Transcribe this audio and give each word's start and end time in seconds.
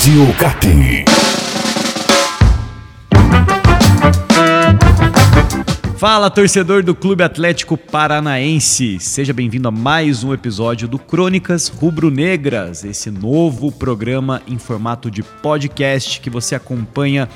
Rádio 0.00 0.34
Cap. 0.38 0.66
Fala, 5.98 6.30
torcedor 6.30 6.82
do 6.82 6.94
Clube 6.94 7.22
Atlético 7.22 7.76
Paranaense. 7.76 8.98
Seja 8.98 9.34
bem-vindo 9.34 9.68
a 9.68 9.70
mais 9.70 10.24
um 10.24 10.32
episódio 10.32 10.88
do 10.88 10.98
Crônicas 10.98 11.68
Rubro-Negras, 11.68 12.82
esse 12.82 13.10
novo 13.10 13.70
programa 13.70 14.40
em 14.48 14.56
formato 14.56 15.10
de 15.10 15.22
podcast 15.22 16.18
que 16.22 16.30
você 16.30 16.54
acompanha 16.54 17.28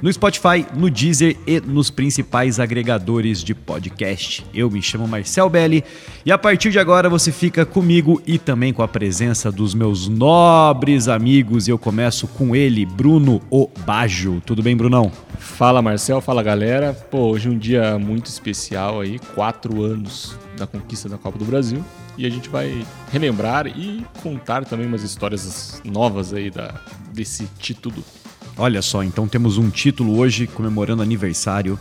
no 0.00 0.12
Spotify, 0.12 0.64
no 0.74 0.88
Deezer 0.88 1.36
e 1.46 1.60
nos 1.60 1.90
principais 1.90 2.60
agregadores 2.60 3.42
de 3.42 3.54
podcast. 3.54 4.46
Eu 4.54 4.70
me 4.70 4.80
chamo 4.80 5.08
Marcel 5.08 5.48
Belli 5.48 5.84
e 6.24 6.30
a 6.30 6.38
partir 6.38 6.70
de 6.70 6.78
agora 6.78 7.08
você 7.08 7.32
fica 7.32 7.66
comigo 7.66 8.22
e 8.26 8.38
também 8.38 8.72
com 8.72 8.82
a 8.82 8.88
presença 8.88 9.50
dos 9.50 9.74
meus 9.74 10.08
nobres 10.08 11.08
amigos. 11.08 11.66
E 11.66 11.70
eu 11.70 11.78
começo 11.78 12.26
com 12.28 12.54
ele, 12.54 12.86
Bruno 12.86 13.40
Obajo. 13.50 14.40
Tudo 14.46 14.62
bem, 14.62 14.76
Brunão? 14.76 15.10
Fala 15.38 15.82
Marcel, 15.82 16.20
fala 16.20 16.42
galera. 16.42 16.92
Pô, 16.92 17.30
hoje 17.30 17.48
é 17.48 17.50
um 17.50 17.58
dia 17.58 17.98
muito 17.98 18.26
especial 18.26 19.00
aí, 19.00 19.18
quatro 19.34 19.82
anos 19.82 20.36
da 20.56 20.66
conquista 20.66 21.08
da 21.08 21.18
Copa 21.18 21.38
do 21.38 21.44
Brasil. 21.44 21.84
E 22.16 22.26
a 22.26 22.30
gente 22.30 22.48
vai 22.48 22.84
relembrar 23.12 23.66
e 23.66 24.04
contar 24.22 24.64
também 24.64 24.86
umas 24.86 25.02
histórias 25.02 25.80
novas 25.84 26.34
aí 26.34 26.50
da, 26.50 26.80
desse 27.12 27.48
título 27.58 28.04
Olha 28.58 28.82
só, 28.82 29.04
então 29.04 29.28
temos 29.28 29.56
um 29.56 29.70
título 29.70 30.18
hoje 30.18 30.48
comemorando 30.48 31.00
aniversário. 31.00 31.78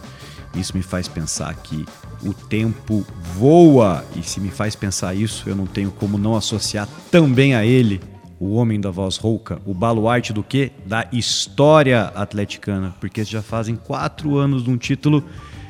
Isso 0.56 0.78
me 0.78 0.84
faz 0.84 1.08
pensar 1.08 1.54
que 1.56 1.84
o 2.24 2.34
tempo 2.34 3.04
voa. 3.36 4.06
E 4.16 4.22
se 4.22 4.40
me 4.40 4.52
faz 4.52 4.76
pensar 4.76 5.16
isso, 5.16 5.50
eu 5.50 5.56
não 5.56 5.66
tenho 5.66 5.90
como 5.90 6.20
não 6.20 6.36
associar 6.36 6.88
também 7.10 7.56
a 7.56 7.66
ele, 7.66 8.00
o 8.40 8.54
homem 8.54 8.80
da 8.80 8.92
voz 8.92 9.18
rouca, 9.18 9.60
o 9.66 9.74
baluarte 9.74 10.32
do 10.32 10.44
quê? 10.44 10.72
Da 10.86 11.08
história 11.12 12.12
atleticana. 12.16 12.96
Porque 13.00 13.24
já 13.24 13.42
fazem 13.42 13.76
quatro 13.76 14.38
anos 14.38 14.64
de 14.64 14.70
um 14.70 14.78
título. 14.78 15.24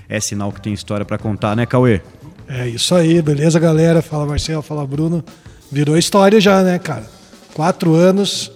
É 0.09 0.19
sinal 0.19 0.51
que 0.51 0.61
tem 0.61 0.73
história 0.73 1.05
para 1.05 1.17
contar, 1.17 1.55
né, 1.55 1.65
Cauê? 1.65 2.01
É 2.49 2.67
isso 2.67 2.93
aí, 2.95 3.21
beleza, 3.21 3.59
galera? 3.59 4.01
Fala 4.01 4.25
Marcelo, 4.25 4.61
fala 4.61 4.85
Bruno. 4.85 5.23
Virou 5.71 5.97
história 5.97 6.39
já, 6.39 6.63
né, 6.63 6.79
cara? 6.79 7.09
Quatro 7.53 7.93
anos, 7.93 8.51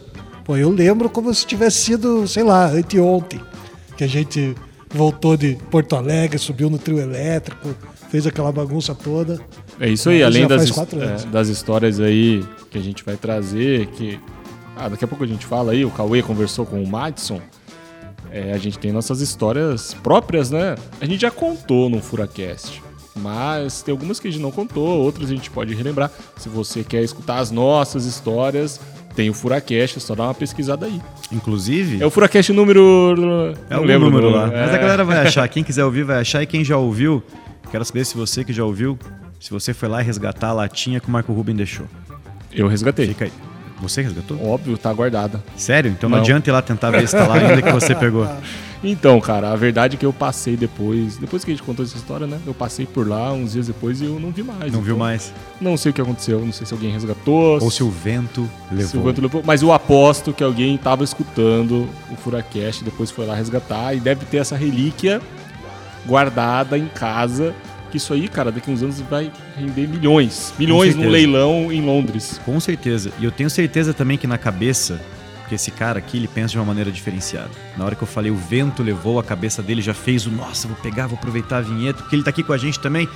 Pô, 0.51 0.57
eu 0.57 0.69
lembro 0.69 1.09
como 1.09 1.33
se 1.33 1.47
tivesse 1.47 1.77
sido, 1.77 2.27
sei 2.27 2.43
lá, 2.43 2.65
anteontem, 2.65 3.39
que 3.95 4.03
a 4.03 4.07
gente 4.07 4.53
voltou 4.93 5.37
de 5.37 5.57
Porto 5.71 5.95
Alegre, 5.95 6.37
subiu 6.37 6.69
no 6.69 6.77
trio 6.77 6.99
elétrico, 6.99 7.73
fez 8.09 8.27
aquela 8.27 8.51
bagunça 8.51 8.93
toda. 8.93 9.39
É 9.79 9.87
isso 9.87 10.09
aí, 10.09 10.21
além 10.21 10.45
das, 10.45 10.69
é, 10.69 11.25
das 11.27 11.47
histórias 11.47 12.01
aí 12.01 12.43
que 12.69 12.77
a 12.77 12.81
gente 12.81 13.01
vai 13.01 13.15
trazer, 13.15 13.87
que 13.91 14.19
ah, 14.75 14.89
daqui 14.89 15.05
a 15.05 15.07
pouco 15.07 15.23
a 15.23 15.27
gente 15.27 15.45
fala 15.45 15.71
aí, 15.71 15.85
o 15.85 15.89
Cauê 15.89 16.21
conversou 16.21 16.65
com 16.65 16.83
o 16.83 16.85
Madison. 16.85 17.39
É, 18.29 18.51
a 18.51 18.57
gente 18.57 18.77
tem 18.77 18.91
nossas 18.91 19.21
histórias 19.21 19.93
próprias, 20.03 20.51
né? 20.51 20.75
A 20.99 21.05
gente 21.05 21.21
já 21.21 21.31
contou 21.31 21.89
no 21.89 22.01
Furacast. 22.01 22.83
Mas 23.15 23.81
tem 23.81 23.91
algumas 23.91 24.19
que 24.19 24.27
a 24.27 24.31
gente 24.31 24.41
não 24.41 24.51
contou, 24.51 24.99
outras 24.99 25.29
a 25.29 25.33
gente 25.33 25.49
pode 25.49 25.73
relembrar. 25.73 26.11
Se 26.37 26.49
você 26.49 26.83
quer 26.83 27.03
escutar 27.03 27.39
as 27.39 27.51
nossas 27.51 28.05
histórias, 28.05 28.79
tem 29.15 29.29
o 29.29 29.33
Furacast, 29.33 29.99
só 29.99 30.15
dá 30.15 30.23
uma 30.23 30.33
pesquisada 30.33 30.85
aí. 30.85 31.01
Inclusive. 31.31 32.01
É 32.01 32.05
o 32.05 32.09
Furacast 32.09 32.51
número. 32.53 33.53
É 33.69 33.77
o 33.77 33.99
número 33.99 34.29
lá. 34.29 34.47
É. 34.47 34.65
Mas 34.65 34.73
a 34.73 34.77
galera 34.77 35.03
vai 35.03 35.19
achar. 35.19 35.47
Quem 35.49 35.63
quiser 35.63 35.83
ouvir, 35.83 36.03
vai 36.03 36.19
achar. 36.19 36.41
E 36.41 36.45
quem 36.45 36.63
já 36.63 36.77
ouviu, 36.77 37.23
quero 37.71 37.83
saber 37.85 38.05
se 38.05 38.15
você 38.15 38.43
que 38.43 38.53
já 38.53 38.63
ouviu, 38.63 38.97
se 39.39 39.51
você 39.51 39.73
foi 39.73 39.89
lá 39.89 40.01
resgatar 40.01 40.49
a 40.49 40.53
latinha 40.53 40.99
que 40.99 41.07
o 41.07 41.11
Marco 41.11 41.33
Ruben 41.33 41.55
deixou. 41.55 41.85
Eu 42.53 42.67
resgatei. 42.67 43.07
Fica 43.07 43.25
aí. 43.25 43.31
Você 43.81 44.01
resgatou? 44.01 44.37
Óbvio, 44.45 44.77
tá 44.77 44.93
guardada. 44.93 45.43
Sério? 45.55 45.89
Então 45.91 46.09
não, 46.09 46.17
não 46.17 46.23
adianta 46.23 46.49
ir 46.49 46.53
lá 46.53 46.61
tentar 46.61 46.91
ver 46.91 47.07
se 47.07 47.15
tá 47.15 47.25
lá 47.25 47.35
ainda 47.35 47.61
que 47.61 47.71
você 47.71 47.95
pegou. 47.95 48.27
Então, 48.83 49.19
cara, 49.21 49.51
a 49.51 49.55
verdade 49.55 49.95
é 49.95 49.99
que 49.99 50.05
eu 50.05 50.11
passei 50.13 50.57
depois, 50.57 51.17
depois 51.17 51.43
que 51.43 51.51
a 51.51 51.53
gente 51.53 51.63
contou 51.63 51.85
essa 51.85 51.95
história, 51.95 52.25
né? 52.25 52.39
Eu 52.47 52.53
passei 52.53 52.85
por 52.85 53.07
lá 53.07 53.31
uns 53.31 53.53
dias 53.53 53.67
depois 53.67 54.01
e 54.01 54.05
eu 54.05 54.19
não 54.19 54.31
vi 54.31 54.41
mais. 54.41 54.59
Não 54.59 54.67
então, 54.67 54.81
viu 54.81 54.97
mais? 54.97 55.31
Não 55.59 55.77
sei 55.77 55.91
o 55.91 55.93
que 55.93 56.01
aconteceu, 56.01 56.39
não 56.43 56.51
sei 56.51 56.65
se 56.65 56.73
alguém 56.73 56.91
resgatou. 56.91 57.61
Ou 57.61 57.69
se 57.69 57.83
o 57.83 57.89
vento 57.89 58.49
levou. 58.71 58.87
Se 58.87 58.97
o 58.97 59.03
vento 59.03 59.21
levou. 59.21 59.43
Mas 59.45 59.61
eu 59.61 59.71
aposto 59.71 60.33
que 60.33 60.43
alguém 60.43 60.75
tava 60.77 61.03
escutando 61.03 61.87
o 62.09 62.15
Furacast, 62.15 62.83
depois 62.83 63.11
foi 63.11 63.25
lá 63.25 63.35
resgatar 63.35 63.93
e 63.93 63.99
deve 63.99 64.25
ter 64.25 64.37
essa 64.37 64.55
relíquia 64.55 65.21
guardada 66.07 66.77
em 66.77 66.87
casa 66.87 67.53
que 67.91 67.97
isso 67.97 68.13
aí, 68.13 68.27
cara, 68.29 68.51
daqui 68.51 68.71
uns 68.71 68.81
anos 68.81 69.01
vai 69.01 69.29
render 69.57 69.85
milhões. 69.85 70.53
Milhões 70.57 70.95
no 70.95 71.09
leilão 71.09 71.71
em 71.71 71.81
Londres. 71.81 72.39
Com 72.45 72.57
certeza. 72.59 73.11
E 73.19 73.25
eu 73.25 73.31
tenho 73.31 73.49
certeza 73.49 73.93
também 73.93 74.17
que 74.17 74.25
na 74.25 74.37
cabeça, 74.37 75.01
que 75.51 75.55
esse 75.55 75.69
cara 75.69 75.99
aqui, 75.99 76.15
ele 76.15 76.29
pensa 76.29 76.53
de 76.53 76.57
uma 76.57 76.63
maneira 76.63 76.89
diferenciada. 76.89 77.49
Na 77.77 77.83
hora 77.83 77.93
que 77.93 78.01
eu 78.01 78.07
falei 78.07 78.31
o 78.31 78.35
vento 78.35 78.81
levou, 78.81 79.19
a 79.19 79.23
cabeça 79.23 79.61
dele 79.61 79.81
já 79.81 79.93
fez 79.93 80.25
o, 80.25 80.31
nossa, 80.31 80.65
vou 80.65 80.77
pegar, 80.77 81.07
vou 81.07 81.17
aproveitar 81.17 81.57
a 81.57 81.61
vinheta, 81.61 82.01
porque 82.01 82.15
ele 82.15 82.23
tá 82.23 82.29
aqui 82.29 82.41
com 82.41 82.53
a 82.53 82.57
gente 82.57 82.79
também. 82.79 83.07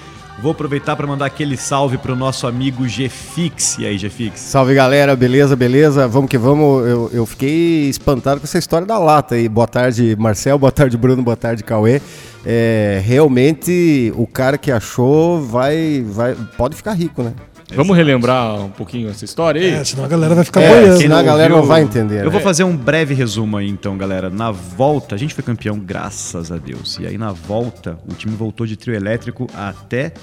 Vou 0.42 0.52
aproveitar 0.52 0.98
para 0.98 1.08
mandar 1.08 1.28
aquele 1.28 1.56
salve 1.56 1.98
pro 1.98 2.14
nosso 2.14 2.46
amigo 2.46 2.84
Gfix. 2.84 3.78
E 3.78 3.86
aí, 3.86 3.98
Gfix? 3.98 4.42
Salve 4.42 4.76
galera, 4.76 5.16
beleza, 5.16 5.56
beleza? 5.56 6.10
Vamos 6.10 6.30
que 6.30 6.38
vamos. 6.38 6.86
Eu, 6.86 7.10
eu 7.14 7.26
fiquei 7.26 7.90
espantado 7.90 8.42
com 8.42 8.44
essa 8.44 8.58
história 8.58 8.86
da 8.86 9.00
lata 9.00 9.36
aí. 9.36 9.48
Boa 9.48 9.66
tarde, 9.66 10.14
Marcel, 10.20 10.60
boa 10.60 10.74
tarde, 10.74 10.98
Bruno, 10.98 11.24
boa 11.24 11.38
tarde, 11.38 11.64
Cauê. 11.64 12.02
É, 12.46 13.02
realmente 13.06 14.12
o 14.14 14.28
cara 14.28 14.58
que 14.58 14.74
achou 14.74 15.42
vai, 15.42 16.04
vai 16.06 16.36
pode 16.58 16.76
ficar 16.76 16.92
rico, 16.92 17.24
né? 17.24 17.32
Vamos 17.74 17.98
relembrar 17.98 18.64
um 18.64 18.70
pouquinho 18.70 19.10
essa 19.10 19.26
história 19.26 19.60
aí? 19.60 19.70
É, 19.70 19.84
senão 19.84 20.06
a 20.06 20.08
galera 20.08 20.36
vai 20.36 20.44
ficar 20.44 20.62
é, 20.62 20.70
boiando. 20.70 20.98
Senão 20.98 21.18
a 21.18 21.24
galera 21.24 21.50
não 21.50 21.64
vai 21.64 21.82
entender. 21.82 22.20
Eu 22.20 22.26
né? 22.26 22.30
vou 22.30 22.42
fazer 22.42 22.64
um 22.64 22.76
breve 22.76 23.14
resumo 23.14 23.58
aí 23.58 23.68
então, 23.68 23.98
galera. 23.98 24.30
Na 24.30 24.52
volta, 24.52 25.16
a 25.16 25.18
gente 25.18 25.34
foi 25.34 25.44
campeão, 25.44 25.80
graças 25.80 26.52
a 26.52 26.58
Deus. 26.58 27.00
E 27.00 27.08
aí 27.08 27.18
na 27.18 27.32
volta, 27.32 27.98
o 28.08 28.14
time 28.14 28.36
voltou 28.36 28.68
de 28.68 28.78
trio 28.78 28.94
elétrico 28.94 29.48
até 29.56 30.14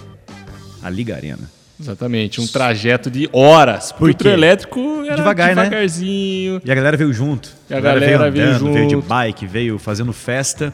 a 0.83 0.89
Liga 0.89 1.17
Arena. 1.17 1.51
Exatamente, 1.81 2.41
um 2.41 2.47
trajeto 2.47 3.11
de 3.11 3.29
horas. 3.33 3.91
Porque 3.91 4.13
o 4.13 4.15
trio 4.15 4.33
elétrico 4.33 5.03
era 5.05 5.17
Devagar, 5.17 5.49
né? 5.49 5.65
devagarzinho. 5.65 6.55
Né? 6.55 6.61
E 6.65 6.71
a 6.71 6.75
galera 6.77 6.97
veio 6.97 7.13
junto. 7.13 7.51
E 7.69 7.75
a, 7.75 7.79
a 7.79 7.81
galera, 7.81 8.13
galera, 8.13 8.31
veio, 8.31 8.47
andando, 8.47 8.73
veio, 8.73 8.89
veio 8.89 9.01
de 9.01 9.09
bike, 9.09 9.47
veio 9.47 9.79
fazendo 9.81 10.13
festa. 10.13 10.73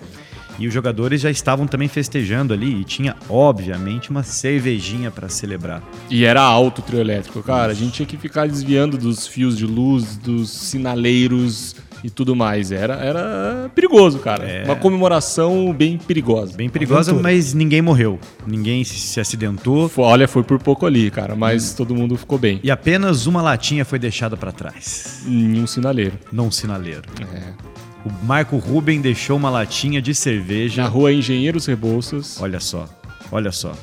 E 0.58 0.66
os 0.66 0.74
jogadores 0.74 1.20
já 1.20 1.30
estavam 1.30 1.66
também 1.66 1.88
festejando 1.88 2.52
ali 2.52 2.80
e 2.80 2.84
tinha, 2.84 3.16
obviamente, 3.28 4.10
uma 4.10 4.22
cervejinha 4.22 5.10
para 5.10 5.28
celebrar. 5.28 5.82
E 6.10 6.24
era 6.24 6.42
alto 6.42 6.80
o 6.80 6.82
trio 6.82 7.00
elétrico, 7.00 7.42
cara. 7.42 7.72
A 7.72 7.74
gente 7.74 7.92
tinha 7.92 8.06
que 8.06 8.16
ficar 8.16 8.48
desviando 8.48 8.98
dos 8.98 9.26
fios 9.26 9.56
de 9.56 9.66
luz, 9.66 10.16
dos 10.16 10.50
sinaleiros 10.50 11.76
e 12.02 12.10
tudo 12.10 12.34
mais. 12.34 12.72
Era, 12.72 12.94
era 12.94 13.70
perigoso, 13.74 14.18
cara. 14.18 14.44
É... 14.44 14.64
Uma 14.64 14.76
comemoração 14.76 15.72
bem 15.72 15.98
perigosa. 15.98 16.56
Bem 16.56 16.68
perigosa, 16.68 17.12
mas 17.14 17.54
ninguém 17.54 17.82
morreu. 17.82 18.18
Ninguém 18.46 18.84
se 18.84 19.20
acidentou. 19.20 19.90
Olha, 19.96 20.26
foi 20.26 20.42
por 20.42 20.58
pouco 20.58 20.86
ali, 20.86 21.10
cara, 21.10 21.34
mas 21.34 21.72
hum. 21.72 21.76
todo 21.76 21.94
mundo 21.94 22.16
ficou 22.16 22.38
bem. 22.38 22.60
E 22.62 22.70
apenas 22.70 23.26
uma 23.26 23.42
latinha 23.42 23.84
foi 23.84 23.98
deixada 23.98 24.36
para 24.36 24.52
trás. 24.52 25.22
Em 25.26 25.60
um 25.60 25.66
sinaleiro. 25.66 26.18
Não 26.32 26.48
um 26.48 26.50
sinaleiro. 26.50 27.02
É. 27.34 27.78
O 28.08 28.24
Marco 28.24 28.56
Ruben 28.56 29.02
deixou 29.02 29.36
uma 29.36 29.50
latinha 29.50 30.00
de 30.00 30.14
cerveja. 30.14 30.82
Na 30.82 30.88
rua 30.88 31.12
Engenheiros 31.12 31.66
Rebouças. 31.66 32.40
Olha 32.40 32.58
só, 32.58 32.88
olha 33.30 33.52
só. 33.52 33.74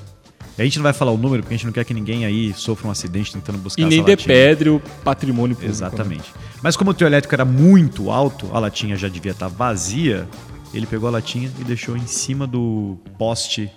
A 0.58 0.64
gente 0.64 0.78
não 0.78 0.84
vai 0.84 0.94
falar 0.94 1.12
o 1.12 1.18
número, 1.18 1.44
porque 1.44 1.54
a 1.54 1.58
gente 1.58 1.66
não 1.66 1.74
quer 1.74 1.84
que 1.84 1.94
ninguém 1.94 2.26
aí 2.26 2.54
sofra 2.54 2.88
um 2.88 2.92
acidente 2.92 3.32
tentando 3.32 3.60
buscar 3.60 3.82
E 3.82 3.86
nem 3.86 4.04
depedre 4.04 4.70
o 4.70 4.80
patrimônio 5.04 5.56
público. 5.56 5.70
Né? 5.70 5.70
Exatamente. 5.70 6.32
Né? 6.34 6.42
Mas 6.64 6.76
como 6.76 6.92
o 6.92 6.94
teu 6.94 7.06
elétrico 7.06 7.36
era 7.36 7.46
muito 7.46 8.10
alto, 8.10 8.50
a 8.52 8.60
latinha 8.60 8.96
já 8.96 9.08
devia 9.08 9.34
estar 9.34 9.48
vazia, 9.48 10.28
ele 10.74 10.88
pegou 10.88 11.08
a 11.08 11.12
latinha 11.12 11.52
e 11.60 11.64
deixou 11.64 11.96
em 11.96 12.08
cima 12.08 12.48
do 12.48 12.98
poste 13.20 13.70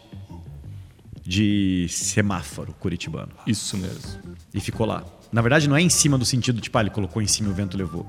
de 1.26 1.86
semáforo 1.90 2.72
curitibano. 2.78 3.32
Isso 3.46 3.76
mesmo. 3.76 4.18
E 4.54 4.60
ficou 4.60 4.86
lá. 4.86 5.04
Na 5.30 5.42
verdade, 5.42 5.68
não 5.68 5.76
é 5.76 5.82
em 5.82 5.90
cima 5.90 6.16
do 6.16 6.24
sentido, 6.24 6.60
tipo, 6.60 6.78
ah, 6.78 6.80
ele 6.80 6.90
colocou 6.90 7.20
em 7.20 7.26
cima 7.26 7.48
e 7.48 7.52
o 7.52 7.54
vento 7.54 7.76
levou 7.76 8.06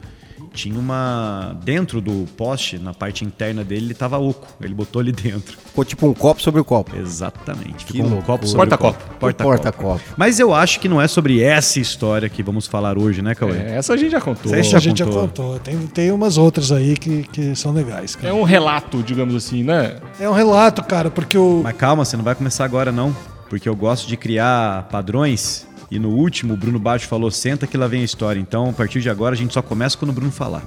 tinha 0.60 0.78
uma. 0.78 1.56
Dentro 1.64 2.02
do 2.02 2.26
poste, 2.36 2.78
na 2.78 2.94
parte 2.94 3.24
interna 3.24 3.64
dele, 3.64 3.88
ele 3.88 3.94
tava 3.94 4.18
oco. 4.18 4.48
Ele 4.62 4.74
botou 4.74 5.00
ali 5.00 5.12
dentro. 5.12 5.58
Ficou 5.58 5.86
tipo 5.86 6.08
um 6.08 6.14
copo 6.14 6.42
sobre 6.42 6.60
o 6.60 6.66
copo. 6.66 6.96
Exatamente. 6.98 7.86
Que 7.86 7.94
Ficou 7.94 8.18
um 8.18 8.22
copo 8.22 8.46
sobre 8.46 8.68
Porta-copo. 8.68 9.00
Porta-copo. 9.20 10.02
Mas 10.18 10.40
eu 10.40 10.54
acho 10.54 10.80
que 10.80 10.90
não 10.90 11.02
é 11.02 11.08
sobre 11.08 11.42
essa 11.42 11.80
história 11.80 12.28
que 12.28 12.44
vamos 12.44 12.68
falar 12.68 12.98
hoje, 12.98 13.22
né, 13.22 13.34
Cauê? 13.34 13.58
É, 13.58 13.78
essa 13.78 13.94
a 13.94 13.98
gente 13.98 14.12
já 14.12 14.22
contou. 14.22 14.54
Essa 14.54 14.78
a 14.78 14.80
gente 14.80 15.00
já 15.00 15.06
contou. 15.06 15.60
Tem, 15.60 15.78
tem 15.88 16.12
umas 16.12 16.38
outras 16.38 16.72
aí 16.72 16.98
que, 16.98 17.24
que 17.24 17.56
são 17.56 17.72
legais. 17.72 18.16
Cara. 18.16 18.30
É 18.30 18.34
um 18.34 18.44
relato, 18.44 19.02
digamos 19.02 19.36
assim, 19.36 19.64
né? 19.64 19.98
É 20.20 20.30
um 20.30 20.34
relato, 20.34 20.84
cara, 20.84 21.10
porque 21.10 21.38
o. 21.38 21.62
Mas 21.64 21.76
calma, 21.78 22.04
você 22.04 22.18
não 22.18 22.24
vai 22.24 22.36
começar 22.36 22.66
agora, 22.66 22.92
não. 22.92 23.16
Porque 23.50 23.68
eu 23.68 23.76
gosto 23.76 24.08
de 24.08 24.16
criar 24.16 24.88
padrões 24.92 25.68
e 25.92 25.98
no 25.98 26.10
último, 26.10 26.54
o 26.54 26.58
Bruno 26.58 26.78
Baixo 26.78 27.08
falou: 27.08 27.32
senta 27.32 27.66
que 27.66 27.78
lá 27.78 27.88
vem 27.88 28.02
a 28.02 28.06
história. 28.06 28.40
Então, 28.40 28.70
a 28.70 28.74
partir 28.74 29.02
de 29.02 29.10
agora, 29.10 29.34
a 29.34 29.38
gente 29.38 29.54
só 29.54 29.62
começa 29.62 29.98
quando 29.98 30.12
o 30.12 30.14
Bruno 30.14 30.32
falar. 30.32 30.64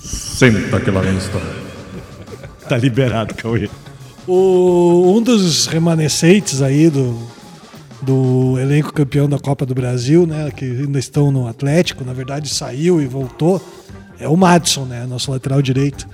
Senta 0.00 0.80
que 0.80 0.90
lá 0.90 1.00
vem 1.00 1.14
a 1.14 1.18
história. 1.18 1.48
tá 2.68 2.76
liberado, 2.76 3.34
Cauê. 3.34 3.70
O, 4.26 5.14
um 5.16 5.22
dos 5.22 5.66
remanescentes 5.66 6.62
aí 6.62 6.88
do, 6.88 7.16
do 8.02 8.58
elenco 8.58 8.92
campeão 8.92 9.28
da 9.28 9.38
Copa 9.38 9.66
do 9.66 9.74
Brasil, 9.74 10.26
né, 10.26 10.50
que 10.50 10.64
ainda 10.64 10.98
estão 10.98 11.30
no 11.30 11.46
Atlético, 11.46 12.04
na 12.04 12.12
verdade 12.12 12.48
saiu 12.48 13.02
e 13.02 13.06
voltou, 13.06 13.62
é 14.18 14.26
o 14.26 14.36
Madison, 14.36 14.84
né? 14.84 15.06
Nosso 15.06 15.30
lateral 15.30 15.60
direito. 15.60 16.08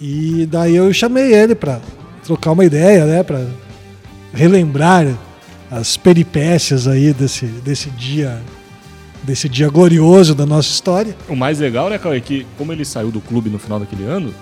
E 0.00 0.46
daí 0.50 0.76
eu 0.76 0.92
chamei 0.92 1.34
ele 1.34 1.54
para 1.54 1.80
trocar 2.24 2.52
uma 2.52 2.64
ideia, 2.64 3.06
né? 3.06 3.22
Para 3.22 3.46
relembrar 4.32 5.06
as 5.74 5.96
peripécias 5.96 6.86
aí 6.86 7.12
desse, 7.12 7.46
desse 7.46 7.90
dia 7.90 8.40
desse 9.24 9.48
dia 9.48 9.68
glorioso 9.68 10.34
da 10.34 10.44
nossa 10.44 10.68
história. 10.68 11.16
O 11.28 11.34
mais 11.34 11.58
legal, 11.58 11.88
né, 11.88 11.98
Cauê, 11.98 12.18
é 12.18 12.20
que 12.20 12.46
como 12.58 12.72
ele 12.72 12.84
saiu 12.84 13.10
do 13.10 13.20
clube 13.20 13.48
no 13.48 13.58
final 13.58 13.80
daquele 13.80 14.04
ano, 14.04 14.32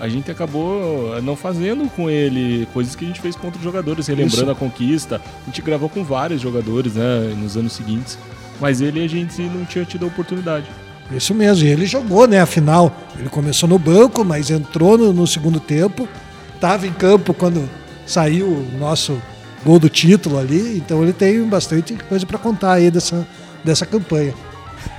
a 0.00 0.08
gente 0.08 0.30
acabou 0.30 1.22
não 1.22 1.36
fazendo 1.36 1.88
com 1.90 2.10
ele 2.10 2.66
coisas 2.74 2.96
que 2.96 3.04
a 3.04 3.08
gente 3.08 3.20
fez 3.20 3.36
com 3.36 3.46
outros 3.46 3.62
jogadores, 3.62 4.08
relembrando 4.08 4.42
Isso. 4.42 4.50
a 4.50 4.54
conquista. 4.54 5.20
A 5.42 5.46
gente 5.46 5.62
gravou 5.62 5.88
com 5.88 6.02
vários 6.02 6.42
jogadores, 6.42 6.94
né, 6.94 7.32
nos 7.40 7.56
anos 7.56 7.72
seguintes, 7.72 8.18
mas 8.60 8.80
ele 8.80 9.02
a 9.02 9.08
gente 9.08 9.40
não 9.42 9.64
tinha 9.64 9.84
tido 9.84 10.04
a 10.04 10.08
oportunidade. 10.08 10.66
Isso 11.10 11.32
mesmo, 11.32 11.66
e 11.66 11.70
ele 11.70 11.86
jogou, 11.86 12.26
né? 12.26 12.40
Afinal, 12.40 12.94
ele 13.18 13.28
começou 13.28 13.68
no 13.68 13.78
banco, 13.78 14.24
mas 14.24 14.50
entrou 14.50 14.98
no, 14.98 15.12
no 15.12 15.26
segundo 15.26 15.60
tempo, 15.60 16.08
estava 16.54 16.86
em 16.86 16.92
campo 16.92 17.32
quando 17.32 17.68
saiu 18.04 18.46
o 18.46 18.78
nosso 18.78 19.16
gol 19.64 19.78
do 19.78 19.88
título 19.88 20.38
ali, 20.38 20.78
então 20.78 21.02
ele 21.02 21.12
tem 21.12 21.42
bastante 21.44 21.94
coisa 21.94 22.26
para 22.26 22.38
contar 22.38 22.74
aí 22.74 22.90
dessa, 22.90 23.26
dessa 23.64 23.86
campanha. 23.86 24.34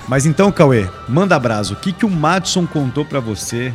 Mas 0.07 0.25
então, 0.25 0.51
Cauê, 0.51 0.87
manda 1.07 1.35
abraço. 1.35 1.73
O 1.73 1.75
que, 1.77 1.93
que 1.93 2.05
o 2.05 2.09
Madison 2.09 2.65
contou 2.65 3.05
para 3.05 3.19
você 3.19 3.73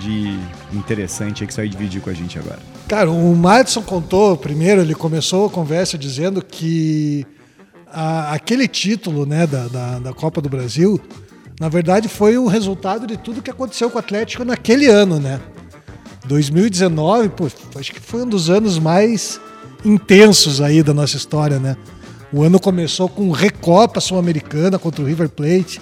de 0.00 0.38
interessante 0.72 1.42
aí 1.42 1.46
que 1.46 1.54
você 1.54 1.62
vai 1.62 1.68
dividir 1.68 2.00
com 2.00 2.10
a 2.10 2.14
gente 2.14 2.38
agora? 2.38 2.58
Cara, 2.88 3.10
o 3.10 3.36
Madison 3.36 3.82
contou, 3.82 4.36
primeiro, 4.36 4.80
ele 4.80 4.94
começou 4.94 5.46
a 5.46 5.50
conversa 5.50 5.96
dizendo 5.96 6.42
que 6.42 7.26
a, 7.92 8.32
aquele 8.32 8.66
título 8.66 9.26
né, 9.26 9.46
da, 9.46 9.68
da, 9.68 9.98
da 9.98 10.12
Copa 10.12 10.40
do 10.40 10.48
Brasil, 10.48 11.00
na 11.60 11.68
verdade, 11.68 12.08
foi 12.08 12.38
o 12.38 12.46
resultado 12.46 13.06
de 13.06 13.16
tudo 13.16 13.42
que 13.42 13.50
aconteceu 13.50 13.90
com 13.90 13.96
o 13.96 13.98
Atlético 14.00 14.44
naquele 14.44 14.86
ano, 14.86 15.20
né? 15.20 15.40
2019, 16.26 17.28
pô, 17.30 17.48
acho 17.76 17.92
que 17.92 18.00
foi 18.00 18.22
um 18.22 18.28
dos 18.28 18.50
anos 18.50 18.78
mais 18.78 19.40
intensos 19.84 20.60
aí 20.60 20.82
da 20.82 20.92
nossa 20.92 21.16
história, 21.16 21.58
né? 21.58 21.76
O 22.32 22.42
ano 22.42 22.60
começou 22.60 23.08
com 23.08 23.30
Recopa 23.30 24.00
Sul-Americana 24.00 24.78
contra 24.78 25.02
o 25.02 25.06
River 25.06 25.28
Plate. 25.28 25.80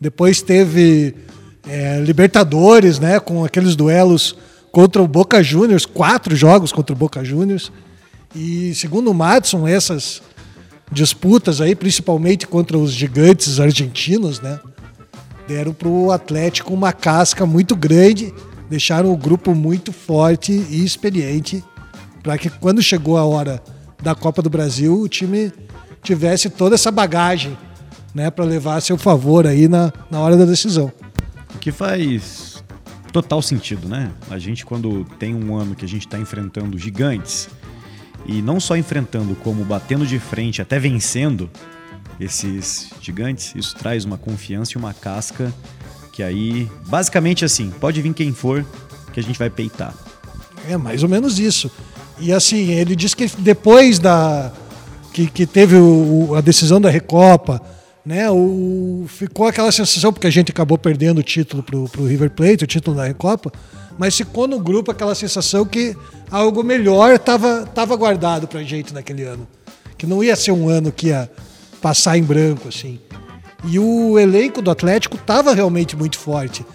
Depois 0.00 0.42
teve 0.42 1.14
é, 1.68 2.00
Libertadores, 2.00 2.98
né? 2.98 3.20
Com 3.20 3.44
aqueles 3.44 3.76
duelos 3.76 4.36
contra 4.72 5.00
o 5.00 5.06
Boca 5.06 5.42
Juniors, 5.42 5.86
quatro 5.86 6.34
jogos 6.34 6.72
contra 6.72 6.92
o 6.92 6.98
Boca 6.98 7.24
Juniors. 7.24 7.70
E 8.34 8.74
segundo 8.74 9.10
o 9.10 9.14
Madison, 9.14 9.68
essas 9.68 10.20
disputas 10.90 11.60
aí, 11.60 11.74
principalmente 11.74 12.46
contra 12.46 12.76
os 12.76 12.92
gigantes 12.92 13.60
argentinos, 13.60 14.40
né? 14.40 14.58
Deram 15.46 15.72
para 15.72 15.88
o 15.88 16.10
Atlético 16.10 16.74
uma 16.74 16.92
casca 16.92 17.46
muito 17.46 17.76
grande, 17.76 18.34
deixaram 18.68 19.12
o 19.12 19.16
grupo 19.16 19.54
muito 19.54 19.92
forte 19.92 20.52
e 20.52 20.84
experiente 20.84 21.62
para 22.24 22.38
que 22.38 22.48
quando 22.48 22.82
chegou 22.82 23.18
a 23.18 23.24
hora 23.24 23.62
da 24.02 24.14
Copa 24.14 24.40
do 24.40 24.48
Brasil, 24.48 24.98
o 24.98 25.06
time 25.06 25.52
tivesse 26.02 26.48
toda 26.48 26.74
essa 26.74 26.90
bagagem 26.90 27.56
né, 28.14 28.30
para 28.30 28.44
levar 28.46 28.76
a 28.76 28.80
seu 28.80 28.96
favor 28.96 29.46
aí 29.46 29.68
na, 29.68 29.92
na 30.10 30.20
hora 30.20 30.34
da 30.34 30.46
decisão. 30.46 30.90
O 31.54 31.58
que 31.58 31.70
faz 31.70 32.64
total 33.12 33.42
sentido, 33.42 33.88
né? 33.88 34.10
A 34.30 34.38
gente, 34.38 34.64
quando 34.64 35.04
tem 35.18 35.34
um 35.34 35.54
ano 35.54 35.74
que 35.74 35.84
a 35.84 35.88
gente 35.88 36.06
está 36.06 36.18
enfrentando 36.18 36.78
gigantes, 36.78 37.48
e 38.26 38.40
não 38.40 38.58
só 38.58 38.74
enfrentando, 38.74 39.34
como 39.36 39.62
batendo 39.62 40.06
de 40.06 40.18
frente, 40.18 40.62
até 40.62 40.78
vencendo 40.78 41.50
esses 42.18 42.88
gigantes, 43.02 43.54
isso 43.54 43.76
traz 43.76 44.06
uma 44.06 44.16
confiança 44.16 44.72
e 44.72 44.76
uma 44.76 44.94
casca 44.94 45.52
que 46.10 46.22
aí, 46.22 46.70
basicamente 46.86 47.44
assim, 47.44 47.70
pode 47.70 48.00
vir 48.00 48.14
quem 48.14 48.32
for, 48.32 48.64
que 49.12 49.20
a 49.20 49.22
gente 49.22 49.38
vai 49.38 49.50
peitar. 49.50 49.92
É 50.66 50.76
mais 50.76 51.02
ou 51.02 51.08
menos 51.08 51.38
isso. 51.38 51.70
E 52.18 52.32
assim, 52.32 52.70
ele 52.70 52.94
disse 52.94 53.16
que 53.16 53.26
depois 53.38 53.98
da, 53.98 54.52
que, 55.12 55.26
que 55.26 55.46
teve 55.46 55.76
o, 55.76 56.34
a 56.34 56.40
decisão 56.40 56.80
da 56.80 56.90
Recopa, 56.90 57.60
né? 58.04 58.30
O, 58.30 59.06
ficou 59.08 59.46
aquela 59.46 59.72
sensação, 59.72 60.12
porque 60.12 60.26
a 60.26 60.30
gente 60.30 60.50
acabou 60.50 60.76
perdendo 60.76 61.18
o 61.18 61.22
título 61.22 61.62
para 61.62 61.76
o 61.78 62.06
River 62.06 62.30
Plate, 62.30 62.64
o 62.64 62.66
título 62.66 62.96
da 62.96 63.04
Recopa, 63.04 63.52
mas 63.98 64.16
ficou 64.16 64.46
no 64.46 64.58
grupo 64.58 64.90
aquela 64.90 65.14
sensação 65.14 65.64
que 65.64 65.96
algo 66.30 66.62
melhor 66.62 67.14
estava 67.14 67.64
tava 67.66 67.96
guardado 67.96 68.46
para 68.46 68.60
a 68.60 68.64
gente 68.64 68.92
naquele 68.92 69.22
ano. 69.22 69.46
Que 69.96 70.06
não 70.06 70.22
ia 70.22 70.36
ser 70.36 70.50
um 70.50 70.68
ano 70.68 70.90
que 70.90 71.08
ia 71.08 71.30
passar 71.80 72.18
em 72.18 72.22
branco, 72.22 72.68
assim. 72.68 72.98
E 73.64 73.78
o 73.78 74.18
elenco 74.18 74.60
do 74.60 74.70
Atlético 74.70 75.16
estava 75.16 75.54
realmente 75.54 75.96
muito 75.96 76.18
forte. 76.18 76.66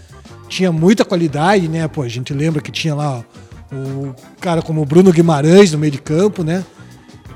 Tinha 0.48 0.72
muita 0.72 1.06
qualidade, 1.06 1.68
né? 1.68 1.88
Pô, 1.88 2.02
a 2.02 2.08
gente 2.08 2.34
lembra 2.34 2.62
que 2.62 2.72
tinha 2.72 2.96
lá 2.96 3.20
ó, 3.20 3.24
o 3.72 4.16
cara 4.40 4.62
como 4.62 4.82
o 4.82 4.86
Bruno 4.86 5.12
Guimarães 5.12 5.72
no 5.72 5.78
meio 5.78 5.92
de 5.92 6.02
campo, 6.02 6.44
né? 6.44 6.64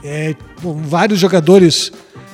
é, 0.03 0.35
vários 0.61 1.19
jogadores 1.19 1.91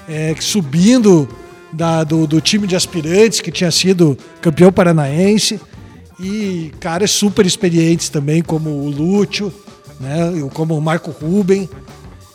é, 0.07 0.35
subindo 0.39 1.29
da, 1.71 2.03
do, 2.03 2.25
do, 2.25 2.41
time 2.41 2.65
de 2.65 2.75
aspirantes 2.75 3.41
que 3.41 3.51
tinha 3.51 3.69
sido 3.69 4.17
campeão 4.41 4.71
paranaense 4.71 5.59
e 6.19 6.71
caras 6.79 7.11
super 7.11 7.45
experientes 7.45 8.09
também 8.09 8.41
como 8.41 8.69
o 8.71 8.89
Lúcio, 8.89 9.53
né, 9.99 10.31
como 10.53 10.75
o 10.75 10.81
Marco 10.81 11.11
Ruben. 11.11 11.69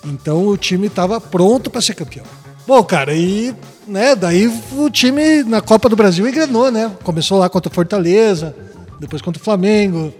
Então 0.04 0.46
o 0.46 0.56
time 0.56 0.86
estava 0.86 1.20
pronto 1.20 1.68
para 1.68 1.80
ser 1.80 1.94
campeão. 1.94 2.24
Bom, 2.66 2.82
cara, 2.84 3.12
e 3.12 3.54
né, 3.86 4.14
daí 4.14 4.50
o 4.72 4.88
time 4.88 5.42
na 5.42 5.60
Copa 5.60 5.88
do 5.88 5.96
Brasil 5.96 6.26
engrenou, 6.26 6.70
né? 6.70 6.90
Começou 7.02 7.38
lá 7.38 7.48
contra 7.50 7.70
o 7.70 7.74
Fortaleza, 7.74 8.56
depois 8.98 9.20
contra 9.20 9.40
o 9.40 9.44
Flamengo, 9.44 10.14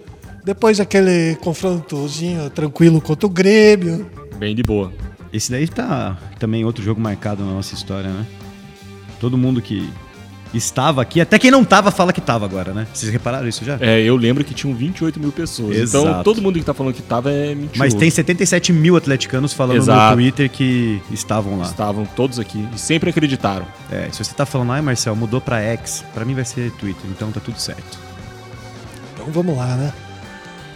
depois 0.44 0.78
aquele 0.78 1.36
confrontozinho 1.36 2.50
tranquilo 2.50 3.00
contra 3.00 3.26
o 3.26 3.30
Grêmio. 3.30 4.06
Bem 4.36 4.54
de 4.54 4.62
boa. 4.62 4.92
Esse 5.32 5.50
daí 5.50 5.66
tá 5.66 6.16
também 6.38 6.64
outro 6.64 6.84
jogo 6.84 7.00
marcado 7.00 7.44
na 7.44 7.52
nossa 7.52 7.74
história, 7.74 8.10
né? 8.10 8.26
Todo 9.18 9.38
mundo 9.38 9.62
que 9.62 9.90
estava 10.52 11.02
aqui, 11.02 11.20
até 11.20 11.38
quem 11.38 11.50
não 11.50 11.62
estava 11.62 11.90
fala 11.90 12.12
que 12.12 12.20
estava 12.20 12.44
agora, 12.44 12.72
né? 12.72 12.86
Vocês 12.92 13.10
repararam 13.10 13.48
isso 13.48 13.64
já? 13.64 13.76
É, 13.80 14.00
eu 14.00 14.14
lembro 14.16 14.44
que 14.44 14.54
tinham 14.54 14.76
28 14.76 15.18
mil 15.18 15.32
pessoas. 15.32 15.70
Então, 15.76 15.82
Exato. 15.82 16.08
Então 16.08 16.22
todo 16.22 16.40
mundo 16.40 16.58
que 16.58 16.64
tá 16.64 16.74
falando 16.74 16.94
que 16.94 17.00
estava 17.00 17.32
é 17.32 17.54
mentira. 17.54 17.78
Mas 17.78 17.94
tem 17.94 18.08
77 18.08 18.72
mil 18.72 18.96
atleticanos 18.96 19.52
falando 19.52 19.78
Exato. 19.78 20.10
no 20.10 20.22
Twitter 20.22 20.50
que 20.50 21.00
estavam 21.10 21.58
lá. 21.58 21.64
Estavam 21.64 22.04
todos 22.04 22.38
aqui 22.38 22.68
e 22.72 22.78
sempre 22.78 23.10
acreditaram. 23.10 23.66
É, 23.90 24.08
se 24.12 24.22
você 24.22 24.34
tá 24.34 24.46
falando, 24.46 24.72
ai 24.72 24.82
Marcel, 24.82 25.16
mudou 25.16 25.40
pra 25.40 25.60
X, 25.60 26.04
pra 26.14 26.24
mim 26.24 26.34
vai 26.34 26.44
ser 26.44 26.70
Twitter, 26.72 27.10
então 27.10 27.32
tá 27.32 27.40
tudo 27.40 27.58
certo. 27.58 27.98
Então 29.14 29.26
vamos 29.32 29.56
lá, 29.56 29.74
né? 29.74 29.92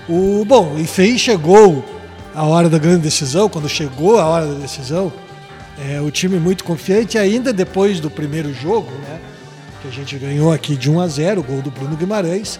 O, 0.09 0.45
bom, 0.45 0.79
enfim, 0.79 1.19
chegou 1.19 1.85
a 2.35 2.45
hora 2.45 2.69
da 2.69 2.79
grande 2.79 3.03
decisão, 3.03 3.49
quando 3.49 3.69
chegou 3.69 4.19
a 4.19 4.25
hora 4.25 4.47
da 4.47 4.55
decisão, 4.55 5.13
é, 5.79 6.01
o 6.01 6.11
time 6.11 6.39
muito 6.39 6.65
confiante, 6.65 7.19
ainda 7.19 7.53
depois 7.53 8.01
do 8.01 8.11
primeiro 8.11 8.53
jogo, 8.55 8.91
né? 8.91 9.21
Que 9.83 9.89
a 9.89 9.91
gente 9.91 10.17
ganhou 10.19 10.53
aqui 10.53 10.77
de 10.77 10.91
1 10.91 11.01
a 11.01 11.07
0 11.07 11.41
o 11.41 11.45
gol 11.45 11.63
do 11.63 11.71
Bruno 11.71 11.97
Guimarães. 11.97 12.59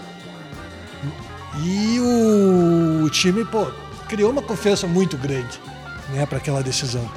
E 1.63 1.99
o, 1.99 3.05
o 3.05 3.09
time, 3.09 3.43
pô, 3.43 3.65
criou 4.07 4.31
uma 4.31 4.41
confiança 4.41 4.87
muito 4.87 5.17
grande, 5.17 5.59
né, 6.13 6.25
para 6.25 6.37
aquela 6.37 6.61
decisão. 6.61 7.09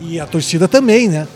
E 0.00 0.18
a 0.18 0.26
torcida 0.26 0.66
também, 0.66 1.08
né? 1.08 1.26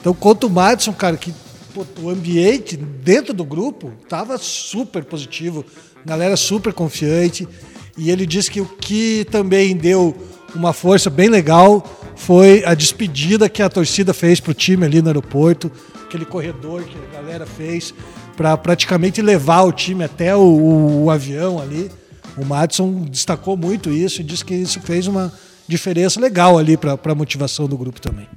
Então, 0.00 0.12
quanto 0.12 0.46
o 0.46 0.50
Madison, 0.50 0.92
cara, 0.92 1.16
que 1.16 1.32
pô, 1.74 1.86
o 2.02 2.10
ambiente 2.10 2.76
dentro 2.76 3.32
do 3.32 3.44
grupo 3.44 3.92
tava 4.08 4.36
super 4.38 5.04
positivo, 5.04 5.64
galera 6.04 6.36
super 6.36 6.72
confiante. 6.72 7.46
E 7.96 8.10
ele 8.10 8.26
disse 8.26 8.50
que 8.50 8.60
o 8.60 8.66
que 8.66 9.26
também 9.30 9.76
deu 9.76 10.14
uma 10.54 10.72
força 10.72 11.08
bem 11.10 11.28
legal 11.28 11.84
foi 12.14 12.64
a 12.64 12.74
despedida 12.74 13.48
que 13.48 13.62
a 13.62 13.68
torcida 13.68 14.12
fez 14.14 14.40
para 14.40 14.50
o 14.50 14.54
time 14.54 14.84
ali 14.84 15.02
no 15.02 15.08
aeroporto, 15.08 15.70
aquele 16.04 16.24
corredor 16.24 16.82
que 16.82 16.96
a 17.10 17.20
galera 17.20 17.46
fez 17.46 17.94
para 18.36 18.56
praticamente 18.56 19.20
levar 19.22 19.62
o 19.62 19.72
time 19.72 20.04
até 20.04 20.34
o, 20.36 20.40
o, 20.40 21.04
o, 21.04 21.10
avião 21.10 21.60
ali. 21.60 21.90
O 22.36 22.44
Madison 22.44 23.04
destacou 23.04 23.56
muito 23.56 23.90
isso 23.90 24.20
e 24.20 24.24
disse 24.24 24.44
que 24.44 24.54
isso 24.54 24.80
fez 24.80 25.06
uma 25.06 25.32
diferença 25.66 26.20
legal 26.20 26.58
ali 26.58 26.76
para 26.76 26.98
a 27.02 27.14
motivação 27.14 27.66
do 27.66 27.76
grupo 27.76 28.00
também. 28.00 28.28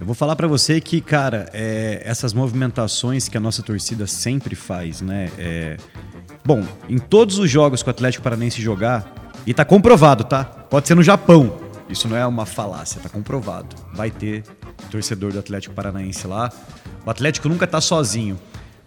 Eu 0.00 0.06
vou 0.06 0.14
falar 0.14 0.36
para 0.36 0.46
você 0.46 0.80
que, 0.80 1.00
cara, 1.00 1.48
é, 1.52 2.02
essas 2.04 2.32
movimentações 2.32 3.28
que 3.28 3.36
a 3.36 3.40
nossa 3.40 3.62
torcida 3.62 4.06
sempre 4.06 4.54
faz, 4.54 5.00
né? 5.00 5.30
É, 5.36 5.76
Bom, 6.48 6.64
em 6.88 6.96
todos 6.96 7.38
os 7.38 7.50
jogos 7.50 7.82
que 7.82 7.90
o 7.90 7.92
Atlético 7.92 8.24
Paranense 8.24 8.62
jogar, 8.62 9.12
e 9.46 9.52
tá 9.52 9.66
comprovado, 9.66 10.24
tá? 10.24 10.44
Pode 10.44 10.88
ser 10.88 10.94
no 10.94 11.02
Japão. 11.02 11.58
Isso 11.90 12.08
não 12.08 12.16
é 12.16 12.26
uma 12.26 12.46
falácia, 12.46 12.98
tá 13.02 13.08
comprovado. 13.10 13.76
Vai 13.92 14.10
ter 14.10 14.44
torcedor 14.90 15.30
do 15.30 15.38
Atlético 15.38 15.74
Paranaense 15.74 16.26
lá. 16.26 16.50
O 17.04 17.10
Atlético 17.10 17.50
nunca 17.50 17.66
tá 17.66 17.82
sozinho. 17.82 18.38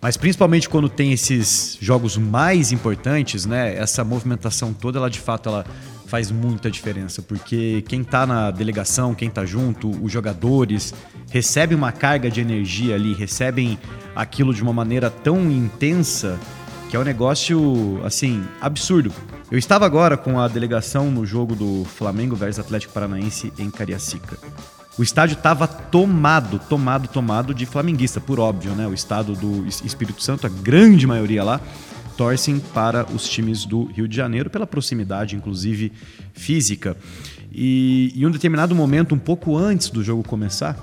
Mas 0.02 0.18
principalmente 0.18 0.68
quando 0.68 0.90
tem 0.90 1.14
esses 1.14 1.78
jogos 1.80 2.18
mais 2.18 2.72
importantes, 2.72 3.46
né? 3.46 3.76
Essa 3.76 4.04
movimentação 4.04 4.74
toda, 4.74 4.98
ela 4.98 5.10
de 5.10 5.20
fato 5.20 5.48
ela 5.48 5.64
faz 6.12 6.30
muita 6.30 6.70
diferença, 6.70 7.22
porque 7.22 7.86
quem 7.88 8.04
tá 8.04 8.28
na 8.28 8.52
delegação, 8.52 9.16
quem 9.16 9.30
tá 9.30 9.46
junto, 9.46 9.90
os 10.04 10.12
jogadores 10.12 10.94
recebem 11.30 11.78
uma 11.78 11.94
carga 11.94 12.30
de 12.30 12.42
energia 12.42 12.96
ali, 12.96 13.14
recebem 13.14 13.80
aquilo 14.14 14.54
de 14.54 14.62
uma 14.62 14.74
maneira 14.74 15.10
tão 15.10 15.50
intensa 15.50 16.38
que 16.90 16.98
é 16.98 17.00
um 17.00 17.04
negócio, 17.06 18.02
assim, 18.04 18.44
absurdo. 18.60 19.10
Eu 19.50 19.58
estava 19.58 19.86
agora 19.86 20.18
com 20.18 20.38
a 20.38 20.50
delegação 20.50 21.10
no 21.10 21.26
jogo 21.26 21.56
do 21.56 21.86
Flamengo 21.86 22.36
versus 22.36 22.60
Atlético 22.60 22.92
Paranaense 22.92 23.54
em 23.58 23.72
Cariacica. 23.72 24.38
O 25.00 25.04
estádio 25.04 25.36
estava 25.36 25.66
tomado, 25.66 26.60
tomado, 26.60 27.08
tomado 27.08 27.54
de 27.54 27.66
flamenguista, 27.66 28.20
por 28.20 28.38
óbvio, 28.38 28.74
né? 28.74 28.86
O 28.86 28.94
estado 28.94 29.32
do 29.32 29.66
Espírito 29.66 30.22
Santo, 30.22 30.46
a 30.46 30.50
grande 30.50 31.08
maioria 31.08 31.42
lá, 31.42 31.62
torcem 32.18 32.60
para 32.60 33.06
os 33.12 33.28
times 33.28 33.66
do 33.66 33.86
Rio 33.86 34.08
de 34.08 34.16
Janeiro, 34.16 34.50
pela 34.50 34.68
proximidade, 34.68 35.36
inclusive 35.36 35.92
física. 36.34 36.96
E 37.52 38.14
em 38.16 38.26
um 38.26 38.32
determinado 38.32 38.74
momento, 38.74 39.14
um 39.14 39.20
pouco 39.20 39.58
antes 39.58 39.90
do 39.90 40.04
jogo 40.04 40.24
começar, 40.24 40.78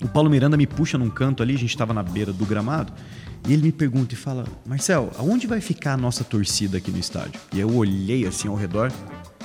o 0.00 0.08
Paulo 0.08 0.30
Miranda 0.30 0.56
me 0.56 0.66
puxa 0.66 0.98
num 0.98 1.10
canto 1.10 1.42
ali, 1.42 1.54
a 1.54 1.58
gente 1.58 1.70
estava 1.70 1.92
na 1.92 2.02
beira 2.02 2.32
do 2.32 2.44
gramado, 2.44 2.92
e 3.46 3.52
ele 3.52 3.62
me 3.62 3.72
pergunta 3.72 4.14
e 4.14 4.16
fala: 4.16 4.44
Marcel, 4.64 5.10
aonde 5.18 5.46
vai 5.46 5.60
ficar 5.60 5.94
a 5.94 5.96
nossa 5.96 6.24
torcida 6.24 6.78
aqui 6.78 6.90
no 6.90 6.98
estádio? 6.98 7.40
E 7.52 7.60
eu 7.60 7.74
olhei 7.74 8.26
assim 8.26 8.48
ao 8.48 8.54
redor, 8.54 8.92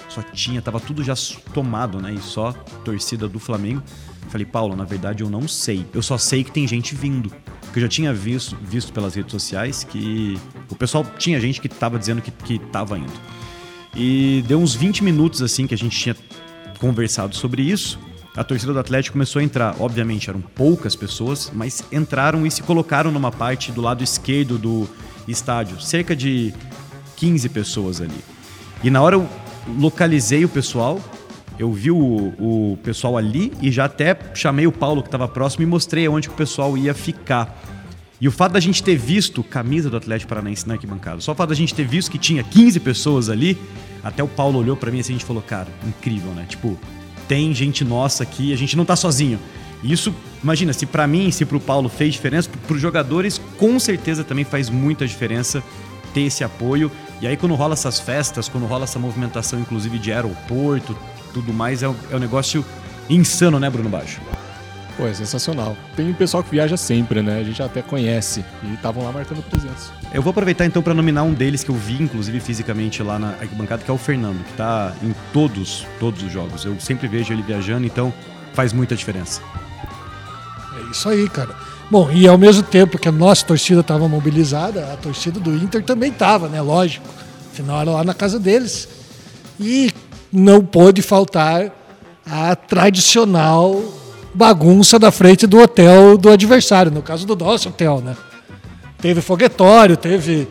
só 0.10 0.22
tinha, 0.22 0.62
tava 0.62 0.80
tudo 0.80 1.04
já 1.04 1.14
tomado, 1.54 2.02
né? 2.02 2.14
E 2.14 2.20
só 2.20 2.54
torcida 2.84 3.28
do 3.28 3.40
Flamengo. 3.40 3.84
Falei, 4.30 4.46
Paulo, 4.46 4.76
na 4.76 4.84
verdade 4.84 5.24
eu 5.24 5.30
não 5.30 5.48
sei. 5.48 5.86
Eu 5.94 6.02
só 6.02 6.18
sei 6.18 6.44
que 6.44 6.52
tem 6.52 6.68
gente 6.68 6.94
vindo. 6.96 7.32
Porque 7.78 7.80
eu 7.80 7.82
já 7.84 7.88
tinha 7.90 8.12
visto, 8.12 8.58
visto 8.60 8.92
pelas 8.92 9.14
redes 9.14 9.32
sociais 9.32 9.84
que 9.84 10.36
o 10.68 10.76
pessoal 10.76 11.06
tinha 11.20 11.40
gente 11.40 11.62
que 11.62 11.70
tava 11.70 12.00
dizendo 12.00 12.24
que, 12.24 12.32
que 12.32 12.56
indo. 12.56 13.14
E 13.96 14.44
deu 14.48 14.60
uns 14.60 14.74
20 14.74 15.04
minutos 15.04 15.44
assim 15.44 15.68
que 15.68 15.76
a 15.76 15.78
gente 15.78 15.96
tinha 15.96 16.16
conversado 16.80 17.36
sobre 17.36 17.62
isso. 17.62 18.00
A 18.36 18.44
torcida 18.44 18.74
do 18.74 18.80
Atlético 18.80 19.14
começou 19.14 19.42
a 19.42 19.44
entrar. 19.44 19.76
Obviamente 19.80 20.28
eram 20.28 20.42
poucas 20.42 20.96
pessoas, 20.96 21.52
mas 21.54 21.84
entraram 21.92 22.48
e 22.48 22.50
se 22.52 22.64
colocaram 22.64 23.12
numa 23.12 23.32
parte 23.32 23.72
do 23.72 23.80
lado 23.80 24.04
esquerdo 24.04 24.58
do 24.58 24.90
estádio. 25.28 25.80
Cerca 25.80 26.16
de 26.16 26.56
15 27.16 27.48
pessoas 27.50 28.02
ali. 28.02 28.24
E 28.84 28.90
na 28.90 29.04
hora 29.04 29.18
eu 29.18 29.30
localizei 29.78 30.44
o 30.44 30.50
pessoal, 30.50 31.00
eu 31.60 31.72
vi 31.72 31.92
o, 31.92 31.98
o 31.98 32.78
pessoal 32.84 33.18
ali 33.18 33.52
e 33.62 33.72
já 33.72 33.86
até 33.86 34.18
chamei 34.34 34.68
o 34.68 34.72
Paulo 34.72 35.02
que 35.02 35.08
estava 35.08 35.28
próximo 35.28 35.64
e 35.64 35.66
mostrei 35.66 36.08
onde 36.08 36.30
o 36.30 36.32
pessoal 36.32 36.78
ia 36.78 36.94
ficar. 36.94 37.64
E 38.20 38.28
o 38.28 38.32
fato 38.32 38.54
da 38.54 38.60
gente 38.60 38.84
ter 38.84 38.96
visto 38.96 39.44
camisa 39.44 39.90
do 39.90 39.98
Atlético 39.98 40.30
Paranaense 40.30 40.68
na 40.68 40.74
arquibancada, 40.74 41.22
só 41.22 41.32
o 41.32 41.36
fato 41.36 41.50
da 41.50 41.56
gente 41.56 41.74
ter 41.74 41.86
visto 41.86 42.10
que 42.10 42.18
tinha 42.18 42.44
15 42.44 42.80
pessoas 42.80 43.30
ali, 43.30 43.58
até 44.04 44.24
o 44.24 44.28
Paulo 44.28 44.60
olhou 44.60 44.76
para 44.76 44.92
mim 44.92 45.00
assim, 45.00 45.14
a 45.14 45.18
gente 45.18 45.26
falou, 45.26 45.42
cara, 45.42 45.68
incrível, 45.86 46.32
né? 46.32 46.46
Tipo, 46.48 46.78
tem 47.28 47.54
gente 47.54 47.84
nossa 47.84 48.24
aqui, 48.24 48.54
a 48.54 48.58
gente 48.58 48.76
não 48.76 48.86
tá 48.86 48.96
sozinho. 48.96 49.40
Isso, 49.84 50.14
imagina, 50.42 50.74
se 50.74 50.86
para 50.88 51.06
mim, 51.06 51.30
se 51.30 51.46
pro 51.46 51.60
Paulo 51.60 51.90
fez 51.90 52.14
diferença, 52.14 52.50
para 52.50 52.76
os 52.76 52.82
jogadores 52.82 53.40
com 53.58 53.80
certeza 53.80 54.24
também 54.24 54.44
faz 54.44 54.70
muita 54.70 55.06
diferença 55.06 55.64
ter 56.14 56.22
esse 56.22 56.44
apoio. 56.44 56.92
E 57.22 57.28
aí 57.28 57.38
quando 57.38 57.54
rola 57.54 57.74
essas 57.74 58.00
festas, 58.00 58.50
quando 58.50 58.66
rola 58.66 58.86
essa 58.86 58.98
movimentação 58.98 59.60
inclusive 59.60 60.00
de 60.00 60.12
aeroporto, 60.12 60.98
tudo 61.34 61.54
mais, 61.54 61.84
é 61.84 61.90
um, 61.90 61.96
é 62.12 62.16
um 62.16 62.20
negócio 62.20 62.66
insano, 63.10 63.60
né, 63.60 63.70
Bruno 63.70 63.90
Baixo? 63.90 64.20
Pô, 64.98 65.06
é 65.06 65.14
sensacional. 65.14 65.78
Tem 65.96 66.10
um 66.10 66.14
pessoal 66.14 66.42
que 66.42 66.50
viaja 66.50 66.76
sempre, 66.76 67.22
né? 67.22 67.40
A 67.40 67.44
gente 67.44 67.62
até 67.62 67.84
conhece 67.84 68.44
e 68.64 68.74
estavam 68.74 69.04
lá 69.04 69.12
marcando 69.12 69.44
presença. 69.44 69.92
Eu 70.12 70.24
vou 70.24 70.32
aproveitar 70.32 70.66
então 70.66 70.82
para 70.82 70.94
nominar 70.94 71.22
um 71.22 71.34
deles 71.34 71.64
que 71.64 71.70
eu 71.70 71.76
vi, 71.76 72.02
inclusive 72.02 72.40
fisicamente 72.40 73.04
lá 73.04 73.20
na 73.20 73.30
arquibancada, 73.30 73.84
que 73.84 73.92
é 73.92 73.94
o 73.94 73.98
Fernando, 73.98 74.44
que 74.44 74.54
tá 74.54 74.92
em 75.04 75.14
todos, 75.32 75.86
todos 76.00 76.24
os 76.24 76.32
jogos. 76.32 76.66
Eu 76.66 76.80
sempre 76.80 77.08
vejo 77.08 77.32
ele 77.32 77.44
viajando, 77.44 77.86
então 77.86 78.12
faz 78.54 78.74
muita 78.74 78.96
diferença. 78.96 79.40
É 80.80 80.92
isso 80.92 81.08
aí, 81.08 81.30
cara. 81.30 81.56
Bom, 81.92 82.10
e 82.12 82.28
ao 82.28 82.38
mesmo 82.38 82.64
tempo 82.64 82.98
que 82.98 83.08
a 83.08 83.12
nossa 83.12 83.46
torcida 83.46 83.82
estava 83.82 84.08
mobilizada, 84.10 84.92
a 84.92 84.98
torcida 84.98 85.40
do 85.40 85.56
Inter 85.56 85.84
também 85.84 86.12
estava, 86.12 86.50
né? 86.50 86.60
Lógico. 86.60 87.08
Afinal, 87.54 87.82
era 87.82 87.92
lá 87.92 88.04
na 88.04 88.16
casa 88.16 88.40
deles. 88.40 88.90
E 89.60 89.92
não 90.32 90.64
pôde 90.64 91.02
faltar 91.02 91.72
a 92.26 92.56
tradicional 92.56 93.82
bagunça 94.34 95.00
da 95.00 95.12
frente 95.12 95.48
do 95.48 95.60
hotel 95.60 96.18
do 96.18 96.30
adversário, 96.30 96.92
no 96.92 97.02
caso 97.02 97.26
do 97.26 97.36
nosso 97.36 97.70
hotel, 97.70 98.02
né? 98.02 98.16
Teve 99.00 99.22
foguetório, 99.22 99.98
teve 99.98 100.48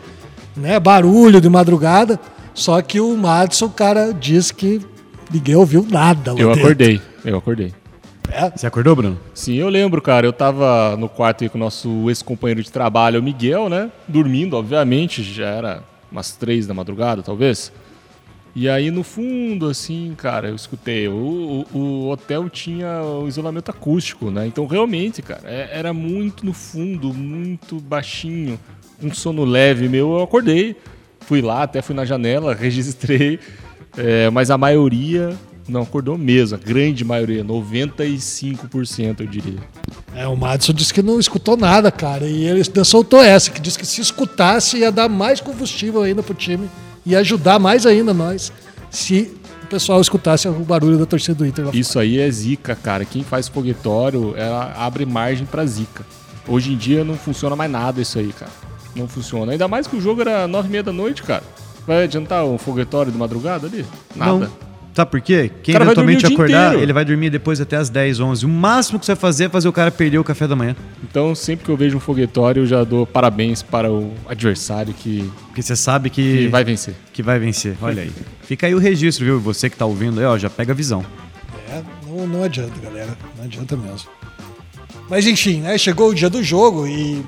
né, 0.55 0.79
barulho 0.79 1.39
de 1.39 1.49
madrugada, 1.49 2.19
só 2.53 2.81
que 2.81 2.99
o 2.99 3.15
Madison, 3.15 3.69
cara, 3.69 4.13
disse 4.13 4.53
que 4.53 4.81
ninguém 5.31 5.55
ouviu 5.55 5.85
nada. 5.89 6.31
eu 6.31 6.35
dentro. 6.35 6.51
acordei, 6.53 7.01
eu 7.23 7.37
acordei. 7.37 7.73
É? 8.29 8.49
Você 8.49 8.67
acordou, 8.67 8.95
Bruno? 8.95 9.17
Sim, 9.33 9.55
eu 9.55 9.69
lembro, 9.69 10.01
cara. 10.01 10.25
Eu 10.25 10.33
tava 10.33 10.97
no 10.97 11.07
quarto 11.07 11.43
aí 11.43 11.49
com 11.49 11.57
o 11.57 11.61
nosso 11.61 12.09
ex-companheiro 12.09 12.61
de 12.61 12.69
trabalho, 12.69 13.19
o 13.19 13.23
Miguel, 13.23 13.69
né? 13.69 13.89
Dormindo, 14.07 14.57
obviamente, 14.57 15.23
já 15.23 15.47
era 15.47 15.83
umas 16.11 16.31
três 16.33 16.67
da 16.67 16.73
madrugada, 16.73 17.23
talvez. 17.23 17.71
E 18.59 18.67
aí 18.67 18.89
no 18.89 19.03
fundo, 19.03 19.67
assim, 19.67 20.15
cara, 20.17 20.47
eu 20.47 20.55
escutei. 20.55 21.07
O, 21.07 21.63
o, 21.71 21.77
o 21.77 22.09
hotel 22.09 22.49
tinha 22.49 23.03
o 23.03 23.27
isolamento 23.27 23.69
acústico, 23.69 24.31
né? 24.31 24.47
Então 24.47 24.65
realmente, 24.65 25.21
cara, 25.21 25.43
é, 25.45 25.69
era 25.71 25.93
muito 25.93 26.43
no 26.43 26.53
fundo, 26.53 27.13
muito 27.13 27.79
baixinho, 27.79 28.59
um 28.99 29.13
sono 29.13 29.45
leve 29.45 29.87
meu. 29.87 30.13
Eu 30.13 30.23
acordei, 30.23 30.75
fui 31.19 31.39
lá, 31.39 31.61
até 31.61 31.83
fui 31.83 31.93
na 31.93 32.03
janela, 32.03 32.55
registrei, 32.59 33.39
é, 33.95 34.27
mas 34.31 34.49
a 34.49 34.57
maioria 34.57 35.37
não 35.69 35.83
acordou 35.83 36.17
mesmo, 36.17 36.57
a 36.57 36.59
grande 36.59 37.05
maioria, 37.05 37.45
95% 37.45 39.19
eu 39.19 39.27
diria. 39.27 39.59
É, 40.15 40.27
o 40.27 40.35
Madison 40.35 40.73
disse 40.73 40.91
que 40.91 41.03
não 41.03 41.19
escutou 41.19 41.55
nada, 41.55 41.91
cara, 41.91 42.25
e 42.25 42.45
ele 42.45 42.63
soltou 42.83 43.21
essa, 43.21 43.51
que 43.51 43.61
disse 43.61 43.77
que 43.77 43.85
se 43.85 44.01
escutasse 44.01 44.77
ia 44.77 44.91
dar 44.91 45.07
mais 45.07 45.39
combustível 45.39 46.01
ainda 46.01 46.23
pro 46.23 46.33
time 46.33 46.67
e 47.07 47.15
ajudar 47.15 47.57
mais 47.57 47.85
ainda 47.85 48.13
nós 48.13 48.51
se 48.91 49.33
o 49.63 49.67
pessoal 49.67 50.01
escutasse 50.01 50.47
o 50.47 50.53
barulho 50.59 50.97
da 50.97 51.05
torcida 51.05 51.35
do 51.35 51.45
Inter. 51.45 51.69
Isso 51.73 51.97
aí 51.97 52.19
é 52.19 52.29
zica, 52.29 52.75
cara. 52.75 53.05
Quem 53.05 53.23
faz 53.23 53.47
foguetório, 53.47 54.35
ela 54.35 54.73
abre 54.77 55.05
margem 55.05 55.45
para 55.45 55.65
zica. 55.65 56.05
Hoje 56.47 56.73
em 56.73 56.77
dia 56.77 57.03
não 57.03 57.15
funciona 57.15 57.55
mais 57.55 57.71
nada 57.71 58.01
isso 58.01 58.19
aí, 58.19 58.33
cara. 58.33 58.51
Não 58.95 59.07
funciona. 59.07 59.53
Ainda 59.53 59.67
mais 59.67 59.87
que 59.87 59.95
o 59.95 60.01
jogo 60.01 60.21
era 60.21 60.47
nove 60.47 60.67
e 60.67 60.71
meia 60.71 60.83
da 60.83 60.91
noite, 60.91 61.23
cara. 61.23 61.43
Vai 61.85 62.03
adiantar 62.03 62.43
um 62.45 62.57
foguetório 62.57 63.11
de 63.11 63.17
madrugada 63.17 63.67
ali? 63.67 63.85
Nada. 64.15 64.31
Não. 64.31 64.66
Sabe 64.97 65.11
por 65.11 65.21
quê? 65.21 65.51
Quem 65.61 65.75
eventualmente 65.75 66.25
acordar, 66.25 66.73
ele 66.73 66.91
vai 66.91 67.05
dormir 67.05 67.29
depois 67.29 67.61
até 67.61 67.75
as 67.77 67.87
10, 67.87 68.19
11. 68.19 68.45
O 68.47 68.49
máximo 68.49 68.97
que 68.97 69.05
você 69.05 69.11
vai 69.13 69.21
fazer 69.21 69.43
é 69.43 69.49
fazer 69.49 69.67
o 69.67 69.71
cara 69.71 69.91
perder 69.91 70.17
o 70.17 70.23
café 70.23 70.47
da 70.47 70.55
manhã. 70.55 70.75
Então, 71.03 71.35
sempre 71.35 71.65
que 71.65 71.71
eu 71.71 71.77
vejo 71.77 71.97
um 71.97 71.99
foguetório, 71.99 72.63
eu 72.63 72.65
já 72.65 72.83
dou 72.83 73.05
parabéns 73.05 73.61
para 73.61 73.91
o 73.91 74.11
adversário 74.27 74.95
que. 74.95 75.31
Porque 75.45 75.61
você 75.61 75.75
sabe 75.75 76.09
que. 76.09 76.45
Que 76.45 76.47
vai 76.47 76.63
vencer. 76.63 76.95
Que 77.13 77.21
vai 77.21 77.37
vencer. 77.37 77.77
Olha 77.79 78.01
aí. 78.01 78.11
Fica 78.41 78.65
aí 78.65 78.73
o 78.73 78.79
registro, 78.79 79.23
viu? 79.23 79.39
Você 79.39 79.69
que 79.69 79.77
tá 79.77 79.85
ouvindo 79.85 80.19
aí, 80.19 80.25
ó, 80.25 80.35
já 80.35 80.49
pega 80.49 80.71
a 80.71 80.75
visão. 80.75 81.05
É, 81.69 81.83
não, 82.07 82.25
não 82.25 82.43
adianta, 82.43 82.73
galera. 82.81 83.15
Não 83.37 83.45
adianta 83.45 83.77
mesmo. 83.77 84.09
Mas 85.07 85.27
enfim, 85.27 85.61
né? 85.61 85.77
Chegou 85.77 86.09
o 86.09 86.15
dia 86.15 86.27
do 86.27 86.41
jogo 86.41 86.87
e. 86.87 87.23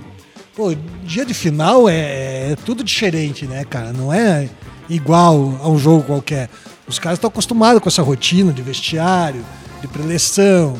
Pô, 0.56 0.74
dia 1.04 1.24
de 1.24 1.36
final 1.36 1.88
é, 1.88 2.54
é 2.54 2.56
tudo 2.66 2.84
diferente, 2.84 3.46
né, 3.46 3.64
cara? 3.64 3.94
Não 3.94 4.12
é 4.12 4.50
igual 4.90 5.60
a 5.62 5.70
um 5.70 5.78
jogo 5.78 6.02
qualquer. 6.02 6.50
Os 6.90 6.98
caras 6.98 7.18
estão 7.18 7.28
acostumados 7.28 7.80
com 7.84 7.88
essa 7.88 8.02
rotina 8.02 8.52
de 8.52 8.64
vestiário, 8.64 9.46
de 9.80 9.88
preleção, 9.88 10.74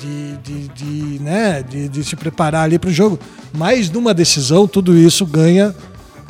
de, 0.00 0.36
de, 0.38 0.68
de 0.68 1.22
né, 1.22 1.62
de, 1.62 1.86
de, 1.86 2.02
se 2.02 2.16
preparar 2.16 2.64
ali 2.64 2.78
para 2.78 2.88
o 2.88 2.92
jogo. 2.92 3.20
Mas 3.52 3.90
numa 3.90 4.14
decisão, 4.14 4.66
tudo 4.66 4.96
isso 4.96 5.26
ganha 5.26 5.76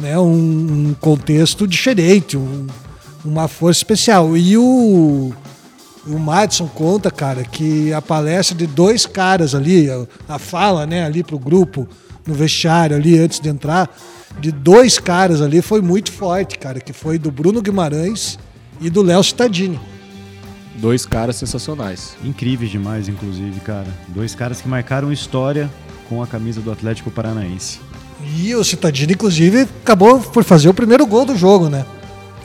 né, 0.01 0.19
um, 0.19 0.89
um 0.89 0.97
contexto 1.01 1.65
diferente, 1.65 2.37
um, 2.37 2.67
uma 3.25 3.47
força 3.47 3.79
especial. 3.79 4.37
E 4.37 4.59
o, 4.59 5.33
o 6.05 6.19
Madison 6.19 6.67
conta, 6.67 7.09
cara, 7.09 7.45
que 7.45 7.93
a 7.93 8.03
palestra 8.03 8.57
de 8.57 8.67
dois 8.67 9.07
caras 9.07 9.55
ali, 9.55 9.89
a, 10.29 10.41
fala 10.41 10.87
né, 10.87 11.05
ali 11.05 11.23
para 11.23 11.37
o 11.37 11.39
grupo, 11.39 11.89
no 12.27 12.35
vestiário 12.35 12.97
ali, 12.97 13.17
antes 13.17 13.39
de 13.39 13.49
entrar, 13.49 13.89
de 14.41 14.51
dois 14.51 14.99
caras 14.99 15.41
ali 15.41 15.63
foi 15.63 15.81
muito 15.81 16.11
forte, 16.11 16.59
cara, 16.59 16.81
que 16.81 16.93
foi 16.93 17.17
do 17.17 17.31
Bruno 17.31 17.63
Guimarães 17.63 18.37
e 18.81 18.89
do 18.89 19.03
Léo 19.03 19.23
Cittadini. 19.23 19.79
Dois 20.77 21.05
caras 21.05 21.37
sensacionais. 21.37 22.17
Incríveis 22.25 22.71
demais, 22.71 23.09
inclusive, 23.09 23.61
cara. 23.61 23.89
Dois 24.09 24.35
caras 24.35 24.61
que 24.61 24.69
marcaram 24.69 25.13
história 25.13 25.71
com 26.09 26.23
a 26.23 26.27
camisa 26.27 26.61
do 26.61 26.73
Atlético 26.73 27.11
Paranaense. 27.11 27.81
E 28.37 28.55
o 28.55 28.65
Cittadini, 28.65 29.13
inclusive, 29.13 29.63
acabou 29.83 30.21
por 30.21 30.45
fazer 30.45 30.69
o 30.69 30.75
primeiro 30.75 31.07
gol 31.07 31.25
do 31.25 31.37
jogo, 31.37 31.69
né? 31.69 31.85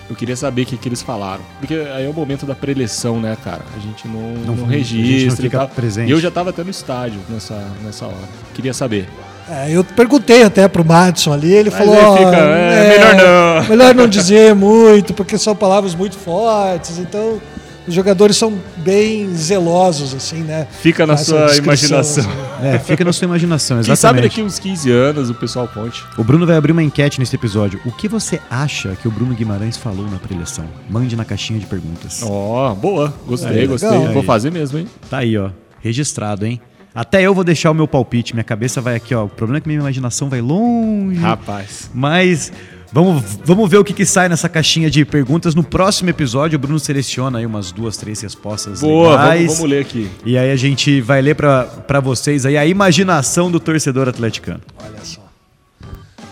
Eu 0.10 0.16
queria 0.16 0.36
saber 0.36 0.64
o 0.64 0.66
que, 0.66 0.78
que 0.78 0.88
eles 0.88 1.02
falaram. 1.02 1.42
Porque 1.60 1.74
aí 1.74 2.06
é 2.06 2.10
o 2.10 2.14
momento 2.14 2.46
da 2.46 2.54
preleção, 2.54 3.20
né, 3.20 3.36
cara? 3.44 3.64
A 3.76 3.80
gente 3.80 4.08
não, 4.08 4.34
não, 4.46 4.56
não 4.56 4.66
registra. 4.66 5.30
Não 5.30 5.36
fica 5.38 5.68
presente. 5.68 6.10
E 6.10 6.12
eu 6.12 6.20
já 6.20 6.30
tava 6.30 6.52
até 6.52 6.64
no 6.64 6.70
estádio 6.70 7.20
nessa, 7.28 7.56
nessa 7.84 8.06
hora. 8.06 8.30
Queria 8.54 8.74
saber. 8.74 9.10
É, 9.50 9.72
eu 9.72 9.84
perguntei 9.84 10.44
até 10.44 10.68
pro 10.68 10.84
Madison 10.84 11.34
ali, 11.34 11.54
ele 11.54 11.70
Mas 11.70 11.80
falou. 11.80 12.18
Fica, 12.18 12.38
é, 12.38 12.86
é, 12.86 12.90
melhor 12.90 13.16
não. 13.16 13.46
Melhor 13.70 13.96
não 13.96 14.08
dizer 14.08 14.56
muito, 14.56 15.14
porque 15.14 15.38
são 15.38 15.56
palavras 15.56 15.94
muito 15.96 16.18
fortes, 16.18 16.98
então 16.98 17.40
os 17.88 17.94
jogadores 17.94 18.36
são 18.36 18.58
bem 18.78 19.36
zelosos, 19.36 20.14
assim, 20.16 20.42
né? 20.42 20.68
Fica 20.82 21.06
na 21.06 21.16
sua 21.18 21.56
imaginação. 21.56 22.24
Assim. 22.24 22.68
É, 22.68 22.80
fica 22.80 23.04
na 23.04 23.14
sua 23.14 23.26
imaginação, 23.26 23.80
exatamente. 23.80 23.86
Quem 23.88 23.96
sabe 23.96 24.22
daqui 24.22 24.42
uns 24.42 24.58
15 24.58 24.92
anos 24.92 25.30
o 25.30 25.36
pessoal 25.36 25.68
conte. 25.68 26.04
O 26.18 26.24
Bruno 26.24 26.48
vai 26.48 26.56
abrir 26.56 26.72
uma 26.72 26.82
enquete 26.82 27.20
nesse 27.20 27.36
episódio. 27.36 27.80
O 27.86 27.92
que 27.92 28.08
você 28.08 28.42
acha 28.50 28.96
que 29.00 29.08
o 29.08 29.12
Bruno 29.12 29.36
Guimarães 29.36 29.78
falou 29.78 30.10
na 30.10 30.18
preleção? 30.18 30.66
Mande 30.90 31.16
na 31.16 31.24
caixinha 31.26 31.60
de 31.60 31.68
perguntas. 31.68 32.24
Ó, 32.24 32.72
oh, 32.72 32.76
boa. 32.76 33.14
Gostei, 33.28 33.60
aí, 33.60 33.68
gostei. 33.68 34.08
Vou 34.08 34.24
fazer 34.24 34.52
mesmo, 34.52 34.80
hein? 34.80 34.88
Tá 35.10 35.20
aí, 35.20 35.38
ó. 35.38 35.52
Registrado, 35.80 36.46
hein? 36.46 36.60
Até 36.96 37.22
eu 37.22 37.34
vou 37.34 37.44
deixar 37.44 37.72
o 37.72 37.74
meu 37.74 37.88
palpite. 37.88 38.34
Minha 38.34 38.44
cabeça 38.46 38.80
vai 38.80 38.96
aqui, 38.96 39.14
ó. 39.14 39.26
O 39.26 39.30
problema 39.30 39.58
é 39.58 39.62
que 39.62 39.68
minha 39.68 39.82
imaginação 39.82 40.30
vai 40.30 40.40
longe. 40.40 41.20
Rapaz. 41.20 41.92
Mas 41.94 42.52
Vamos, 42.96 43.24
vamos 43.44 43.70
ver 43.70 43.78
o 43.78 43.84
que, 43.84 43.92
que 43.92 44.06
sai 44.06 44.30
nessa 44.30 44.48
caixinha 44.48 44.90
de 44.90 45.04
perguntas. 45.04 45.54
No 45.54 45.66
próximo 45.66 46.10
episódio, 46.10 46.56
o 46.56 46.60
Bruno 46.60 46.80
seleciona 46.80 47.40
aí 47.40 47.46
umas 47.46 47.70
duas, 47.70 47.98
três 47.98 48.22
respostas 48.22 48.80
Boa, 48.80 49.12
legais. 49.12 49.42
Vamos, 49.42 49.58
vamos 49.58 49.72
ler 49.72 49.82
aqui. 49.82 50.10
E 50.26 50.38
aí 50.38 50.50
a 50.50 50.56
gente 50.56 51.02
vai 51.02 51.22
ler 51.22 51.36
para 51.36 52.00
vocês 52.00 52.46
aí 52.46 52.58
a 52.58 52.66
imaginação 52.66 53.52
do 53.52 53.60
torcedor 53.60 54.08
atleticano. 54.08 54.62
Olha 54.82 55.04
só. 55.04 55.20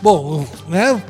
Bom, 0.02 0.48
né? 0.70 1.04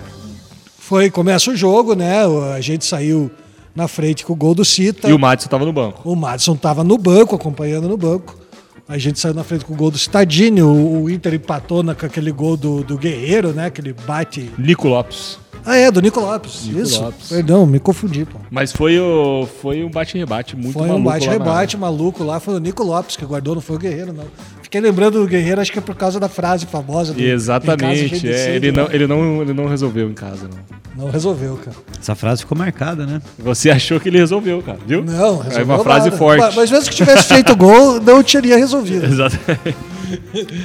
Foi, 0.80 1.12
começa 1.12 1.52
o 1.52 1.56
jogo, 1.56 1.94
né? 1.94 2.24
A 2.56 2.60
gente 2.60 2.84
saiu 2.84 3.30
na 3.76 3.88
frente 3.88 4.26
com 4.26 4.34
o 4.34 4.36
gol 4.36 4.56
do 4.56 4.66
Cita. 4.66 5.08
E 5.08 5.14
o 5.14 5.20
Madison 5.20 5.46
estava 5.46 5.66
no 5.66 5.74
banco. 5.74 6.02
O 6.10 6.16
Madison 6.16 6.54
estava 6.54 6.84
no 6.84 6.98
banco, 6.98 7.36
acompanhando 7.36 7.88
no 7.88 7.96
banco. 7.96 8.43
A 8.88 8.98
gente 8.98 9.20
saiu 9.20 9.34
na 9.34 9.44
frente 9.44 9.64
com 9.64 9.74
o 9.74 9.78
gol 9.78 9.90
do 9.90 9.98
Stadini, 9.98 10.62
o, 10.62 11.10
Inter 11.10 11.34
empatou 11.36 11.82
na, 11.82 11.96
com 11.96 12.06
aquele 12.06 12.32
gol 12.32 12.58
do, 12.58 12.84
do 12.84 12.98
Guerreiro, 12.98 13.54
né? 13.54 13.68
Aquele 13.68 13.94
bate. 13.94 14.52
Nico 14.58 14.88
Lopes. 14.88 15.43
Ah, 15.66 15.76
é, 15.78 15.90
do 15.90 16.02
Nico 16.02 16.20
Lopes. 16.20 16.66
Nico 16.66 16.80
Isso. 16.82 17.02
Lopes. 17.02 17.30
Perdão, 17.30 17.66
me 17.66 17.80
confundi, 17.80 18.26
pô. 18.26 18.38
Mas 18.52 18.72
foi, 18.72 19.00
o, 19.00 19.48
foi 19.62 19.84
um 19.84 19.90
bate-rebate 19.90 20.56
muito 20.56 20.74
foi 20.74 20.88
maluco. 20.88 20.96
Foi 20.96 21.02
um 21.02 21.04
bate-rebate 21.04 21.78
maluco 21.78 22.24
lá, 22.24 22.40
foi 22.40 22.56
o 22.56 22.60
Nico 22.60 22.84
Lopes 22.84 23.16
que 23.16 23.26
guardou, 23.26 23.56
não 23.56 23.62
foi 23.62 23.76
o 23.76 23.80
Guerreiro, 23.80 24.14
não. 24.14 24.26
Fiquei 24.62 24.82
lembrando 24.82 25.20
do 25.22 25.28
Guerreiro, 25.28 25.62
acho 25.62 25.72
que 25.72 25.80
é 25.80 25.82
por 25.82 25.96
causa 25.96 26.20
da 26.20 26.28
frase 26.28 26.66
famosa 26.66 27.14
do 27.14 27.22
Exatamente, 27.22 28.28
é, 28.28 28.56
ele, 28.56 28.72
não, 28.72 28.92
ele, 28.92 29.08
não, 29.08 29.42
ele 29.42 29.54
não 29.54 29.68
resolveu 29.68 30.10
em 30.10 30.14
casa, 30.14 30.50
não. 30.50 30.84
Não 30.96 31.10
resolveu, 31.10 31.58
cara. 31.58 31.76
Essa 32.00 32.14
frase 32.14 32.42
ficou 32.42 32.58
marcada, 32.58 33.06
né? 33.06 33.20
Você 33.40 33.72
achou 33.72 34.00
que 34.00 34.10
ele 34.10 34.20
resolveu, 34.20 34.62
cara, 34.62 34.78
viu? 34.86 35.04
Não, 35.04 35.40
resolveu. 35.40 35.60
É 35.60 35.64
uma 35.64 35.80
frase 35.80 36.06
nada. 36.06 36.18
forte. 36.18 36.40
Mas, 36.40 36.56
mas 36.56 36.72
mesmo 36.72 36.90
que 36.90 36.96
tivesse 36.96 37.28
feito 37.30 37.56
gol, 37.56 38.00
não 38.00 38.22
teria 38.22 38.58
resolvido. 38.58 39.06
Exatamente. 39.12 39.76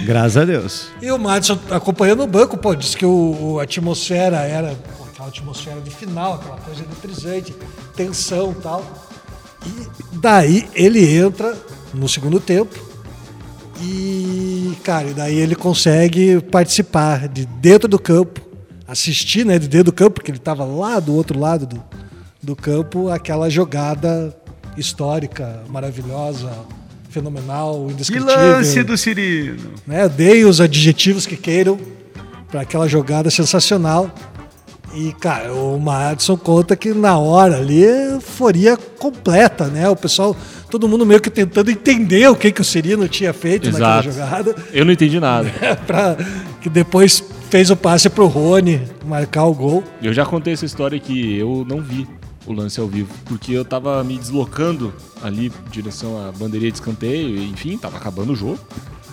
Graças 0.04 0.36
a 0.36 0.44
Deus. 0.44 0.88
E 1.00 1.10
o 1.10 1.18
Madison 1.18 1.58
acompanhando 1.70 2.22
o 2.22 2.26
banco, 2.26 2.56
pô, 2.56 2.74
disse 2.74 2.96
que 2.96 3.06
o, 3.06 3.58
a 3.58 3.62
atmosfera 3.62 4.38
era 4.38 4.76
aquela 5.10 5.28
atmosfera 5.28 5.80
de 5.80 5.90
final, 5.90 6.34
aquela 6.34 6.56
coisa 6.58 6.82
eletrizante, 6.82 7.54
tensão 7.96 8.52
e 8.52 8.62
tal. 8.62 9.08
E 9.66 10.16
daí 10.18 10.68
ele 10.74 11.04
entra 11.16 11.56
no 11.92 12.08
segundo 12.08 12.38
tempo 12.38 12.88
e, 13.80 14.76
cara, 14.82 15.08
e 15.08 15.14
daí 15.14 15.36
ele 15.36 15.54
consegue 15.54 16.40
participar 16.40 17.28
de 17.28 17.46
dentro 17.46 17.88
do 17.88 17.98
campo, 17.98 18.40
assistir 18.86 19.44
né, 19.44 19.58
de 19.58 19.68
dentro 19.68 19.86
do 19.86 19.92
campo, 19.92 20.14
porque 20.14 20.30
ele 20.30 20.38
estava 20.38 20.64
lá 20.64 20.98
do 20.98 21.14
outro 21.14 21.38
lado 21.38 21.66
do, 21.66 21.82
do 22.42 22.56
campo, 22.56 23.08
aquela 23.08 23.48
jogada 23.48 24.36
histórica, 24.76 25.62
maravilhosa, 25.68 26.50
fenomenal, 27.08 27.88
indescritível. 27.90 28.34
Que 28.34 28.40
lance 28.40 28.82
do 28.82 28.96
Cirino! 28.96 29.72
Né, 29.86 30.08
dei 30.08 30.44
os 30.44 30.60
adjetivos 30.60 31.26
que 31.26 31.36
queiram 31.36 31.78
para 32.50 32.62
aquela 32.62 32.88
jogada 32.88 33.30
sensacional. 33.30 34.10
E, 34.94 35.12
cara, 35.12 35.52
o 35.52 35.78
Madison 35.78 36.36
conta 36.36 36.74
que 36.74 36.94
na 36.94 37.18
hora 37.18 37.58
ali 37.58 37.84
foria 38.20 38.76
completa, 38.76 39.66
né? 39.66 39.86
O 39.88 39.94
pessoal, 39.94 40.34
todo 40.70 40.88
mundo 40.88 41.04
meio 41.04 41.20
que 41.20 41.28
tentando 41.28 41.70
entender 41.70 42.26
o 42.28 42.34
que, 42.34 42.50
que 42.50 42.62
o 42.62 42.64
Cirino 42.64 43.06
tinha 43.06 43.34
feito 43.34 43.68
Exato. 43.68 44.08
naquela 44.08 44.14
jogada. 44.14 44.56
Eu 44.72 44.86
não 44.86 44.92
entendi 44.92 45.20
nada. 45.20 45.50
pra, 45.86 46.16
que 46.62 46.70
depois 46.70 47.22
fez 47.50 47.70
o 47.70 47.76
passe 47.76 48.08
pro 48.08 48.26
Rony 48.26 48.80
marcar 49.04 49.44
o 49.44 49.54
gol. 49.54 49.84
Eu 50.02 50.12
já 50.12 50.24
contei 50.24 50.54
essa 50.54 50.64
história 50.64 50.98
que 50.98 51.36
eu 51.36 51.66
não 51.68 51.82
vi 51.82 52.06
o 52.48 52.52
lance 52.52 52.80
ao 52.80 52.86
vivo, 52.86 53.12
porque 53.26 53.52
eu 53.52 53.64
tava 53.64 54.02
me 54.02 54.18
deslocando 54.18 54.92
ali 55.22 55.46
em 55.46 55.70
direção 55.70 56.26
à 56.26 56.32
bandeirinha 56.32 56.70
de 56.70 56.78
escanteio, 56.78 57.42
enfim, 57.42 57.76
tava 57.76 57.96
acabando 57.96 58.32
o 58.32 58.36
jogo. 58.36 58.58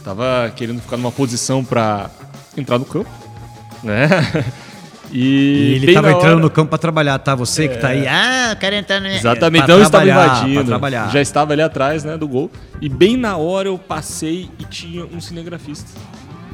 Tava 0.03 0.51
querendo 0.55 0.81
ficar 0.81 0.97
numa 0.97 1.11
posição 1.11 1.65
para 1.65 2.09
entrar 2.55 2.77
no 2.77 2.85
campo, 2.85 3.09
né? 3.83 4.07
E, 5.11 5.19
e 5.19 5.73
ele 5.75 5.87
estava 5.87 6.11
entrando 6.11 6.33
hora... 6.33 6.41
no 6.41 6.49
campo 6.49 6.69
para 6.71 6.79
trabalhar, 6.79 7.19
tá? 7.19 7.35
Você 7.35 7.65
é... 7.65 7.67
que 7.67 7.77
tá 7.77 7.89
aí, 7.89 8.07
ah, 8.07 8.49
eu 8.51 8.55
quero 8.55 8.75
entrar 8.75 8.99
no. 8.99 9.07
Exatamente, 9.07 9.67
não 9.67 9.81
estava 9.81 10.05
invadindo. 10.05 10.65
Trabalhar. 10.65 11.11
Já 11.11 11.21
estava 11.21 11.53
ali 11.53 11.61
atrás, 11.61 12.03
né, 12.03 12.17
do 12.17 12.27
gol. 12.27 12.51
E 12.81 12.89
bem 12.89 13.15
na 13.15 13.37
hora 13.37 13.67
eu 13.69 13.77
passei 13.77 14.49
e 14.59 14.65
tinha 14.65 15.05
um 15.05 15.21
cinegrafista. 15.21 15.89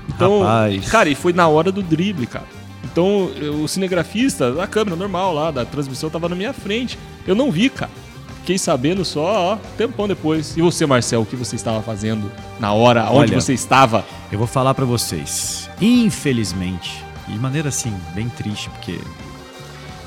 Então, 0.09 0.41
Rapaz. 0.41 0.89
cara, 0.89 1.09
e 1.09 1.15
foi 1.15 1.33
na 1.33 1.47
hora 1.47 1.71
do 1.71 1.81
drible, 1.81 2.27
cara. 2.27 2.45
Então, 2.91 3.31
o 3.63 3.67
cinegrafista, 3.67 4.61
a 4.61 4.67
câmera 4.67 4.95
normal 4.95 5.33
lá 5.33 5.51
da 5.51 5.65
transmissão 5.65 6.09
tava 6.09 6.27
na 6.27 6.35
minha 6.35 6.53
frente. 6.53 6.99
Eu 7.25 7.35
não 7.35 7.51
vi, 7.51 7.69
cara. 7.69 7.91
Fiquei 8.39 8.57
sabendo 8.57 9.05
só, 9.05 9.53
ó, 9.53 9.55
tempão 9.77 10.07
depois. 10.07 10.57
E 10.57 10.61
você, 10.61 10.85
Marcel, 10.85 11.21
o 11.21 11.25
que 11.25 11.35
você 11.35 11.55
estava 11.55 11.81
fazendo 11.81 12.29
na 12.59 12.73
hora? 12.73 13.05
Onde 13.05 13.31
Olha, 13.31 13.41
você 13.41 13.53
estava? 13.53 14.03
Eu 14.31 14.39
vou 14.39 14.47
falar 14.47 14.73
para 14.73 14.83
vocês. 14.83 15.69
Infelizmente, 15.79 17.03
de 17.27 17.37
maneira 17.37 17.69
assim, 17.69 17.93
bem 18.15 18.27
triste, 18.29 18.69
porque 18.71 18.99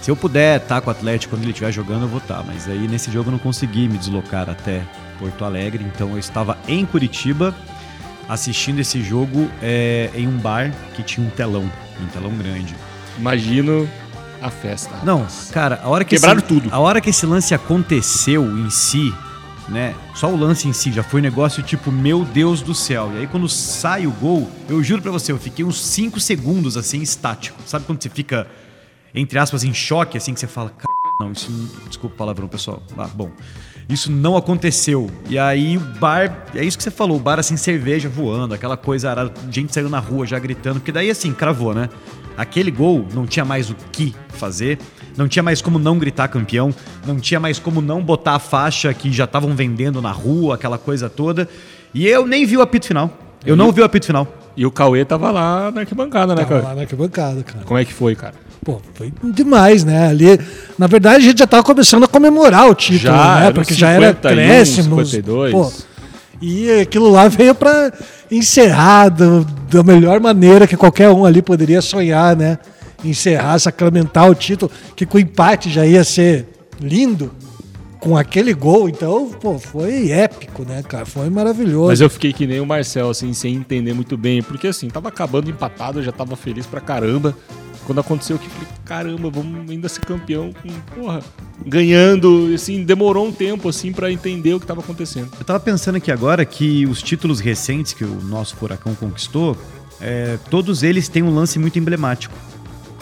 se 0.03 0.11
eu 0.11 0.17
puder 0.17 0.61
estar 0.61 0.81
com 0.81 0.89
o 0.89 0.91
Atlético 0.91 1.35
quando 1.35 1.43
ele 1.43 1.53
estiver 1.53 1.73
jogando, 1.73 2.03
eu 2.03 2.09
vou 2.09 2.19
estar. 2.19 2.43
Mas 2.45 2.69
aí 2.69 2.89
nesse 2.89 3.11
jogo 3.11 3.29
eu 3.29 3.33
não 3.33 3.39
consegui 3.39 3.89
me 3.89 3.97
deslocar 3.97 4.51
até 4.51 4.83
Porto 5.19 5.45
Alegre, 5.45 5.85
então 5.85 6.11
eu 6.11 6.19
estava 6.19 6.59
em 6.67 6.85
Curitiba 6.85 7.55
assistindo 8.29 8.81
esse 8.81 9.03
jogo 9.03 9.51
é, 9.63 10.11
em 10.15 10.27
um 10.27 10.39
bar 10.39 10.73
que 10.95 11.03
tinha 11.03 11.27
um 11.27 11.31
telão, 11.31 11.71
um 12.01 12.07
telão 12.07 12.31
grande. 12.37 12.75
Imagino 13.19 13.89
a 14.41 14.51
festa. 14.51 14.95
Não, 15.05 15.27
cara, 15.53 15.81
a 15.83 15.89
hora 15.89 16.05
que 16.05 16.17
quebraram 16.17 16.39
esse, 16.39 16.49
tudo. 16.49 16.69
A 16.73 16.79
hora 16.79 17.01
que 17.01 17.11
esse 17.11 17.25
lance 17.27 17.55
aconteceu 17.55 18.45
em 18.59 18.69
si, 18.71 19.15
né? 19.69 19.95
Só 20.15 20.29
o 20.31 20.37
lance 20.37 20.69
em 20.69 20.73
si 20.73 20.93
já 20.93 21.03
foi 21.03 21.21
um 21.21 21.23
negócio 21.23 21.63
tipo, 21.63 21.91
meu 21.91 22.25
Deus 22.25 22.61
do 22.61 22.75
céu. 22.75 23.11
E 23.15 23.19
aí 23.19 23.27
quando 23.27 23.49
sai 23.49 24.07
o 24.07 24.11
gol, 24.11 24.51
eu 24.69 24.83
juro 24.83 25.03
para 25.03 25.11
você, 25.11 25.33
eu 25.33 25.39
fiquei 25.39 25.65
uns 25.65 25.81
5 25.81 26.21
segundos 26.21 26.77
assim 26.77 27.01
estático. 27.01 27.59
Sabe 27.67 27.85
quando 27.87 28.03
você 28.03 28.09
fica 28.09 28.47
entre 29.15 29.39
aspas 29.39 29.63
em 29.63 29.73
choque 29.73 30.19
assim 30.19 30.35
que 30.35 30.41
você 30.41 30.47
fala, 30.47 30.73
não, 31.21 31.31
isso 31.31 31.51
desculpa 31.89 32.15
o 32.15 32.19
palavrão, 32.19 32.49
pessoal. 32.49 32.83
Ah, 32.99 33.09
bom. 33.09 33.31
Isso 33.89 34.11
não 34.11 34.37
aconteceu. 34.37 35.11
E 35.29 35.39
aí 35.39 35.77
o 35.77 35.81
bar, 35.81 36.47
é 36.55 36.65
isso 36.65 36.77
que 36.77 36.83
você 36.83 36.91
falou, 36.91 37.17
o 37.17 37.21
bar 37.21 37.39
assim 37.39 37.57
cerveja 37.57 38.09
voando, 38.09 38.55
aquela 38.55 38.77
coisa, 38.77 39.13
a 39.13 39.31
gente 39.51 39.73
saiu 39.75 39.89
na 39.89 39.99
rua 39.99 40.27
já 40.27 40.39
gritando, 40.39 40.81
porque 40.81 40.93
daí 40.93 41.11
assim, 41.11 41.33
cravou, 41.33 41.75
né? 41.75 41.89
Aquele 42.37 42.71
gol 42.71 43.07
não 43.15 43.27
tinha 43.27 43.45
mais 43.45 43.71
o 43.71 43.77
que 43.93 44.15
fazer. 44.31 44.79
Não 45.17 45.29
tinha 45.29 45.43
mais 45.43 45.63
como 45.63 45.79
não 45.79 45.97
gritar 45.97 46.27
campeão, 46.27 46.75
não 47.07 47.21
tinha 47.21 47.39
mais 47.39 47.61
como 47.61 47.81
não 47.81 48.03
botar 48.03 48.33
a 48.33 48.39
faixa 48.41 48.93
que 48.93 49.13
já 49.13 49.25
estavam 49.25 49.55
vendendo 49.55 50.03
na 50.03 50.11
rua, 50.11 50.57
aquela 50.57 50.77
coisa 50.77 51.09
toda. 51.09 51.49
E 51.93 52.05
eu 52.07 52.27
nem 52.27 52.45
vi 52.45 52.57
o 52.57 52.63
apito 52.63 52.87
final. 52.87 53.17
Eu 53.47 53.55
e 53.55 53.59
não 53.59 53.71
vi 53.71 53.81
o 53.81 53.85
apito 53.85 54.07
final. 54.07 54.27
E 54.57 54.67
o 54.67 54.73
Cauê 54.73 55.05
tava 55.05 55.31
lá 55.31 55.71
na 55.71 55.83
arquibancada, 55.83 56.35
né, 56.35 56.43
tava 56.43 56.49
Cauê? 56.49 56.63
lá 56.63 56.75
na 56.75 56.81
arquibancada, 56.81 57.43
cara. 57.45 57.65
Como 57.65 57.79
é 57.79 57.85
que 57.85 57.93
foi, 57.93 58.17
cara? 58.17 58.35
Pô, 58.65 58.81
foi 58.95 59.13
demais, 59.23 59.85
né? 59.85 60.09
Ali, 60.09 60.41
na 60.79 60.87
verdade, 60.87 61.19
a 61.19 61.29
gente 61.29 61.39
já 61.39 61.47
tava 61.47 61.63
começando 61.63 62.05
a 62.05 62.09
comemorar 62.09 62.69
o 62.69 62.75
título, 62.75 63.13
já, 63.13 63.41
né? 63.41 63.53
Porque 63.53 63.75
50, 63.75 63.81
já 63.81 63.91
era 63.91 64.11
acréscimos. 64.11 65.11
52. 65.11 65.53
Pô, 65.53 65.73
e 66.41 66.71
aquilo 66.81 67.11
lá 67.11 67.29
veio 67.29 67.55
para 67.55 67.93
encerrar 68.31 69.11
do, 69.11 69.45
da 69.71 69.83
melhor 69.83 70.19
maneira 70.21 70.67
que 70.67 70.77
qualquer 70.77 71.11
um 71.11 71.25
ali 71.25 71.43
poderia 71.43 71.81
sonhar, 71.81 72.35
né? 72.35 72.59
encerrar, 73.05 73.59
sacramentar 73.59 74.29
o 74.31 74.35
título, 74.35 74.71
que 74.97 75.07
com 75.07 75.19
empate 75.19 75.71
já 75.71 75.87
ia 75.87 76.03
ser 76.03 76.47
lindo 76.81 77.31
com 78.01 78.17
aquele 78.17 78.53
gol, 78.53 78.87
então, 78.89 79.31
pô, 79.41 79.59
foi 79.59 80.11
épico, 80.11 80.63
né, 80.63 80.83
cara? 80.83 81.07
Foi 81.07 81.31
maravilhoso. 81.31 81.89
Mas 81.89 82.03
eu 82.03 82.11
fiquei 82.11 82.35
que 82.35 82.47
nem 82.47 82.61
o 82.61 82.67
Marcel, 82.67 83.09
assim, 83.09 83.33
sem 83.33 83.55
entender 83.55 83.95
muito 83.95 84.17
bem, 84.17 84.43
porque 84.43 84.67
assim, 84.67 84.89
tava 84.89 85.09
acabando 85.09 85.49
empatado, 85.49 86.01
eu 86.01 86.03
já 86.03 86.13
tava 86.13 86.37
feliz 86.37 86.67
pra 86.67 86.81
caramba. 86.81 87.35
Quando 87.85 88.01
aconteceu 88.01 88.39
que 88.39 88.49
falei, 88.49 88.69
caramba, 88.85 89.31
vamos 89.31 89.71
ainda 89.71 89.89
ser 89.89 90.01
campeão 90.01 90.51
com, 90.53 90.69
porra, 90.95 91.23
ganhando, 91.67 92.51
assim, 92.55 92.83
demorou 92.83 93.27
um 93.27 93.33
tempo, 93.33 93.69
assim, 93.69 93.93
para 93.93 94.11
entender 94.11 94.55
o 94.55 94.61
que 94.61 94.67
tava 94.67 94.81
acontecendo. 94.81 95.31
Eu 95.39 95.45
tava 95.45 95.61
pensando 95.61 95.97
aqui 95.97 96.11
agora 96.11 96.45
que 96.45 96.87
os 96.87 97.03
títulos 97.03 97.41
recentes 97.41 97.93
que 97.93 98.05
o 98.05 98.21
nosso 98.23 98.57
Furacão 98.57 98.95
conquistou, 98.95 99.57
é, 100.01 100.39
todos 100.51 100.83
eles 100.83 101.09
têm 101.09 101.23
um 101.23 101.35
lance 101.35 101.59
muito 101.59 101.79
emblemático 101.79 102.35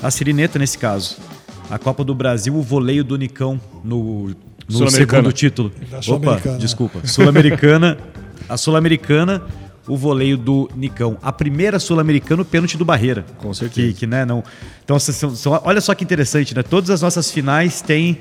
a 0.02 0.10
Sirineta 0.10 0.58
nesse 0.58 0.76
caso. 0.76 1.16
A 1.70 1.78
Copa 1.78 2.04
do 2.04 2.14
Brasil, 2.14 2.54
o 2.54 2.60
voleio 2.60 3.04
do 3.04 3.16
Nicão 3.16 3.58
no, 3.84 4.34
no 4.68 4.90
segundo 4.90 5.32
título. 5.32 5.72
Opa, 6.08 6.40
desculpa. 6.58 7.06
Sul-Americana. 7.06 7.96
a 8.48 8.56
Sul-Americana, 8.56 9.42
o 9.86 9.96
voleio 9.96 10.36
do 10.36 10.70
Nicão. 10.76 11.18
A 11.22 11.32
primeira 11.32 11.78
Sul-Americana, 11.78 12.42
o 12.42 12.44
pênalti 12.44 12.76
do 12.76 12.84
Barreira. 12.84 13.24
Com 13.38 13.52
certeza. 13.52 13.88
Que, 13.88 13.94
que 13.94 14.06
né, 14.06 14.24
não... 14.24 14.44
Então, 14.84 14.98
são, 14.98 15.34
são, 15.34 15.60
olha 15.64 15.80
só 15.80 15.94
que 15.94 16.04
interessante, 16.04 16.54
né? 16.54 16.62
Todas 16.62 16.90
as 16.90 17.02
nossas 17.02 17.30
finais 17.30 17.80
têm 17.80 18.20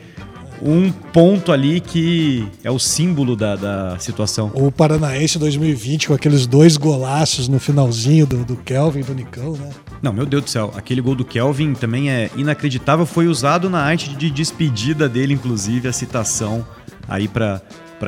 um 0.61 0.91
ponto 0.91 1.51
ali 1.51 1.79
que 1.79 2.47
é 2.63 2.69
o 2.69 2.77
símbolo 2.77 3.35
da, 3.35 3.55
da 3.55 3.99
situação. 3.99 4.51
O 4.53 4.71
Paranaense 4.71 5.39
2020 5.39 6.07
com 6.07 6.13
aqueles 6.13 6.45
dois 6.45 6.77
golaços 6.77 7.47
no 7.47 7.59
finalzinho 7.59 8.27
do, 8.27 8.45
do 8.45 8.55
Kelvin, 8.55 9.01
do 9.01 9.13
Nicão, 9.13 9.53
né? 9.53 9.71
Não, 10.01 10.13
meu 10.13 10.25
Deus 10.25 10.43
do 10.43 10.49
céu, 10.49 10.71
aquele 10.75 11.01
gol 11.01 11.15
do 11.15 11.25
Kelvin 11.25 11.73
também 11.73 12.11
é 12.11 12.29
inacreditável. 12.35 13.05
Foi 13.05 13.27
usado 13.27 13.69
na 13.69 13.81
arte 13.81 14.15
de 14.15 14.29
despedida 14.29 15.09
dele, 15.09 15.33
inclusive, 15.33 15.87
a 15.87 15.93
citação 15.93 16.65
aí 17.07 17.27
para 17.27 17.61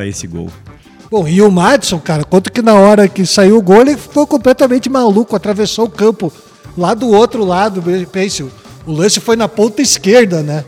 esse 0.08 0.28
gol. 0.28 0.50
Bom, 1.14 1.28
e 1.28 1.44
o 1.44 1.52
Madison, 1.52 2.00
cara, 2.00 2.24
quanto 2.24 2.52
que 2.52 2.60
na 2.60 2.74
hora 2.74 3.08
que 3.08 3.24
saiu 3.24 3.60
o 3.60 3.62
gol, 3.62 3.82
ele 3.82 3.96
ficou 3.96 4.26
completamente 4.26 4.90
maluco, 4.90 5.36
atravessou 5.36 5.86
o 5.86 5.90
campo 5.90 6.34
lá 6.76 6.96
do 6.96 7.08
outro 7.08 7.46
lado. 7.46 7.84
Pense, 8.12 8.42
o 8.42 8.52
lance 8.92 9.20
foi 9.20 9.36
na 9.36 9.48
ponta 9.48 9.80
esquerda, 9.80 10.42
né? 10.42 10.66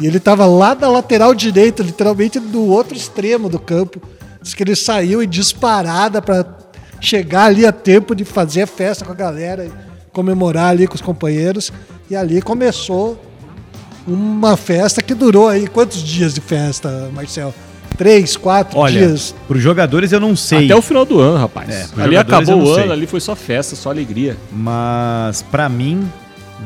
E 0.00 0.06
ele 0.06 0.16
estava 0.16 0.46
lá 0.46 0.74
na 0.74 0.88
lateral 0.88 1.34
direita, 1.34 1.82
literalmente 1.82 2.40
do 2.40 2.64
outro 2.64 2.96
extremo 2.96 3.50
do 3.50 3.58
campo. 3.58 4.00
Diz 4.40 4.54
que 4.54 4.62
ele 4.62 4.74
saiu 4.74 5.22
em 5.22 5.28
disparada 5.28 6.22
para 6.22 6.46
chegar 6.98 7.44
ali 7.44 7.66
a 7.66 7.70
tempo 7.70 8.14
de 8.14 8.24
fazer 8.24 8.62
a 8.62 8.66
festa 8.66 9.04
com 9.04 9.12
a 9.12 9.14
galera, 9.14 9.70
comemorar 10.14 10.70
ali 10.70 10.86
com 10.86 10.94
os 10.94 11.02
companheiros. 11.02 11.70
E 12.08 12.16
ali 12.16 12.40
começou 12.40 13.22
uma 14.06 14.56
festa 14.56 15.02
que 15.02 15.12
durou 15.12 15.46
aí 15.46 15.66
quantos 15.66 16.02
dias 16.02 16.32
de 16.32 16.40
festa, 16.40 17.10
Marcel? 17.12 17.52
Três, 17.96 18.36
quatro 18.36 18.78
Olha, 18.78 19.06
dias? 19.06 19.34
Para 19.46 19.56
os 19.56 19.62
jogadores 19.62 20.12
eu 20.12 20.20
não 20.20 20.34
sei. 20.34 20.64
Até 20.64 20.74
o 20.74 20.82
final 20.82 21.04
do 21.04 21.20
ano, 21.20 21.38
rapaz. 21.38 21.68
É, 21.68 22.02
ali 22.02 22.16
acabou 22.16 22.56
o 22.56 22.72
ano, 22.72 22.82
sei. 22.82 22.92
ali 22.92 23.06
foi 23.06 23.20
só 23.20 23.36
festa, 23.36 23.76
só 23.76 23.90
alegria. 23.90 24.36
Mas 24.50 25.42
para 25.42 25.68
mim 25.68 26.08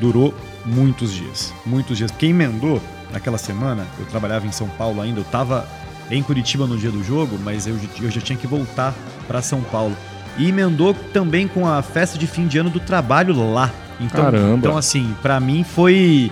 durou 0.01 0.35
muitos 0.65 1.13
dias. 1.13 1.53
Muitos 1.67 1.99
dias. 1.99 2.11
Quem 2.19 2.31
emendou 2.31 2.81
naquela 3.13 3.39
semana, 3.39 3.87
eu 3.99 4.07
trabalhava 4.07 4.47
em 4.47 4.53
São 4.53 4.69
Paulo 4.69 5.01
ainda, 5.01 5.21
eu 5.21 5.25
estava 5.25 5.67
em 6.11 6.23
Curitiba 6.23 6.67
no 6.67 6.77
dia 6.77 6.91
do 6.91 7.03
jogo, 7.03 7.39
mas 7.43 7.67
eu, 7.67 7.77
eu 8.01 8.11
já 8.11 8.21
tinha 8.21 8.39
que 8.39 8.47
voltar 8.47 8.95
para 9.27 9.43
São 9.43 9.61
Paulo. 9.61 9.97
E 10.39 10.49
emendou 10.49 10.95
também 11.13 11.49
com 11.49 11.67
a 11.67 11.83
festa 11.83 12.17
de 12.17 12.27
fim 12.27 12.47
de 12.47 12.59
ano 12.59 12.71
do 12.71 12.81
trabalho 12.81 13.53
lá. 13.53 13.73
Então, 14.01 14.25
Caramba. 14.25 14.57
então 14.57 14.77
assim, 14.77 15.15
para 15.21 15.41
mim 15.41 15.65
foi 15.65 16.31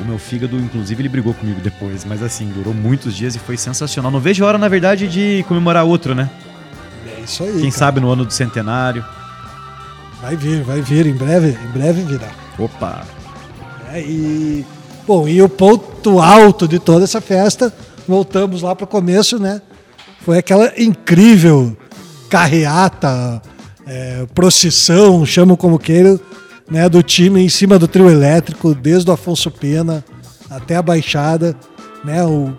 o 0.00 0.04
meu 0.04 0.18
fígado, 0.18 0.56
inclusive, 0.56 1.02
ele 1.02 1.08
brigou 1.08 1.34
comigo 1.34 1.60
depois, 1.60 2.04
mas 2.04 2.22
assim, 2.22 2.48
durou 2.48 2.72
muitos 2.72 3.14
dias 3.14 3.34
e 3.34 3.38
foi 3.38 3.56
sensacional. 3.56 4.10
Não 4.10 4.20
vejo 4.20 4.44
a 4.44 4.48
hora, 4.48 4.58
na 4.58 4.68
verdade, 4.68 5.08
de 5.08 5.44
comemorar 5.46 5.84
outro, 5.84 6.14
né? 6.14 6.30
É 7.06 7.20
isso 7.20 7.42
aí. 7.42 7.52
Quem 7.52 7.70
cara. 7.70 7.72
sabe 7.72 8.00
no 8.00 8.10
ano 8.10 8.24
do 8.24 8.32
centenário. 8.32 9.04
Vai 10.20 10.36
vir, 10.36 10.62
vai 10.62 10.80
vir, 10.80 11.06
em 11.06 11.14
breve, 11.14 11.56
em 11.62 11.70
breve 11.72 12.02
virá. 12.02 12.28
Opa! 12.58 13.04
É, 13.92 14.00
e 14.00 14.64
Bom, 15.10 15.26
e 15.26 15.42
o 15.42 15.48
ponto 15.48 16.20
alto 16.20 16.68
de 16.68 16.78
toda 16.78 17.02
essa 17.02 17.20
festa, 17.20 17.74
voltamos 18.06 18.62
lá 18.62 18.76
para 18.76 18.84
o 18.84 18.86
começo, 18.86 19.40
né? 19.40 19.60
Foi 20.20 20.38
aquela 20.38 20.72
incrível 20.80 21.76
carreata, 22.28 23.42
é, 23.84 24.24
procissão, 24.32 25.26
chamam 25.26 25.56
como 25.56 25.80
queiram, 25.80 26.20
né, 26.70 26.88
do 26.88 27.02
time 27.02 27.40
em 27.40 27.48
cima 27.48 27.78
do 27.78 27.88
trio 27.88 28.08
elétrico, 28.08 28.74
desde 28.74 29.10
o 29.10 29.12
Afonso 29.12 29.50
Pena 29.50 30.04
até 30.48 30.76
a 30.76 30.82
Baixada, 30.82 31.56
né? 32.04 32.24
O, 32.24 32.52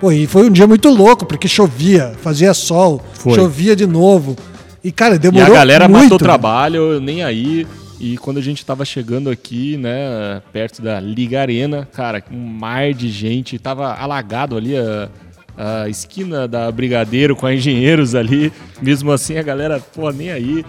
pô, 0.00 0.12
e 0.12 0.26
foi 0.26 0.48
um 0.48 0.52
dia 0.52 0.66
muito 0.66 0.88
louco, 0.88 1.26
porque 1.26 1.48
chovia, 1.48 2.12
fazia 2.22 2.54
sol, 2.54 3.02
foi. 3.14 3.34
chovia 3.34 3.74
de 3.74 3.86
novo. 3.86 4.36
E, 4.82 4.92
cara, 4.92 5.18
demorou 5.18 5.46
muito. 5.46 5.54
E 5.54 5.56
a 5.56 5.58
galera 5.58 5.88
muito, 5.88 6.02
matou 6.04 6.16
o 6.16 6.18
trabalho, 6.18 7.00
nem 7.00 7.24
aí. 7.24 7.66
E 7.98 8.16
quando 8.18 8.38
a 8.38 8.42
gente 8.42 8.58
estava 8.58 8.84
chegando 8.84 9.30
aqui, 9.30 9.76
né, 9.76 10.42
perto 10.52 10.82
da 10.82 11.00
Liga 11.00 11.40
Arena, 11.40 11.88
cara, 11.92 12.22
um 12.30 12.36
mar 12.36 12.92
de 12.92 13.08
gente, 13.08 13.58
tava 13.58 13.94
alagado 13.94 14.56
ali 14.56 14.76
a, 14.76 15.08
a 15.56 15.88
esquina 15.88 16.46
da 16.46 16.70
Brigadeiro 16.70 17.34
com 17.34 17.46
a 17.46 17.54
Engenheiros 17.54 18.14
ali. 18.14 18.52
Mesmo 18.82 19.10
assim, 19.10 19.38
a 19.38 19.42
galera, 19.42 19.80
pô, 19.80 20.10
nem 20.10 20.30
aí. 20.30 20.64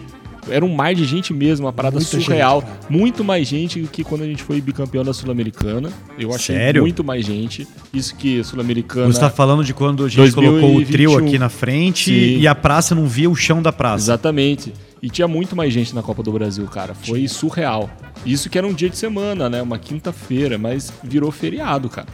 Era 0.49 0.65
um 0.65 0.73
mar 0.73 0.93
de 0.93 1.05
gente 1.05 1.33
mesmo, 1.33 1.65
uma 1.65 1.73
parada 1.73 1.95
Muita 1.95 2.09
surreal. 2.09 2.61
Gente, 2.61 2.91
muito 2.91 3.23
mais 3.23 3.47
gente 3.47 3.81
que 3.91 4.03
quando 4.03 4.23
a 4.23 4.25
gente 4.25 4.43
foi 4.43 4.59
bicampeão 4.61 5.03
da 5.03 5.13
Sul-Americana. 5.13 5.91
Eu 6.17 6.33
achei 6.33 6.55
Sério? 6.55 6.81
muito 6.81 7.03
mais 7.03 7.25
gente. 7.25 7.67
Isso 7.93 8.15
que 8.15 8.43
Sul-Americana. 8.43 9.07
Você 9.07 9.17
está 9.17 9.29
falando 9.29 9.63
de 9.63 9.73
quando 9.73 10.05
a 10.05 10.07
gente 10.07 10.17
2021. 10.17 10.59
colocou 10.61 10.81
o 10.81 10.85
trio 10.85 11.17
aqui 11.17 11.39
na 11.39 11.49
frente 11.49 12.05
Sim. 12.11 12.39
e 12.39 12.47
a 12.47 12.55
praça 12.55 12.95
não 12.95 13.07
via 13.07 13.29
o 13.29 13.35
chão 13.35 13.61
da 13.61 13.71
praça. 13.71 14.05
Exatamente. 14.05 14.73
E 15.01 15.09
tinha 15.09 15.27
muito 15.27 15.55
mais 15.55 15.71
gente 15.71 15.93
na 15.93 16.01
Copa 16.01 16.23
do 16.23 16.31
Brasil, 16.31 16.65
cara. 16.65 16.93
Foi 16.93 17.19
tinha. 17.19 17.29
surreal. 17.29 17.89
Isso 18.25 18.49
que 18.49 18.57
era 18.57 18.65
um 18.65 18.73
dia 18.73 18.89
de 18.89 18.97
semana, 18.97 19.49
né? 19.49 19.61
Uma 19.61 19.77
quinta-feira, 19.77 20.57
mas 20.57 20.91
virou 21.03 21.31
feriado, 21.31 21.87
cara. 21.89 22.07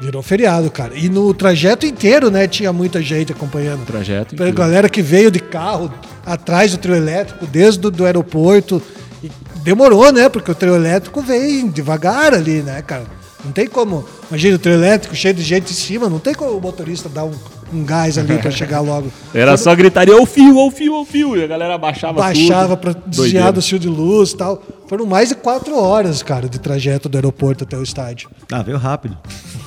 Virou 0.00 0.22
feriado, 0.22 0.70
cara. 0.70 0.94
E 0.94 1.08
no 1.08 1.32
trajeto 1.32 1.86
inteiro, 1.86 2.30
né, 2.30 2.46
tinha 2.46 2.72
muita 2.72 3.00
gente 3.02 3.32
acompanhando. 3.32 3.82
O 3.82 3.86
trajeto 3.86 4.34
inteiro. 4.34 4.52
Galera 4.54 4.88
que 4.90 5.00
veio 5.00 5.30
de 5.30 5.40
carro 5.40 5.90
atrás 6.26 6.72
do 6.72 6.78
trio 6.78 6.94
elétrico, 6.94 7.46
desde 7.46 7.86
o 7.86 8.04
aeroporto. 8.04 8.82
E 9.22 9.30
demorou, 9.62 10.12
né? 10.12 10.28
Porque 10.28 10.50
o 10.50 10.54
trio 10.54 10.74
elétrico 10.74 11.22
veio 11.22 11.70
devagar 11.70 12.34
ali, 12.34 12.62
né, 12.62 12.82
cara? 12.82 13.04
Não 13.44 13.52
tem 13.52 13.66
como. 13.66 14.04
Imagina 14.28 14.56
o 14.56 14.58
trio 14.58 14.74
elétrico 14.74 15.14
cheio 15.14 15.32
de 15.34 15.42
gente 15.42 15.70
em 15.70 15.76
cima, 15.76 16.08
não 16.08 16.18
tem 16.18 16.34
como 16.34 16.50
o 16.50 16.60
motorista 16.60 17.08
dar 17.08 17.24
um 17.24 17.34
um 17.72 17.84
gás 17.84 18.18
ali 18.18 18.38
para 18.38 18.50
chegar 18.52 18.80
logo. 18.80 19.10
Era 19.34 19.52
Quando... 19.52 19.58
só 19.58 19.74
gritaria, 19.74 20.20
o 20.20 20.26
fio, 20.26 20.56
o 20.56 20.70
fio, 20.70 21.00
o 21.00 21.04
fio. 21.04 21.36
E 21.36 21.44
a 21.44 21.46
galera 21.46 21.76
baixava 21.78 22.20
Baixava 22.20 22.76
para 22.76 22.94
desviar 23.06 23.52
do 23.52 23.62
fio 23.62 23.78
de 23.78 23.88
luz 23.88 24.30
e 24.30 24.36
tal. 24.36 24.62
Foram 24.86 25.06
mais 25.06 25.30
de 25.30 25.34
quatro 25.34 25.78
horas, 25.78 26.22
cara, 26.22 26.48
de 26.48 26.58
trajeto 26.58 27.08
do 27.08 27.16
aeroporto 27.16 27.64
até 27.64 27.76
o 27.76 27.82
estádio. 27.82 28.30
Ah, 28.50 28.62
veio 28.62 28.78
rápido. 28.78 29.16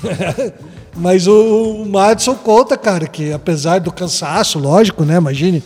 Mas 0.95 1.27
o, 1.27 1.83
o 1.83 1.89
Madison 1.89 2.35
conta, 2.35 2.77
cara, 2.77 3.07
que 3.07 3.31
apesar 3.31 3.79
do 3.79 3.91
cansaço, 3.91 4.59
lógico, 4.59 5.05
né? 5.05 5.17
Imagine, 5.17 5.63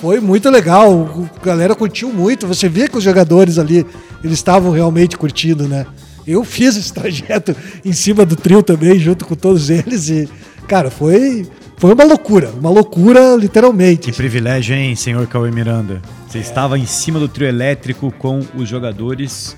foi 0.00 0.20
muito 0.20 0.48
legal. 0.48 1.28
A 1.40 1.44
galera 1.44 1.74
curtiu 1.74 2.12
muito. 2.12 2.46
Você 2.46 2.68
via 2.68 2.88
que 2.88 2.96
os 2.96 3.04
jogadores 3.04 3.58
ali, 3.58 3.84
eles 4.22 4.38
estavam 4.38 4.72
realmente 4.72 5.16
curtindo, 5.16 5.66
né? 5.66 5.86
Eu 6.26 6.44
fiz 6.44 6.76
esse 6.76 6.92
trajeto 6.94 7.54
em 7.84 7.92
cima 7.92 8.24
do 8.24 8.36
trio 8.36 8.62
também, 8.62 8.98
junto 8.98 9.24
com 9.24 9.34
todos 9.34 9.70
eles. 9.70 10.08
E, 10.08 10.28
cara, 10.66 10.90
foi 10.90 11.46
foi 11.78 11.94
uma 11.94 12.02
loucura, 12.02 12.50
uma 12.58 12.70
loucura 12.70 13.36
literalmente. 13.36 14.10
Que 14.10 14.12
privilégio, 14.12 14.74
hein, 14.74 14.96
senhor 14.96 15.24
Cauê 15.28 15.48
Miranda? 15.52 16.02
Você 16.26 16.38
é. 16.38 16.40
estava 16.40 16.76
em 16.76 16.84
cima 16.84 17.20
do 17.20 17.28
trio 17.28 17.46
elétrico 17.46 18.12
com 18.18 18.44
os 18.56 18.68
jogadores, 18.68 19.56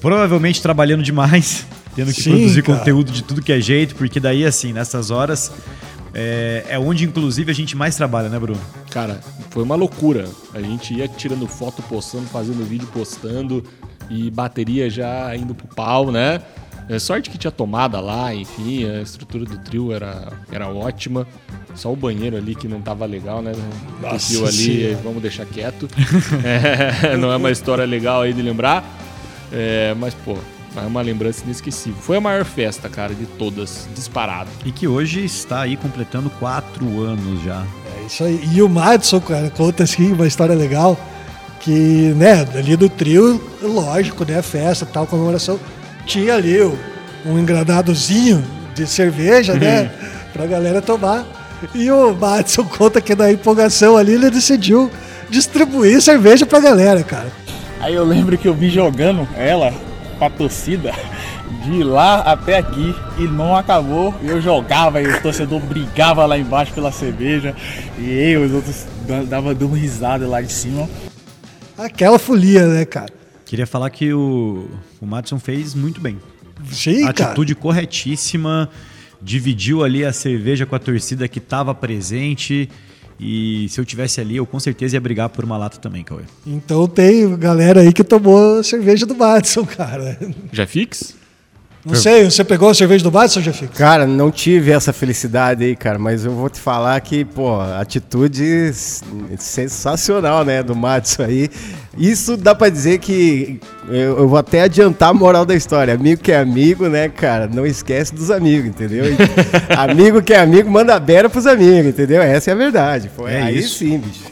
provavelmente 0.00 0.62
trabalhando 0.62 1.02
demais, 1.02 1.66
tendo 1.96 2.12
que 2.12 2.22
Sim, 2.22 2.30
produzir 2.30 2.62
cara. 2.62 2.78
conteúdo 2.78 3.10
de 3.10 3.24
tudo 3.24 3.42
que 3.42 3.52
é 3.52 3.60
jeito, 3.60 3.96
porque 3.96 4.20
daí, 4.20 4.44
assim, 4.44 4.72
nessas 4.72 5.10
horas, 5.10 5.50
é, 6.12 6.64
é, 6.68 6.78
onde 6.78 7.04
inclusive 7.04 7.50
a 7.50 7.54
gente 7.54 7.76
mais 7.76 7.96
trabalha, 7.96 8.28
né, 8.28 8.38
Bruno? 8.38 8.60
Cara, 8.90 9.20
foi 9.50 9.62
uma 9.62 9.76
loucura. 9.76 10.28
A 10.52 10.60
gente 10.60 10.94
ia 10.94 11.06
tirando 11.06 11.46
foto, 11.46 11.82
postando, 11.82 12.26
fazendo 12.26 12.64
vídeo, 12.64 12.88
postando 12.92 13.64
e 14.08 14.30
bateria 14.30 14.90
já 14.90 15.34
indo 15.36 15.54
pro 15.54 15.68
pau, 15.68 16.10
né? 16.10 16.42
É, 16.88 16.98
sorte 16.98 17.30
que 17.30 17.38
tinha 17.38 17.52
tomada 17.52 18.00
lá, 18.00 18.34
enfim, 18.34 18.84
a 18.84 19.00
estrutura 19.00 19.44
do 19.44 19.58
trio 19.58 19.92
era, 19.92 20.32
era 20.50 20.68
ótima. 20.68 21.24
Só 21.76 21.92
o 21.92 21.94
banheiro 21.94 22.36
ali 22.36 22.56
que 22.56 22.66
não 22.66 22.80
tava 22.80 23.06
legal, 23.06 23.40
né? 23.40 23.52
O 24.02 24.18
trio 24.18 24.44
ali, 24.44 24.94
vamos 25.04 25.22
deixar 25.22 25.46
quieto. 25.46 25.88
é, 26.44 27.16
não 27.16 27.30
é 27.30 27.36
uma 27.36 27.52
história 27.52 27.84
legal 27.84 28.22
aí 28.22 28.32
de 28.32 28.42
lembrar. 28.42 28.84
É, 29.52 29.94
mas, 29.98 30.14
pô, 30.14 30.36
é 30.76 30.80
uma 30.80 31.02
lembrança 31.02 31.44
inesquecível. 31.44 32.00
Foi 32.00 32.16
a 32.16 32.20
maior 32.20 32.44
festa, 32.44 32.88
cara, 32.88 33.14
de 33.14 33.26
todas, 33.26 33.88
disparado. 33.94 34.48
E 34.64 34.70
que 34.70 34.86
hoje 34.86 35.24
está 35.24 35.62
aí 35.62 35.76
completando 35.76 36.30
quatro 36.30 37.00
anos 37.02 37.42
já. 37.42 37.64
É 37.98 38.06
isso 38.06 38.22
aí. 38.22 38.40
E 38.52 38.62
o 38.62 38.68
Madison, 38.68 39.20
cara, 39.20 39.50
conta 39.50 39.84
assim 39.84 40.12
uma 40.12 40.26
história 40.26 40.54
legal. 40.54 40.98
Que, 41.60 42.14
né, 42.16 42.46
ali 42.54 42.74
do 42.74 42.88
trio, 42.88 43.40
lógico, 43.60 44.24
né? 44.24 44.40
Festa 44.40 44.86
tal, 44.86 45.06
comemoração 45.06 45.60
tinha 46.06 46.34
ali 46.34 46.60
um 47.24 47.38
engradadozinho 47.38 48.42
de 48.74 48.86
cerveja, 48.86 49.54
né? 49.54 49.90
Pra 50.32 50.46
galera 50.46 50.80
tomar. 50.80 51.26
E 51.74 51.90
o 51.90 52.14
Madison 52.14 52.64
conta 52.78 53.00
que 53.00 53.14
na 53.14 53.30
empolgação 53.30 53.96
ali 53.96 54.14
ele 54.14 54.30
decidiu 54.30 54.90
distribuir 55.28 56.00
cerveja 56.00 56.46
pra 56.46 56.60
galera, 56.60 57.02
cara. 57.02 57.30
Aí 57.80 57.94
eu 57.94 58.04
lembro 58.04 58.36
que 58.36 58.48
eu 58.48 58.54
vi 58.54 58.70
jogando 58.70 59.28
ela 59.36 59.72
pra 60.20 60.28
torcida 60.28 60.92
de 61.64 61.82
lá 61.82 62.20
até 62.20 62.58
aqui 62.58 62.94
e 63.18 63.22
não 63.22 63.56
acabou. 63.56 64.14
Eu 64.22 64.38
jogava 64.40 65.00
e 65.00 65.08
o 65.08 65.22
torcedor 65.22 65.60
brigava 65.60 66.26
lá 66.26 66.36
embaixo 66.36 66.74
pela 66.74 66.92
cerveja 66.92 67.56
e 67.98 68.10
eu, 68.10 68.44
os 68.44 68.52
outros 68.52 68.86
dava 69.28 69.54
dando 69.54 69.72
risada 69.72 70.28
lá 70.28 70.42
de 70.42 70.52
cima. 70.52 70.86
Aquela 71.78 72.18
folia, 72.18 72.66
né, 72.66 72.84
cara? 72.84 73.10
Queria 73.46 73.66
falar 73.66 73.88
que 73.88 74.12
o, 74.12 74.68
o 75.00 75.06
Madison 75.06 75.38
fez 75.38 75.74
muito 75.74 76.02
bem. 76.02 76.18
Sim, 76.70 77.08
Atitude 77.08 77.54
cara. 77.54 77.62
corretíssima. 77.62 78.68
Dividiu 79.22 79.82
ali 79.82 80.04
a 80.04 80.12
cerveja 80.12 80.66
com 80.66 80.76
a 80.76 80.78
torcida 80.78 81.26
que 81.26 81.38
estava 81.38 81.74
presente. 81.74 82.68
E 83.22 83.68
se 83.68 83.78
eu 83.78 83.84
tivesse 83.84 84.18
ali, 84.18 84.36
eu 84.36 84.46
com 84.46 84.58
certeza 84.58 84.96
ia 84.96 85.00
brigar 85.00 85.28
por 85.28 85.44
uma 85.44 85.58
lata 85.58 85.78
também, 85.78 86.02
Cauê. 86.02 86.22
Então 86.46 86.88
tem 86.88 87.36
galera 87.36 87.80
aí 87.82 87.92
que 87.92 88.02
tomou 88.02 88.64
cerveja 88.64 89.04
do 89.04 89.14
Madison, 89.14 89.66
cara. 89.66 90.18
Já 90.50 90.66
fix? 90.66 91.14
Não 91.84 91.94
sei, 91.94 92.24
você 92.24 92.44
pegou 92.44 92.68
a 92.68 92.74
cerveja 92.74 93.02
do 93.02 93.10
Madison, 93.10 93.40
já 93.40 93.54
fica? 93.54 93.72
Cara, 93.72 94.06
não 94.06 94.30
tive 94.30 94.70
essa 94.70 94.92
felicidade 94.92 95.64
aí, 95.64 95.74
cara, 95.74 95.98
mas 95.98 96.26
eu 96.26 96.32
vou 96.32 96.50
te 96.50 96.60
falar 96.60 97.00
que, 97.00 97.24
pô, 97.24 97.58
atitude 97.58 98.70
sensacional, 99.38 100.44
né, 100.44 100.62
do 100.62 100.76
Madison 100.76 101.22
aí. 101.22 101.48
Isso 101.96 102.36
dá 102.36 102.54
pra 102.54 102.68
dizer 102.68 102.98
que 102.98 103.58
eu, 103.88 104.18
eu, 104.18 104.28
vou 104.28 104.38
até 104.38 104.62
adiantar 104.62 105.08
a 105.08 105.14
moral 105.14 105.46
da 105.46 105.54
história. 105.54 105.94
Amigo 105.94 106.20
que 106.20 106.30
é 106.30 106.38
amigo, 106.38 106.86
né, 106.86 107.08
cara, 107.08 107.48
não 107.48 107.64
esquece 107.64 108.14
dos 108.14 108.30
amigos, 108.30 108.68
entendeu? 108.68 109.04
amigo 109.76 110.20
que 110.20 110.34
é 110.34 110.40
amigo 110.40 110.70
manda 110.70 111.00
beira 111.00 111.30
pros 111.30 111.46
amigos, 111.46 111.86
entendeu? 111.86 112.20
Essa 112.20 112.50
é 112.50 112.52
a 112.52 112.56
verdade. 112.56 113.10
Foi 113.16 113.32
é 113.32 113.42
aí 113.42 113.58
isso. 113.58 113.78
sim, 113.78 113.98
bicho. 113.98 114.30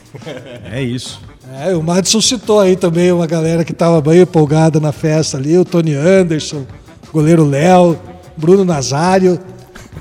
É 0.71 0.83
isso. 0.83 1.21
É, 1.65 1.75
o 1.75 1.83
Madison 1.83 2.21
citou 2.21 2.61
aí 2.61 2.77
também 2.77 3.11
uma 3.11 3.27
galera 3.27 3.65
que 3.65 3.73
tava 3.73 4.03
bem 4.03 4.21
empolgada 4.21 4.79
na 4.79 4.93
festa 4.93 5.39
ali, 5.39 5.57
o 5.57 5.65
Tony 5.65 5.95
Anderson 5.95 6.67
goleiro 7.13 7.45
Léo, 7.45 7.99
Bruno 8.37 8.65
Nazário. 8.65 9.39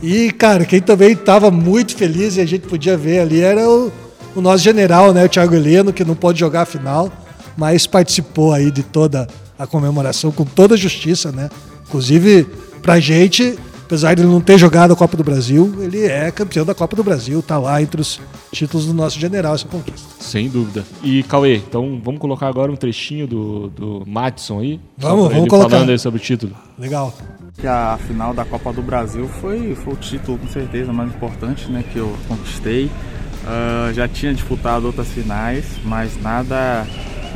E, 0.02 0.32
cara, 0.32 0.66
quem 0.66 0.80
também 0.80 1.14
estava 1.14 1.50
muito 1.50 1.96
feliz 1.96 2.38
e 2.38 2.42
a 2.42 2.46
gente 2.46 2.68
podia 2.68 2.96
ver 2.96 3.20
ali 3.20 3.42
era 3.42 3.68
o, 3.68 3.92
o 4.36 4.42
nosso 4.42 4.64
general, 4.64 5.14
né, 5.14 5.26
o 5.26 5.30
Thiago 5.30 5.56
Heleno, 5.56 5.92
que 5.92 6.06
não 6.06 6.16
pode 6.16 6.40
jogar 6.40 6.62
a 6.62 6.66
final, 6.66 7.12
mas 7.58 7.88
participou 7.88 8.54
aí 8.54 8.70
de 8.70 8.84
toda 8.84 9.28
a 9.58 9.66
comemoração 9.66 10.32
com 10.32 10.46
toda 10.46 10.76
a 10.76 10.78
justiça, 10.78 11.32
né? 11.32 11.50
Inclusive, 11.88 12.48
pra 12.82 13.00
gente, 13.00 13.58
apesar 13.88 14.14
de 14.14 14.22
ele 14.22 14.30
não 14.30 14.42
ter 14.42 14.58
jogado 14.58 14.92
a 14.92 14.96
Copa 14.98 15.16
do 15.16 15.24
Brasil, 15.24 15.74
ele 15.80 16.06
é 16.06 16.30
campeão 16.30 16.66
da 16.66 16.76
Copa 16.76 16.94
do 16.94 17.04
Brasil, 17.04 17.42
tá 17.42 17.58
lá 17.58 17.82
entre 17.82 18.02
os 18.02 18.20
títulos 18.52 18.86
do 18.86 18.94
nosso 18.94 19.18
general 19.18 19.56
essa 19.56 19.66
conquista. 19.66 20.08
Sem 20.20 20.50
dúvida. 20.50 20.84
E 21.02 21.24
Cauê, 21.24 21.56
então 21.56 22.00
vamos 22.04 22.20
colocar 22.20 22.48
agora 22.48 22.70
um 22.70 22.76
trechinho 22.76 23.26
do, 23.26 23.70
do 23.70 24.04
Madison 24.06 24.60
aí? 24.60 24.80
Vamos, 24.98 25.30
vamos 25.32 25.48
colocar. 25.48 25.70
Falando 25.70 25.92
aí 25.92 25.98
sobre 25.98 26.20
o 26.20 26.24
título. 26.24 26.54
Legal. 26.78 27.14
Que 27.58 27.66
a 27.66 27.98
final 28.06 28.34
da 28.34 28.44
Copa 28.44 28.74
do 28.74 28.82
Brasil 28.82 29.28
foi, 29.40 29.74
foi 29.74 29.94
o 29.94 29.98
título 29.98 30.38
com 30.38 30.48
certeza 30.50 30.92
mais 30.92 31.10
importante 31.10 31.72
né, 31.72 31.84
que 31.92 31.98
eu 31.98 32.14
conquistei. 32.28 32.86
Uh, 32.86 33.94
já 33.94 34.06
tinha 34.06 34.34
disputado 34.34 34.86
outras 34.86 35.08
finais, 35.08 35.66
mas 35.86 36.22
nada 36.22 36.86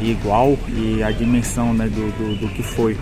igual 0.01 0.57
e 0.67 1.01
a 1.01 1.11
dimensão 1.11 1.73
né, 1.73 1.85
do, 1.85 2.11
do, 2.17 2.41
do 2.41 2.47
que 2.49 2.61
foi. 2.61 2.97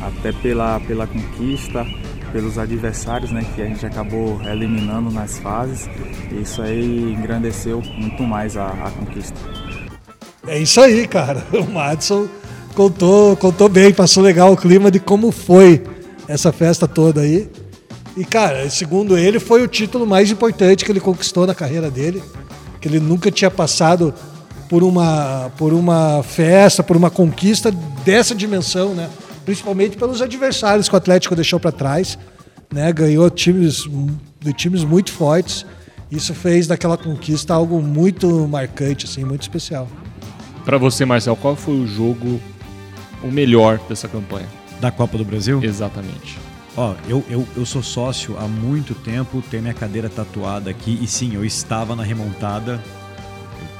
Até 0.00 0.32
pela, 0.32 0.80
pela 0.80 1.06
conquista, 1.06 1.86
pelos 2.34 2.58
adversários 2.58 3.30
né, 3.30 3.46
que 3.54 3.62
a 3.62 3.64
gente 3.64 3.86
acabou 3.86 4.42
eliminando 4.42 5.08
nas 5.08 5.38
fases. 5.38 5.88
Isso 6.32 6.60
aí 6.60 7.12
engrandeceu 7.12 7.80
muito 7.96 8.24
mais 8.24 8.56
a, 8.56 8.66
a 8.66 8.90
conquista. 8.90 9.38
É 10.44 10.58
isso 10.58 10.80
aí, 10.80 11.06
cara. 11.06 11.46
O 11.54 11.70
Madison 11.70 12.28
contou, 12.74 13.36
contou 13.36 13.68
bem, 13.68 13.94
passou 13.94 14.20
legal 14.20 14.52
o 14.52 14.56
clima 14.56 14.90
de 14.90 14.98
como 14.98 15.30
foi 15.30 15.80
essa 16.26 16.52
festa 16.52 16.88
toda 16.88 17.20
aí. 17.20 17.48
E, 18.16 18.24
cara, 18.24 18.68
segundo 18.68 19.16
ele, 19.16 19.38
foi 19.38 19.62
o 19.62 19.68
título 19.68 20.04
mais 20.04 20.28
importante 20.32 20.84
que 20.84 20.90
ele 20.90 21.00
conquistou 21.00 21.46
na 21.46 21.54
carreira 21.54 21.88
dele. 21.88 22.20
Que 22.80 22.88
ele 22.88 22.98
nunca 22.98 23.30
tinha 23.30 23.50
passado 23.50 24.12
por 24.68 24.82
uma, 24.82 25.52
por 25.56 25.72
uma 25.72 26.20
festa, 26.24 26.82
por 26.82 26.96
uma 26.96 27.10
conquista 27.10 27.70
dessa 28.04 28.34
dimensão, 28.34 28.92
né? 28.92 29.08
Principalmente 29.44 29.96
pelos 29.96 30.22
adversários 30.22 30.88
que 30.88 30.94
o 30.94 30.98
Atlético 30.98 31.34
deixou 31.34 31.60
para 31.60 31.72
trás. 31.72 32.18
Né? 32.72 32.92
Ganhou 32.92 33.28
times 33.30 33.84
de 34.40 34.52
times 34.52 34.84
muito 34.84 35.12
fortes. 35.12 35.64
Isso 36.10 36.34
fez 36.34 36.66
daquela 36.66 36.96
conquista 36.96 37.54
algo 37.54 37.80
muito 37.80 38.46
marcante, 38.46 39.06
assim, 39.06 39.24
muito 39.24 39.42
especial. 39.42 39.88
Para 40.64 40.78
você, 40.78 41.04
Marcel, 41.04 41.36
qual 41.36 41.56
foi 41.56 41.74
o 41.74 41.86
jogo 41.86 42.40
o 43.22 43.28
melhor 43.28 43.78
dessa 43.88 44.08
campanha? 44.08 44.46
Da 44.80 44.90
Copa 44.90 45.18
do 45.18 45.24
Brasil? 45.24 45.62
Exatamente. 45.62 46.38
Ó, 46.76 46.94
eu, 47.08 47.24
eu, 47.28 47.46
eu 47.56 47.64
sou 47.64 47.82
sócio 47.82 48.36
há 48.38 48.48
muito 48.48 48.94
tempo, 48.94 49.42
tenho 49.50 49.62
minha 49.62 49.74
cadeira 49.74 50.08
tatuada 50.08 50.70
aqui 50.70 50.98
e 51.00 51.06
sim, 51.06 51.34
eu 51.34 51.44
estava 51.44 51.94
na 51.94 52.02
remontada 52.02 52.80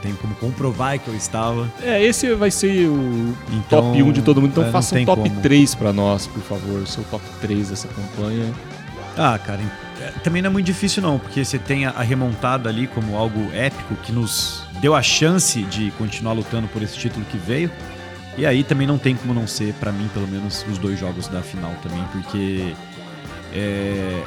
tenho 0.05 0.17
como 0.19 0.35
comprovar 0.35 0.99
que 0.99 1.09
eu 1.09 1.17
estava. 1.17 1.71
É, 1.83 2.03
esse 2.03 2.33
vai 2.35 2.51
ser 2.51 2.87
o 2.88 3.35
então, 3.51 3.81
top 3.81 4.03
1 4.03 4.12
de 4.12 4.23
todo 4.23 4.40
mundo. 4.40 4.51
Então 4.51 4.64
é, 4.64 4.71
faça 4.71 4.99
um 4.99 5.05
top 5.05 5.29
como. 5.29 5.40
3 5.40 5.75
para 5.75 5.93
nós, 5.93 6.27
por 6.27 6.43
favor. 6.43 6.87
Seu 6.87 7.03
top 7.05 7.25
3 7.40 7.71
dessa 7.71 7.88
campanha. 7.88 8.53
Ah, 9.17 9.38
cara, 9.38 9.61
é, 10.01 10.11
também 10.23 10.43
não 10.43 10.51
é 10.51 10.53
muito 10.53 10.67
difícil 10.67 11.03
não, 11.03 11.19
porque 11.19 11.43
você 11.43 11.59
tem 11.59 11.87
a 11.87 12.03
remontada 12.03 12.69
ali 12.69 12.87
como 12.87 13.17
algo 13.17 13.51
épico 13.55 13.95
que 13.97 14.12
nos 14.12 14.64
deu 14.81 14.95
a 14.95 15.03
chance 15.03 15.62
de 15.62 15.90
continuar 15.93 16.35
lutando 16.35 16.69
por 16.69 16.83
esse 16.83 16.99
título 16.99 17.25
que 17.27 17.38
veio. 17.38 17.71
E 18.37 18.45
aí 18.45 18.62
também 18.62 18.87
não 18.87 18.99
tem 18.99 19.14
como 19.14 19.33
não 19.33 19.47
ser, 19.47 19.73
para 19.75 19.93
mim, 19.93 20.11
pelo 20.12 20.27
menos, 20.27 20.67
os 20.69 20.77
dois 20.77 20.99
jogos 20.99 21.29
da 21.29 21.40
final 21.40 21.73
também, 21.83 22.05
porque 22.12 22.75
é, 23.55 24.23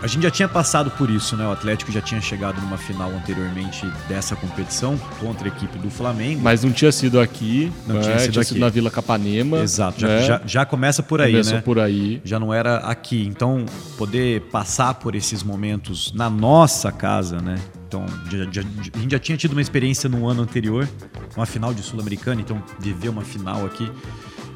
a 0.00 0.06
gente 0.06 0.22
já 0.22 0.30
tinha 0.30 0.48
passado 0.48 0.90
por 0.92 1.10
isso, 1.10 1.36
né? 1.36 1.46
O 1.46 1.50
Atlético 1.50 1.90
já 1.90 2.00
tinha 2.00 2.20
chegado 2.20 2.60
numa 2.60 2.78
final 2.78 3.10
anteriormente 3.10 3.84
dessa 4.08 4.36
competição 4.36 4.96
contra 5.18 5.48
a 5.48 5.48
equipe 5.48 5.76
do 5.78 5.90
Flamengo. 5.90 6.40
Mas 6.42 6.62
não 6.62 6.70
tinha 6.70 6.92
sido 6.92 7.18
aqui, 7.18 7.72
não 7.86 7.96
né? 7.96 8.02
tinha, 8.02 8.18
sido, 8.18 8.32
tinha 8.32 8.42
aqui. 8.42 8.48
sido 8.48 8.60
na 8.60 8.68
Vila 8.68 8.90
Capanema. 8.90 9.58
Exato, 9.58 10.04
né? 10.04 10.20
já, 10.20 10.26
já, 10.26 10.42
já, 10.46 10.66
começa 10.66 11.02
por 11.02 11.20
aí, 11.20 11.32
Começou 11.32 11.54
né? 11.54 11.60
por 11.62 11.78
aí. 11.80 12.20
Já 12.24 12.38
não 12.38 12.54
era 12.54 12.76
aqui. 12.78 13.26
Então, 13.26 13.64
poder 13.96 14.42
passar 14.42 14.94
por 14.94 15.14
esses 15.14 15.42
momentos 15.42 16.12
na 16.12 16.30
nossa 16.30 16.92
casa, 16.92 17.40
né? 17.40 17.56
Então, 17.88 18.04
já, 18.30 18.44
já, 18.52 18.62
a 18.94 18.98
gente 18.98 19.10
já 19.10 19.18
tinha 19.18 19.36
tido 19.36 19.52
uma 19.52 19.62
experiência 19.62 20.08
no 20.08 20.28
ano 20.28 20.42
anterior, 20.42 20.88
uma 21.36 21.46
final 21.46 21.72
de 21.72 21.82
Sul-Americana, 21.82 22.40
então 22.40 22.62
viver 22.78 23.08
uma 23.08 23.22
final 23.22 23.64
aqui 23.64 23.90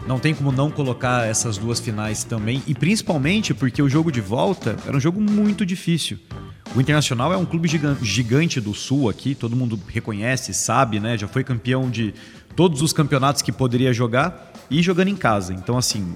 não 0.07 0.19
tem 0.19 0.35
como 0.35 0.51
não 0.51 0.71
colocar 0.71 1.27
essas 1.27 1.57
duas 1.57 1.81
finais 1.81 2.25
também, 2.25 2.63
e 2.67 2.75
principalmente 2.75 3.55
porque 3.55 3.81
o 3.81 3.89
jogo 3.89 4.11
de 4.11 4.21
volta 4.21 4.77
era 4.87 4.97
um 4.97 5.01
jogo 5.01 5.21
muito 5.21 5.65
difícil. 5.65 6.19
O 6.75 6.81
Internacional 6.81 7.33
é 7.33 7.37
um 7.37 7.45
clube 7.45 7.69
gigante 8.01 8.61
do 8.61 8.73
Sul 8.73 9.09
aqui, 9.09 9.35
todo 9.35 9.55
mundo 9.55 9.79
reconhece, 9.89 10.55
sabe, 10.55 10.99
né? 10.99 11.19
Já 11.19 11.29
foi 11.29 11.45
campeão 11.45 11.91
de 11.91 12.15
todos 12.57 12.81
os 12.81 12.93
campeonatos 12.93 13.43
que 13.43 13.53
poderia 13.53 13.93
jogar 13.93 14.53
e 14.71 14.81
jogando 14.83 15.09
em 15.09 15.17
casa. 15.17 15.53
Então, 15.53 15.77
assim, 15.77 16.15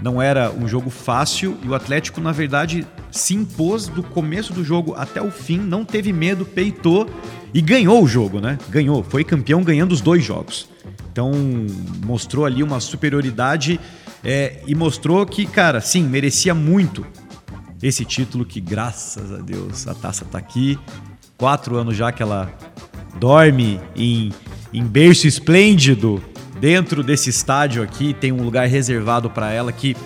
não 0.00 0.22
era 0.22 0.50
um 0.50 0.68
jogo 0.68 0.90
fácil 0.90 1.56
e 1.62 1.68
o 1.68 1.74
Atlético, 1.74 2.20
na 2.20 2.30
verdade, 2.30 2.86
se 3.10 3.34
impôs 3.34 3.88
do 3.88 4.02
começo 4.02 4.52
do 4.52 4.64
jogo 4.64 4.94
até 4.96 5.20
o 5.20 5.30
fim, 5.30 5.58
não 5.58 5.84
teve 5.84 6.12
medo, 6.12 6.44
peitou 6.44 7.08
e 7.52 7.60
ganhou 7.60 8.02
o 8.02 8.06
jogo, 8.06 8.40
né? 8.40 8.58
Ganhou, 8.68 9.02
foi 9.02 9.24
campeão 9.24 9.62
ganhando 9.62 9.92
os 9.92 10.00
dois 10.00 10.24
jogos. 10.24 10.68
Então 11.10 11.32
mostrou 12.04 12.46
ali 12.46 12.62
uma 12.62 12.78
superioridade 12.78 13.80
é, 14.22 14.60
e 14.66 14.74
mostrou 14.74 15.24
que, 15.26 15.46
cara, 15.46 15.80
sim, 15.80 16.04
merecia 16.04 16.54
muito 16.54 17.04
esse 17.82 18.04
título 18.04 18.44
que, 18.44 18.60
graças 18.60 19.32
a 19.32 19.38
Deus, 19.38 19.86
a 19.88 19.94
taça 19.94 20.24
tá 20.24 20.38
aqui. 20.38 20.78
Quatro 21.36 21.76
anos 21.76 21.96
já 21.96 22.12
que 22.12 22.22
ela 22.22 22.52
dorme 23.18 23.80
em, 23.96 24.32
em 24.72 24.84
berço 24.84 25.26
esplêndido 25.26 26.22
dentro 26.60 27.02
desse 27.02 27.30
estádio 27.30 27.82
aqui. 27.82 28.14
Tem 28.14 28.32
um 28.32 28.42
lugar 28.42 28.66
reservado 28.66 29.30
para 29.30 29.50
ela 29.50 29.72
que 29.72 29.96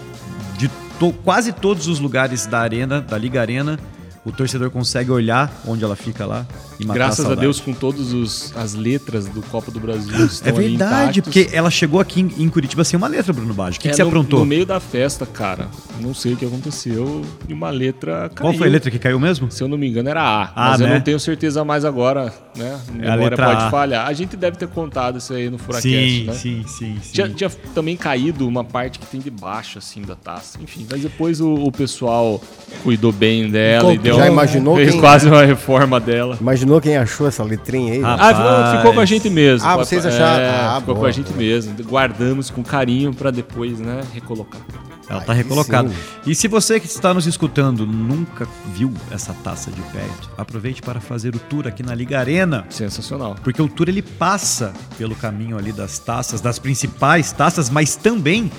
de 0.57 0.69
to, 0.99 1.13
quase 1.25 1.53
todos 1.53 1.89
os 1.89 1.99
lugares 1.99 2.47
da 2.47 2.61
arena, 2.61 3.01
da 3.01 3.19
Liga 3.19 3.41
Arena, 3.41 3.79
o 4.25 4.31
torcedor 4.31 4.71
consegue 4.71 5.11
olhar 5.11 5.53
onde 5.67 5.83
ela 5.83 5.97
fica 5.97 6.25
lá 6.25 6.47
e 6.79 6.85
matar 6.85 6.99
Graças 6.99 7.27
a, 7.27 7.33
a 7.33 7.35
Deus 7.35 7.61
com 7.61 7.73
todas 7.73 8.53
as 8.57 8.75
letras 8.75 9.27
do 9.27 9.43
Copa 9.43 9.71
do 9.71 9.81
Brasil 9.81 10.25
estão 10.27 10.49
É 10.49 10.53
verdade, 10.53 11.23
porque 11.23 11.51
ela 11.53 11.71
chegou 11.71 12.01
aqui 12.01 12.21
em, 12.21 12.45
em, 12.45 12.49
Curitiba 12.49 12.85
sem 12.85 12.97
uma 12.97 13.09
letra, 13.09 13.33
Bruno 13.33 13.53
Baggio. 13.53 13.79
O 13.79 13.83
que, 13.83 13.89
é, 13.89 13.91
que 13.91 13.97
você 13.97 14.03
no, 14.03 14.09
aprontou? 14.09 14.41
No 14.41 14.47
meio 14.47 14.65
da 14.65 14.79
festa, 14.79 15.27
cara, 15.27 15.69
não 16.01 16.15
sei 16.15 16.35
o 16.35 16.37
que 16.37 16.45
aconteceu 16.45 17.23
e 17.49 17.53
uma 17.53 17.71
letra 17.71 18.31
caiu. 18.33 18.51
Qual 18.51 18.55
foi 18.55 18.69
a 18.69 18.71
letra 18.71 18.91
que 18.91 18.99
caiu 18.99 19.19
mesmo? 19.19 19.51
Se 19.51 19.63
eu 19.63 19.69
não 19.69 19.77
me 19.77 19.89
engano 19.89 20.09
era 20.09 20.23
A, 20.23 20.45
ah, 20.45 20.53
mas 20.71 20.81
né? 20.81 20.87
eu 20.87 20.95
não 20.95 21.01
tenho 21.01 21.19
certeza 21.19 21.65
mais 21.65 21.85
agora, 21.85 22.33
né? 22.57 22.79
A 22.89 22.93
é 22.93 23.17
memória 23.17 23.35
a 23.35 23.47
pode 23.47 23.65
a. 23.65 23.71
falhar. 23.71 24.07
A 24.07 24.13
gente 24.13 24.37
deve 24.37 24.57
ter 24.57 24.69
contado 24.69 25.19
isso 25.19 25.33
aí 25.33 25.51
no 25.51 25.59
Furacast, 25.59 25.89
sim, 25.89 26.25
né? 26.25 26.33
Sim, 26.35 26.65
sim, 26.67 26.99
sim. 27.03 27.13
Tinha, 27.13 27.29
tinha, 27.29 27.51
também 27.75 27.97
caído 27.97 28.47
uma 28.47 28.63
parte 28.63 28.99
que 28.99 29.07
tem 29.07 29.21
debaixo, 29.21 29.79
assim, 29.79 30.03
da 30.03 30.15
taça. 30.15 30.59
Enfim, 30.63 30.87
mas 30.89 31.03
depois 31.03 31.41
o, 31.41 31.55
o 31.55 31.73
pessoal 31.73 32.41
cuidou 32.83 33.11
bem 33.11 33.51
dela 33.51 33.93
e 33.93 33.99
deu... 33.99 34.12
Já 34.17 34.27
imaginou 34.29 34.77
fez 34.77 34.91
quem... 34.91 35.01
quase 35.01 35.29
uma 35.29 35.45
reforma 35.45 36.01
dela. 36.01 36.37
Imaginou 36.41 36.81
quem 36.81 36.97
achou 36.97 37.27
essa 37.27 37.43
letrinha 37.43 37.95
aí? 37.95 38.03
Ah, 38.05 38.77
ficou 38.77 38.95
com 38.95 39.01
a 39.01 39.05
gente 39.05 39.29
mesmo. 39.31 39.69
Ah, 39.69 39.77
vocês 39.77 40.05
acharam? 40.05 40.43
É, 40.43 40.49
ah, 40.49 40.77
ficou 40.81 40.95
boa, 40.95 41.05
com 41.05 41.07
a 41.07 41.13
gente 41.13 41.29
boa. 41.29 41.39
mesmo. 41.39 41.75
Guardamos 41.85 42.51
com 42.51 42.63
carinho 42.63 43.13
para 43.15 43.31
depois, 43.31 43.79
né, 43.79 44.03
recolocar. 44.13 44.61
Ela 45.09 45.21
está 45.21 45.33
recolocada. 45.33 45.89
Sim. 45.89 45.95
E 46.27 46.35
se 46.35 46.49
você 46.49 46.81
que 46.81 46.87
está 46.87 47.13
nos 47.13 47.27
escutando 47.27 47.87
nunca 47.87 48.49
viu 48.75 48.93
essa 49.11 49.35
taça 49.45 49.71
de 49.71 49.83
perto, 49.83 50.31
aproveite 50.39 50.81
para 50.81 51.01
fazer 51.01 51.35
o 51.35 51.39
tour 51.39 51.67
aqui 51.67 51.83
na 51.83 51.95
Liga 51.95 52.19
Arena. 52.19 52.65
Sensacional. 52.71 53.37
Porque 53.43 53.61
o 53.61 53.69
tour 53.69 53.89
ele 53.89 54.01
passa 54.01 54.73
pelo 54.97 55.15
caminho 55.15 55.59
ali 55.59 55.71
das 55.71 55.99
taças, 55.99 56.41
das 56.41 56.59
principais 56.59 57.31
taças, 57.31 57.69
mas 57.69 57.95
também 57.95 58.51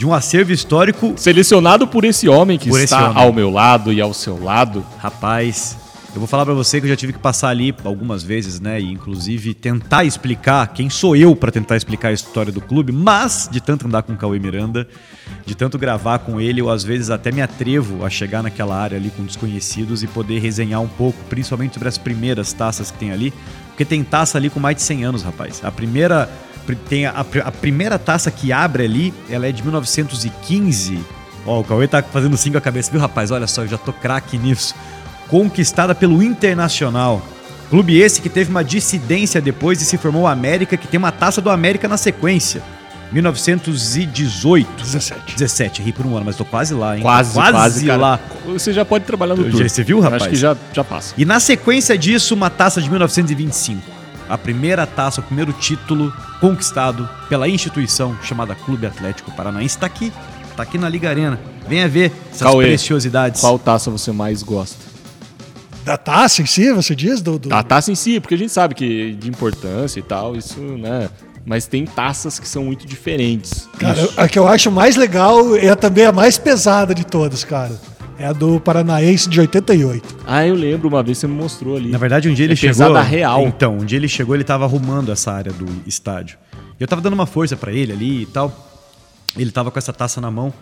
de 0.00 0.06
um 0.06 0.14
acervo 0.14 0.50
histórico 0.50 1.12
selecionado 1.14 1.86
por 1.86 2.06
esse 2.06 2.26
homem 2.26 2.58
que 2.58 2.70
por 2.70 2.80
está 2.80 3.12
ao 3.14 3.34
meu 3.34 3.50
lado 3.50 3.92
e 3.92 4.00
ao 4.00 4.14
seu 4.14 4.42
lado. 4.42 4.82
Rapaz, 4.98 5.76
Eu 6.14 6.18
vou 6.18 6.26
falar 6.26 6.44
para 6.44 6.54
você 6.54 6.80
que 6.80 6.86
eu 6.86 6.88
já 6.88 6.96
tive 6.96 7.12
que 7.12 7.18
passar 7.18 7.50
ali 7.50 7.72
algumas 7.84 8.22
vezes, 8.22 8.58
né? 8.58 8.80
E 8.80 8.90
inclusive 8.90 9.52
tentar 9.54 10.04
explicar 10.04 10.66
quem 10.68 10.90
sou 10.90 11.14
eu 11.14 11.36
para 11.36 11.52
tentar 11.52 11.76
explicar 11.76 12.08
a 12.08 12.12
história 12.12 12.50
do 12.50 12.60
clube, 12.62 12.90
mas 12.90 13.48
de 13.52 13.60
tanto 13.60 13.86
andar 13.86 14.02
com 14.02 14.14
o 14.14 14.16
Cauê 14.16 14.38
Miranda, 14.38 14.88
de 15.46 15.54
tanto 15.54 15.78
gravar 15.78 16.20
com 16.20 16.40
ele, 16.40 16.62
eu 16.62 16.70
às 16.70 16.82
vezes 16.82 17.10
até 17.10 17.30
me 17.30 17.42
atrevo 17.42 18.04
a 18.04 18.10
chegar 18.10 18.42
naquela 18.42 18.76
área 18.76 18.96
ali 18.96 19.10
com 19.10 19.22
desconhecidos 19.22 20.02
e 20.02 20.06
poder 20.06 20.40
resenhar 20.40 20.80
um 20.80 20.88
pouco, 20.88 21.18
principalmente 21.28 21.74
sobre 21.74 21.88
as 21.88 21.98
primeiras 21.98 22.52
taças 22.54 22.90
que 22.90 22.98
tem 22.98 23.12
ali, 23.12 23.32
porque 23.68 23.84
tem 23.84 24.02
taça 24.02 24.36
ali 24.36 24.50
com 24.50 24.58
mais 24.58 24.76
de 24.76 24.82
100 24.82 25.04
anos, 25.04 25.22
rapaz. 25.22 25.60
A 25.62 25.70
primeira 25.70 26.28
tem 26.76 27.06
a, 27.06 27.24
a 27.44 27.52
primeira 27.52 27.98
taça 27.98 28.30
que 28.30 28.52
abre 28.52 28.84
ali, 28.84 29.14
ela 29.28 29.46
é 29.46 29.52
de 29.52 29.62
1915. 29.62 30.98
Ó, 31.46 31.60
o 31.60 31.64
Cauê 31.64 31.88
tá 31.88 32.02
fazendo 32.02 32.36
cinco 32.36 32.58
a 32.58 32.60
cabeça, 32.60 32.90
viu, 32.90 33.00
rapaz? 33.00 33.30
Olha 33.30 33.46
só, 33.46 33.62
eu 33.62 33.68
já 33.68 33.78
tô 33.78 33.92
craque 33.92 34.36
nisso 34.36 34.74
conquistada 35.30 35.94
pelo 35.94 36.22
Internacional. 36.22 37.22
Clube 37.70 37.96
esse 37.96 38.20
que 38.20 38.28
teve 38.28 38.50
uma 38.50 38.64
dissidência 38.64 39.40
depois 39.40 39.80
e 39.80 39.84
se 39.84 39.96
formou 39.96 40.22
o 40.22 40.26
América, 40.26 40.76
que 40.76 40.88
tem 40.88 40.98
uma 40.98 41.12
taça 41.12 41.40
do 41.40 41.48
América 41.48 41.86
na 41.86 41.96
sequência. 41.96 42.60
1918. 43.12 44.82
17. 44.82 45.34
17, 45.34 45.82
ri 45.82 45.92
por 45.92 46.04
um 46.04 46.16
ano, 46.16 46.26
mas 46.26 46.36
tô 46.36 46.44
quase 46.44 46.74
lá, 46.74 46.96
hein? 46.96 47.02
Quase, 47.02 47.32
quase, 47.32 47.52
quase 47.52 47.86
lá. 47.86 48.20
Você 48.46 48.72
já 48.72 48.84
pode 48.84 49.04
trabalhar 49.04 49.36
no 49.36 49.48
tour. 49.48 49.68
Você 49.68 49.84
viu, 49.84 50.00
rapaz? 50.00 50.22
Acho 50.22 50.30
que 50.30 50.36
já, 50.36 50.56
já 50.72 50.82
passa. 50.82 51.14
E 51.16 51.24
na 51.24 51.38
sequência 51.38 51.96
disso, 51.96 52.34
uma 52.34 52.50
taça 52.50 52.82
de 52.82 52.88
1925. 52.90 53.99
A 54.30 54.38
primeira 54.38 54.86
taça, 54.86 55.20
o 55.20 55.24
primeiro 55.24 55.52
título 55.52 56.12
conquistado 56.40 57.08
pela 57.28 57.48
instituição 57.48 58.16
chamada 58.22 58.54
Clube 58.54 58.86
Atlético 58.86 59.32
Paranaense. 59.32 59.74
Está 59.74 59.86
aqui, 59.86 60.12
está 60.48 60.62
aqui 60.62 60.78
na 60.78 60.88
Liga 60.88 61.10
Arena. 61.10 61.40
Venha 61.68 61.88
ver 61.88 62.12
essas 62.30 62.42
Cauê, 62.42 62.66
preciosidades. 62.68 63.40
Qual 63.40 63.58
taça 63.58 63.90
você 63.90 64.12
mais 64.12 64.44
gosta? 64.44 64.76
Da 65.84 65.96
taça 65.96 66.42
em 66.42 66.46
si, 66.46 66.72
você 66.72 66.94
diz? 66.94 67.20
Do, 67.20 67.40
do... 67.40 67.48
Da 67.48 67.64
taça 67.64 67.90
em 67.90 67.96
si, 67.96 68.20
porque 68.20 68.36
a 68.36 68.38
gente 68.38 68.52
sabe 68.52 68.76
que 68.76 69.14
de 69.14 69.28
importância 69.28 69.98
e 69.98 70.02
tal, 70.02 70.36
isso, 70.36 70.60
né? 70.60 71.10
Mas 71.44 71.66
tem 71.66 71.84
taças 71.84 72.38
que 72.38 72.46
são 72.46 72.62
muito 72.64 72.86
diferentes. 72.86 73.68
Cara, 73.78 74.08
a 74.16 74.28
que 74.28 74.38
eu 74.38 74.46
acho 74.46 74.70
mais 74.70 74.94
legal 74.94 75.56
é 75.56 75.74
também 75.74 76.06
a 76.06 76.12
mais 76.12 76.38
pesada 76.38 76.94
de 76.94 77.04
todas, 77.04 77.42
cara. 77.42 77.74
É 78.20 78.26
a 78.26 78.34
do 78.34 78.60
Paranaense 78.60 79.30
de 79.30 79.40
88. 79.40 80.16
Ah, 80.26 80.46
eu 80.46 80.54
lembro, 80.54 80.86
uma 80.88 81.02
vez 81.02 81.16
você 81.16 81.26
me 81.26 81.32
mostrou 81.32 81.74
ali. 81.74 81.88
Na 81.88 81.96
verdade, 81.96 82.28
um 82.28 82.34
dia 82.34 82.44
ele 82.44 82.52
é 82.52 82.56
chegou. 82.56 82.74
Pesada 82.74 83.00
real. 83.00 83.46
Então, 83.46 83.78
um 83.78 83.84
dia 83.84 83.96
ele 83.96 84.08
chegou, 84.08 84.34
ele 84.34 84.44
tava 84.44 84.66
arrumando 84.66 85.10
essa 85.10 85.32
área 85.32 85.50
do 85.50 85.64
estádio. 85.86 86.36
E 86.78 86.82
eu 86.82 86.86
tava 86.86 87.00
dando 87.00 87.14
uma 87.14 87.24
força 87.24 87.56
para 87.56 87.72
ele 87.72 87.94
ali 87.94 88.22
e 88.24 88.26
tal. 88.26 88.54
Ele 89.34 89.50
tava 89.50 89.70
com 89.70 89.78
essa 89.78 89.90
taça 89.90 90.20
na 90.20 90.30
mão. 90.30 90.52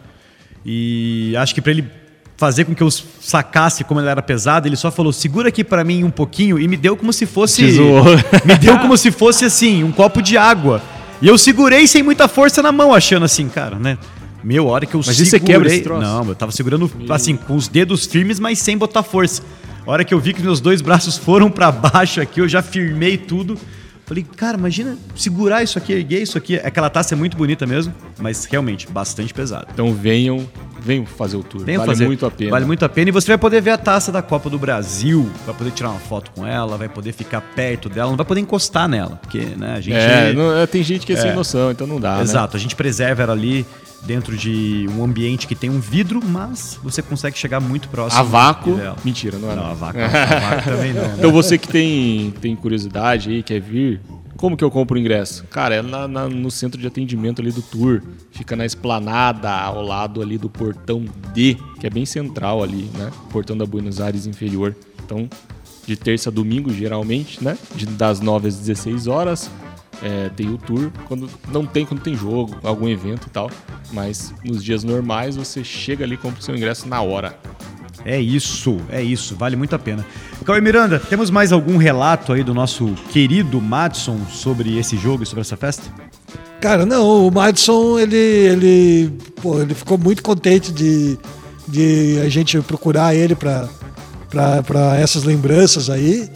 E 0.64 1.35
acho 1.37 1.53
que 1.53 1.61
para 1.61 1.73
ele 1.73 1.90
fazer 2.37 2.64
com 2.64 2.77
que 2.77 2.83
eu 2.83 2.92
sacasse 2.92 3.83
como 3.83 3.99
ele 3.99 4.09
era 4.09 4.23
pesado, 4.23 4.68
ele 4.68 4.77
só 4.77 4.92
falou: 4.92 5.12
"Segura 5.12 5.49
aqui 5.49 5.64
para 5.64 5.83
mim 5.83 6.05
um 6.05 6.11
pouquinho" 6.11 6.61
e 6.61 6.68
me 6.68 6.77
deu 6.77 6.97
como 6.97 7.12
se 7.12 7.27
fosse 7.27 7.62
me 8.47 8.57
deu 8.57 8.79
como 8.79 8.97
se 8.97 9.11
fosse 9.11 9.44
assim, 9.44 9.83
um 9.83 9.90
copo 9.90 10.23
de 10.23 10.37
água. 10.37 10.81
E 11.21 11.27
eu 11.27 11.37
segurei 11.37 11.88
sem 11.88 12.05
muita 12.05 12.29
força 12.29 12.62
na 12.62 12.71
mão, 12.71 12.94
achando 12.94 13.25
assim, 13.25 13.49
cara, 13.49 13.77
né? 13.81 13.99
Meu, 14.42 14.68
a 14.68 14.72
hora 14.72 14.87
que 14.87 14.94
eu 14.94 14.98
mas 15.05 15.16
segurei, 15.16 15.31
você 15.31 15.40
quebra 15.40 15.68
esse 15.68 15.83
troço? 15.83 16.01
não, 16.01 16.29
eu 16.29 16.35
tava 16.35 16.53
segurando 16.53 16.90
assim 17.11 17.37
com 17.37 17.57
os 17.57 17.68
dedos 17.68 18.07
firmes, 18.07 18.38
mas 18.38 18.59
sem 18.59 18.77
botar 18.77 19.03
força. 19.03 19.42
A 19.87 19.90
hora 19.90 20.05
que 20.05 20.12
eu 20.12 20.20
vi 20.20 20.33
que 20.33 20.42
meus 20.42 20.61
dois 20.61 20.81
braços 20.81 21.16
foram 21.18 21.51
para 21.51 21.72
baixo 21.72 22.20
aqui, 22.20 22.40
eu 22.40 22.48
já 22.48 22.62
firmei 22.62 23.16
tudo. 23.16 23.59
Falei, 24.09 24.24
cara, 24.37 24.57
imagina 24.57 24.96
segurar 25.14 25.62
isso 25.62 25.77
aqui, 25.77 25.92
erguer 25.92 26.22
isso 26.22 26.38
aqui. 26.38 26.57
Aquela 26.57 26.88
taça 26.88 27.14
é 27.14 27.16
muito 27.16 27.37
bonita 27.37 27.66
mesmo, 27.66 27.92
mas 28.18 28.46
realmente 28.46 28.88
bastante 28.90 29.35
pesada. 29.35 29.66
Então 29.70 29.92
venham, 29.92 30.48
venham 30.81 31.05
fazer 31.05 31.37
o 31.37 31.42
tour. 31.42 31.62
Venham 31.62 31.81
vale 31.81 31.92
fazer. 31.92 32.07
muito 32.07 32.24
a 32.24 32.31
pena. 32.31 32.51
Vale 32.51 32.64
muito 32.64 32.83
a 32.83 32.88
pena 32.88 33.11
e 33.11 33.12
você 33.12 33.27
vai 33.27 33.37
poder 33.37 33.61
ver 33.61 33.72
a 33.72 33.77
taça 33.77 34.11
da 34.11 34.22
Copa 34.22 34.48
do 34.48 34.59
Brasil, 34.59 35.31
vai 35.44 35.55
poder 35.55 35.72
tirar 35.72 35.90
uma 35.90 36.01
foto 36.01 36.31
com 36.31 36.46
ela, 36.46 36.79
vai 36.79 36.88
poder 36.88 37.12
ficar 37.12 37.42
perto 37.42 37.90
dela, 37.90 38.09
não 38.09 38.16
vai 38.16 38.24
poder 38.24 38.40
encostar 38.40 38.88
nela, 38.88 39.16
porque 39.16 39.40
né, 39.40 39.74
a 39.77 39.81
gente 39.83 39.96
É, 39.96 40.33
não, 40.33 40.57
é, 40.57 40.66
tem 40.66 40.83
gente 40.83 41.05
que 41.05 41.12
é, 41.12 41.16
é 41.16 41.20
sem 41.20 41.35
noção, 41.35 41.70
então 41.70 41.87
não 41.87 42.01
dá, 42.01 42.16
né? 42.16 42.22
Exato, 42.22 42.57
né? 42.57 42.59
a 42.59 42.62
gente 42.62 42.74
preserva 42.74 43.22
ela 43.22 43.35
ali 43.35 43.66
dentro 44.02 44.37
de 44.37 44.87
um 44.90 45.04
ambiente 45.04 45.46
que 45.46 45.54
tem 45.54 45.70
um 45.70 45.80
vidro, 45.80 46.20
mas 46.24 46.78
você 46.82 47.02
consegue 47.02 47.37
chegar 47.37 47.61
muito 47.61 47.88
próximo. 47.88 48.20
A 48.20 48.24
vácuo? 48.24 48.78
Mentira, 49.04 49.38
não 49.38 49.50
é. 49.50 49.56
Não, 49.56 49.66
a 49.66 49.74
vácuo, 49.74 50.00
a 50.00 50.08
vácuo 50.08 50.70
também 50.70 50.92
não. 50.92 51.02
Né? 51.02 51.14
Então 51.18 51.32
você 51.32 51.58
que 51.58 51.68
tem, 51.68 52.30
tem 52.40 52.54
curiosidade 52.56 53.30
aí, 53.30 53.42
quer 53.42 53.61
vir, 53.61 54.00
como 54.38 54.56
que 54.56 54.62
eu 54.62 54.70
compro 54.70 54.96
o 54.96 55.00
ingresso? 55.00 55.44
Cara, 55.50 55.74
é 55.74 55.82
na, 55.82 56.06
na, 56.06 56.28
no 56.28 56.48
centro 56.48 56.80
de 56.80 56.87
atendimento 56.87 57.42
ali 57.42 57.50
do 57.50 57.61
tour. 57.61 58.00
Fica 58.30 58.54
na 58.54 58.64
esplanada, 58.64 59.50
ao 59.50 59.82
lado 59.82 60.22
ali 60.22 60.38
do 60.38 60.48
portão 60.48 61.04
D, 61.34 61.56
que 61.80 61.87
é 61.88 61.90
bem 61.90 62.06
central 62.06 62.62
ali, 62.62 62.88
né? 62.96 63.11
Portão 63.32 63.56
da 63.56 63.66
Buenos 63.66 64.00
Aires 64.00 64.26
inferior. 64.26 64.76
Então, 65.04 65.28
de 65.84 65.96
terça 65.96 66.30
a 66.30 66.32
domingo, 66.32 66.72
geralmente, 66.72 67.42
né? 67.42 67.58
De, 67.74 67.84
das 67.84 68.20
9 68.20 68.46
às 68.46 68.56
16 68.58 69.08
horas. 69.08 69.50
É, 70.02 70.30
o 70.44 70.58
tour. 70.58 70.90
Quando 71.06 71.28
não 71.50 71.66
tem, 71.66 71.84
quando 71.84 72.00
tem 72.00 72.14
jogo, 72.14 72.56
algum 72.62 72.88
evento 72.88 73.26
e 73.26 73.30
tal. 73.30 73.50
Mas 73.92 74.32
nos 74.44 74.62
dias 74.62 74.84
normais 74.84 75.37
você 75.37 75.64
chega 75.64 76.04
ali 76.04 76.14
e 76.14 76.18
compra 76.18 76.40
o 76.40 76.42
seu 76.42 76.54
ingresso 76.54 76.88
na 76.88 77.00
hora. 77.02 77.38
É 78.04 78.18
isso, 78.18 78.78
é 78.88 79.02
isso, 79.02 79.34
vale 79.34 79.56
muito 79.56 79.74
a 79.74 79.78
pena. 79.78 80.06
Cauê 80.44 80.61
Miranda, 80.61 80.98
temos 80.98 81.30
mais 81.30 81.52
algum 81.52 81.76
relato 81.76 82.32
aí 82.32 82.42
do 82.42 82.54
nosso 82.54 82.94
querido 83.11 83.61
Madison 83.61 84.18
sobre 84.30 84.78
esse 84.78 84.96
jogo 84.96 85.24
e 85.24 85.26
sobre 85.26 85.42
essa 85.42 85.56
festa? 85.56 85.92
Cara, 86.61 86.87
não, 86.87 87.26
o 87.26 87.30
Madison, 87.30 87.98
ele, 87.98 88.16
ele, 88.16 89.12
pô, 89.42 89.61
ele 89.61 89.74
ficou 89.74 89.98
muito 89.98 90.22
contente 90.22 90.72
de, 90.72 91.18
de 91.66 92.20
a 92.24 92.28
gente 92.28 92.58
procurar 92.62 93.14
ele 93.14 93.37
para 93.37 93.68
essas 94.98 95.24
lembranças 95.24 95.90
aí. 95.90 96.30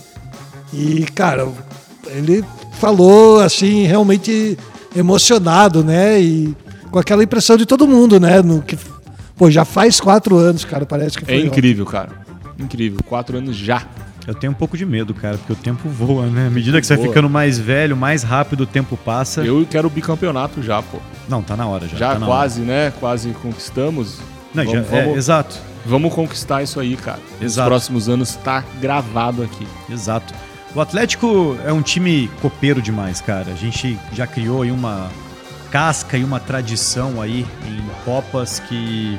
E, 0.72 1.04
cara, 1.14 1.48
ele 2.06 2.44
falou 2.82 3.38
assim, 3.38 3.84
realmente 3.84 4.58
emocionado, 4.96 5.84
né? 5.84 6.20
E 6.20 6.52
com 6.90 6.98
aquela 6.98 7.22
impressão 7.22 7.56
de 7.56 7.64
todo 7.64 7.86
mundo, 7.86 8.18
né? 8.18 8.42
No, 8.42 8.60
que 8.60 8.76
Pô, 9.36 9.48
já 9.48 9.64
faz 9.64 10.00
quatro 10.00 10.36
anos, 10.36 10.64
cara, 10.64 10.84
parece 10.84 11.16
que 11.16 11.24
foi. 11.24 11.34
É 11.34 11.38
incrível, 11.38 11.84
ontem. 11.84 11.92
cara. 11.92 12.10
Incrível. 12.58 12.98
Quatro 13.08 13.38
anos 13.38 13.56
já. 13.56 13.86
Eu 14.26 14.34
tenho 14.34 14.52
um 14.52 14.54
pouco 14.54 14.76
de 14.76 14.84
medo, 14.84 15.14
cara, 15.14 15.36
porque 15.36 15.52
o 15.52 15.56
tempo 15.56 15.88
voa, 15.88 16.26
né? 16.26 16.46
À 16.48 16.50
medida 16.50 16.80
que 16.80 16.86
você 16.86 16.96
vai 16.96 17.06
ficando 17.06 17.28
mais 17.30 17.58
velho, 17.58 17.96
mais 17.96 18.22
rápido 18.22 18.62
o 18.62 18.66
tempo 18.66 18.96
passa. 18.96 19.42
Eu 19.42 19.66
quero 19.68 19.88
o 19.88 19.90
bicampeonato 19.90 20.62
já, 20.62 20.80
pô. 20.82 20.98
Não, 21.28 21.42
tá 21.42 21.56
na 21.56 21.66
hora 21.66 21.88
já. 21.88 21.96
Já 21.96 22.14
tá 22.16 22.26
quase, 22.26 22.60
hora. 22.60 22.70
né? 22.70 22.92
Quase 23.00 23.30
conquistamos. 23.42 24.18
Não, 24.54 24.64
vamos, 24.64 24.88
já, 24.88 24.96
é, 24.96 25.02
vamos, 25.02 25.18
exato. 25.18 25.58
Vamos 25.84 26.14
conquistar 26.14 26.62
isso 26.62 26.78
aí, 26.78 26.94
cara. 26.96 27.18
Exato. 27.40 27.68
Nos 27.68 27.78
próximos 27.78 28.08
anos 28.08 28.36
tá 28.36 28.62
gravado 28.80 29.42
aqui. 29.42 29.66
Exato. 29.90 30.32
O 30.74 30.80
Atlético 30.80 31.58
é 31.66 31.72
um 31.72 31.82
time 31.82 32.28
copeiro 32.40 32.80
demais, 32.80 33.20
cara. 33.20 33.52
A 33.52 33.54
gente 33.54 33.98
já 34.12 34.26
criou 34.26 34.62
aí 34.62 34.70
uma 34.70 35.10
casca 35.70 36.16
e 36.16 36.24
uma 36.24 36.40
tradição 36.40 37.20
aí 37.20 37.46
em 37.66 38.04
Copas 38.04 38.58
que 38.60 39.18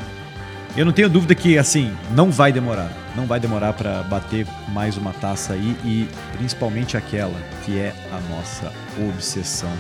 eu 0.76 0.84
não 0.84 0.92
tenho 0.92 1.08
dúvida 1.08 1.36
que, 1.36 1.56
assim, 1.56 1.96
não 2.16 2.32
vai 2.32 2.52
demorar. 2.52 2.92
Não 3.16 3.28
vai 3.28 3.40
demorar 3.40 3.74
para 3.74 4.02
bater 4.04 4.48
mais 4.70 4.98
uma 4.98 5.14
taça 5.14 5.54
aí 5.54 5.78
e 5.86 6.10
principalmente 6.38 6.98
aquela 6.98 7.40
que 7.64 7.78
é 7.78 7.94
a 8.12 8.20
nossa 8.36 8.74
obsessão. 9.08 9.72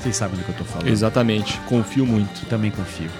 Vocês 0.00 0.16
sabem 0.16 0.36
do 0.36 0.44
que 0.44 0.50
eu 0.50 0.56
tô 0.56 0.64
falando. 0.64 0.88
Exatamente. 0.88 1.60
Confio 1.68 2.04
muito. 2.04 2.44
Também 2.46 2.72
confio. 2.72 3.10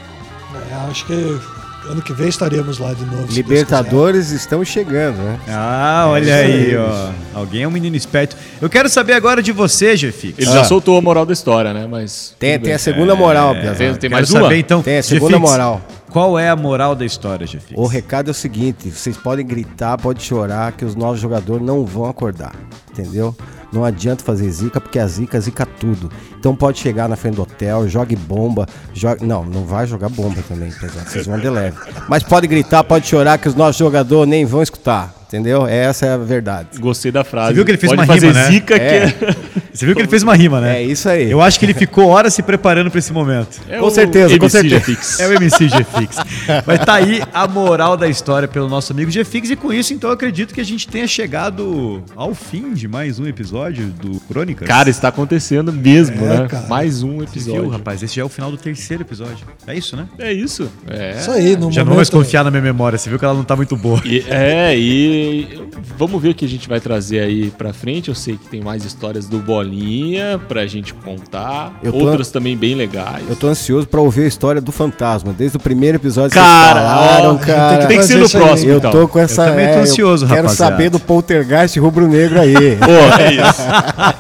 É, 0.69 0.75
acho 0.91 1.07
que 1.07 1.41
ano 1.89 2.03
que 2.03 2.13
vem 2.13 2.29
estaremos 2.29 2.79
lá 2.79 2.93
de 2.93 3.05
novo. 3.05 3.27
Libertadores 3.33 4.31
estão 4.31 4.65
chegando, 4.65 5.17
né? 5.17 5.41
Ah, 5.49 6.07
olha 6.09 6.31
é 6.31 6.45
aí, 6.45 6.77
ó. 6.77 7.11
Alguém 7.35 7.63
é 7.63 7.69
um 7.69 7.71
menino 7.71 7.97
esperto. 7.97 8.37
Eu 8.61 8.69
quero 8.69 8.89
saber 8.89 9.15
agora 9.15 9.43
de 9.43 9.53
você, 9.53 9.97
Jefix. 9.97 10.39
Ele 10.39 10.51
ah. 10.51 10.55
já 10.55 10.65
soltou 10.65 10.97
a 10.97 11.03
moral 11.03 11.25
da 11.27 11.33
história, 11.33 11.73
né? 11.73 11.87
Mas. 11.91 12.35
Tem, 12.39 12.59
tem 12.59 12.73
a 12.73 12.79
segunda 12.79 13.15
moral, 13.15 13.55
é, 13.55 13.73
Tem, 13.75 13.95
tem 13.95 14.11
mais 14.11 14.31
uma? 14.31 14.43
Saber, 14.43 14.59
então. 14.59 14.83
Tem 14.83 14.99
a 14.99 15.03
segunda 15.03 15.39
moral. 15.39 15.81
Qual 16.11 16.39
é 16.39 16.49
a 16.49 16.57
moral 16.57 16.95
da 16.95 17.05
história, 17.05 17.47
Jefix? 17.47 17.79
O 17.79 17.87
recado 17.87 18.29
é 18.29 18.33
o 18.33 18.35
seguinte: 18.35 18.91
vocês 18.91 19.17
podem 19.17 19.47
gritar, 19.47 19.97
pode 19.97 20.23
chorar, 20.23 20.73
que 20.73 20.85
os 20.85 20.95
novos 20.97 21.21
jogadores 21.21 21.65
não 21.65 21.85
vão 21.85 22.07
acordar. 22.07 22.55
Entendeu? 22.91 23.35
Não 23.73 23.85
adianta 23.85 24.25
fazer 24.25 24.51
zica, 24.51 24.81
porque 24.81 24.99
a 24.99 25.07
zica 25.07 25.41
zica 25.41 25.65
tudo. 25.65 26.11
Então 26.39 26.57
pode 26.57 26.79
chegar 26.79 27.09
na 27.09 27.17
frente 27.17 27.37
do 27.37 27.43
hotel, 27.43 27.89
jogue 27.89 28.17
bomba, 28.17 28.67
jogue... 28.93 29.25
Não, 29.25 29.45
não 29.45 29.65
vai 29.65 29.87
jogar 29.87 30.09
bomba 30.09 30.43
também, 30.49 30.73
pesado. 30.73 31.09
Vocês 31.09 31.27
vão 31.27 31.39
de 31.39 31.49
leve. 31.49 31.77
Mas 32.09 32.23
pode 32.23 32.47
gritar, 32.47 32.83
pode 32.83 33.07
chorar, 33.07 33.39
que 33.39 33.49
os 33.49 33.55
nossos 33.55 33.77
jogadores 33.77 34.29
nem 34.29 34.45
vão 34.45 34.63
escutar. 34.63 35.20
Entendeu? 35.31 35.65
Essa 35.65 36.07
é 36.07 36.13
a 36.13 36.17
verdade. 36.17 36.77
Gostei 36.81 37.13
da 37.13 37.23
frase. 37.23 37.51
Você 37.51 37.55
viu 37.55 37.65
que 37.65 37.71
ele 37.71 37.79
fez 37.79 37.93
Pode 37.93 38.01
uma 38.01 38.07
fazer 38.07 38.27
rima, 38.27 38.41
né? 38.41 38.51
zica 38.51 38.75
é. 38.75 39.11
que... 39.13 39.61
Você 39.73 39.87
viu 39.87 39.95
que 39.95 40.03
ele 40.03 40.09
fez 40.09 40.25
uma 40.25 40.35
rima, 40.35 40.61
né? 40.61 40.79
É 40.79 40.83
isso 40.83 41.09
aí. 41.09 41.31
Eu 41.31 41.41
acho 41.41 41.57
que 41.57 41.65
ele 41.65 41.73
ficou 41.73 42.09
horas 42.09 42.35
se 42.35 42.43
preparando 42.43 42.91
para 42.91 42.99
esse 42.99 43.13
momento. 43.13 43.61
É 43.69 43.79
com 43.79 43.89
certeza, 43.89 44.37
com 44.37 44.49
certeza. 44.49 45.23
É 45.23 45.29
o 45.29 45.33
MC 45.35 45.69
G-Fix. 45.69 46.17
Mas 46.67 46.85
tá 46.85 46.95
aí 46.95 47.23
a 47.33 47.47
moral 47.47 47.97
da 47.97 48.09
história 48.09 48.49
pelo 48.49 48.69
nosso 48.69 48.93
amigo 48.93 49.09
G-Fix 49.09 49.51
e 49.51 49.55
com 49.55 49.73
isso, 49.73 49.95
então, 49.95 50.11
eu 50.11 50.15
acredito 50.15 50.53
que 50.53 50.61
a 50.61 50.65
gente 50.65 50.89
tenha 50.89 51.07
chegado 51.07 52.03
ao 52.17 52.35
fim 52.35 52.75
de 52.75 52.89
mais 52.89 53.21
um 53.21 53.27
episódio 53.29 53.87
do 53.87 54.19
Crônicas. 54.23 54.67
Cara, 54.67 54.91
está 54.91 55.07
acontecendo 55.07 55.73
mesmo, 55.73 56.17
é, 56.27 56.39
né? 56.41 56.49
Cara. 56.49 56.67
Mais 56.67 57.05
um 57.05 57.23
episódio. 57.23 57.63
Viu, 57.63 57.71
rapaz? 57.71 58.03
Esse 58.03 58.17
já 58.17 58.23
é 58.23 58.25
o 58.25 58.29
final 58.29 58.51
do 58.51 58.57
terceiro 58.57 59.05
episódio. 59.05 59.47
É 59.65 59.75
isso, 59.75 59.97
né? 59.97 60.09
É 60.19 60.33
isso. 60.33 60.69
É. 60.89 61.17
Isso 61.17 61.31
aí. 61.31 61.43
No 61.43 61.47
já 61.47 61.57
momento... 61.57 61.77
não 61.77 61.85
vou 61.87 61.97
mais 61.97 62.11
confiar 62.11 62.43
na 62.43 62.51
minha 62.51 62.63
memória. 62.63 62.99
Você 62.99 63.09
viu 63.09 63.21
que 63.21 63.25
ela 63.25 63.35
não 63.35 63.45
tá 63.45 63.55
muito 63.55 63.77
boa. 63.77 64.03
E, 64.05 64.25
é, 64.29 64.77
e 64.77 65.20
E 65.21 65.69
vamos 65.99 66.21
ver 66.21 66.31
o 66.31 66.35
que 66.35 66.45
a 66.45 66.49
gente 66.49 66.69
vai 66.69 66.81
trazer 66.81 67.21
aí 67.21 67.51
pra 67.51 67.73
frente. 67.73 68.09
Eu 68.09 68.15
sei 68.15 68.37
que 68.37 68.47
tem 68.49 68.61
mais 68.63 68.85
histórias 68.85 69.27
do 69.27 69.39
Bolinha 69.39 70.41
pra 70.49 70.67
gente 70.67 70.95
contar. 70.95 71.79
Eu 71.83 71.95
Outras 71.95 72.31
também 72.31 72.57
bem 72.57 72.75
legais. 72.75 73.25
Eu 73.29 73.37
tô 73.37 73.47
ansioso 73.49 73.87
pra 73.87 74.01
ouvir 74.01 74.23
a 74.25 74.27
história 74.27 74.61
do 74.61 74.73
fantasma. 74.73 75.33
Desde 75.33 75.57
o 75.57 75.61
primeiro 75.61 75.97
episódio 75.99 76.31
Cara, 76.35 76.81
vocês 76.81 76.93
falaram, 77.11 77.35
ó, 77.35 77.39
cara. 77.39 77.87
tem 77.87 77.99
que 77.99 78.05
ser 78.05 78.15
no 78.17 78.21
Fazer 78.21 78.25
isso 78.29 78.37
aí. 78.39 78.43
próximo, 78.45 78.71
Eu 78.73 78.79
então. 78.79 78.91
tô 78.91 79.09
com 79.09 79.19
essa. 79.19 79.45
também 79.47 79.67
tô 79.69 79.73
é, 79.75 79.81
ansioso, 79.81 80.27
Quero 80.27 80.43
rapaziada. 80.43 80.73
saber 80.73 80.91
do 80.91 80.99
poltergeist 81.01 81.79
rubro-negro 81.79 82.41
aí. 82.41 82.55
Pô, 82.79 83.21
é 83.23 83.33
isso. 83.35 83.63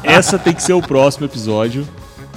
Essa 0.02 0.38
tem 0.38 0.52
que 0.52 0.62
ser 0.62 0.72
o 0.74 0.82
próximo 0.82 1.26
episódio. 1.26 1.86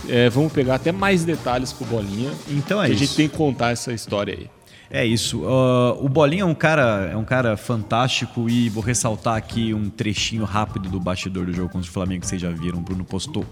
É, 0.09 0.29
vamos 0.29 0.51
pegar 0.51 0.75
até 0.75 0.91
mais 0.91 1.23
detalhes 1.23 1.71
com 1.71 1.85
o 1.85 1.87
Bolinha. 1.87 2.29
Então 2.49 2.81
é 2.81 2.85
que 2.87 2.91
a 2.91 2.95
isso. 2.95 3.03
gente 3.05 3.15
tem 3.15 3.29
que 3.29 3.37
contar 3.37 3.71
essa 3.71 3.93
história 3.93 4.33
aí. 4.37 4.47
É 4.93 5.03
isso. 5.03 5.43
Ah, 5.47 5.97
o 5.99 6.07
Bolinha 6.07 6.43
é 6.43 6.45
um 6.45 6.53
cara, 6.53 7.09
é 7.11 7.17
um 7.17 7.25
cara 7.25 7.57
fantástico 7.57 8.47
e 8.47 8.69
vou 8.69 8.83
ressaltar 8.83 9.35
aqui 9.35 9.73
um 9.73 9.89
trechinho 9.89 10.43
rápido 10.43 10.87
do 10.87 10.99
bastidor 10.99 11.47
do 11.47 11.51
jogo 11.53 11.69
contra 11.69 11.89
o 11.89 11.91
Flamengo 11.91 12.21
que 12.21 12.27
vocês 12.27 12.39
já 12.39 12.51
viram. 12.51 12.77
O 12.77 12.81
Bruno 12.81 13.03
postou 13.03 13.43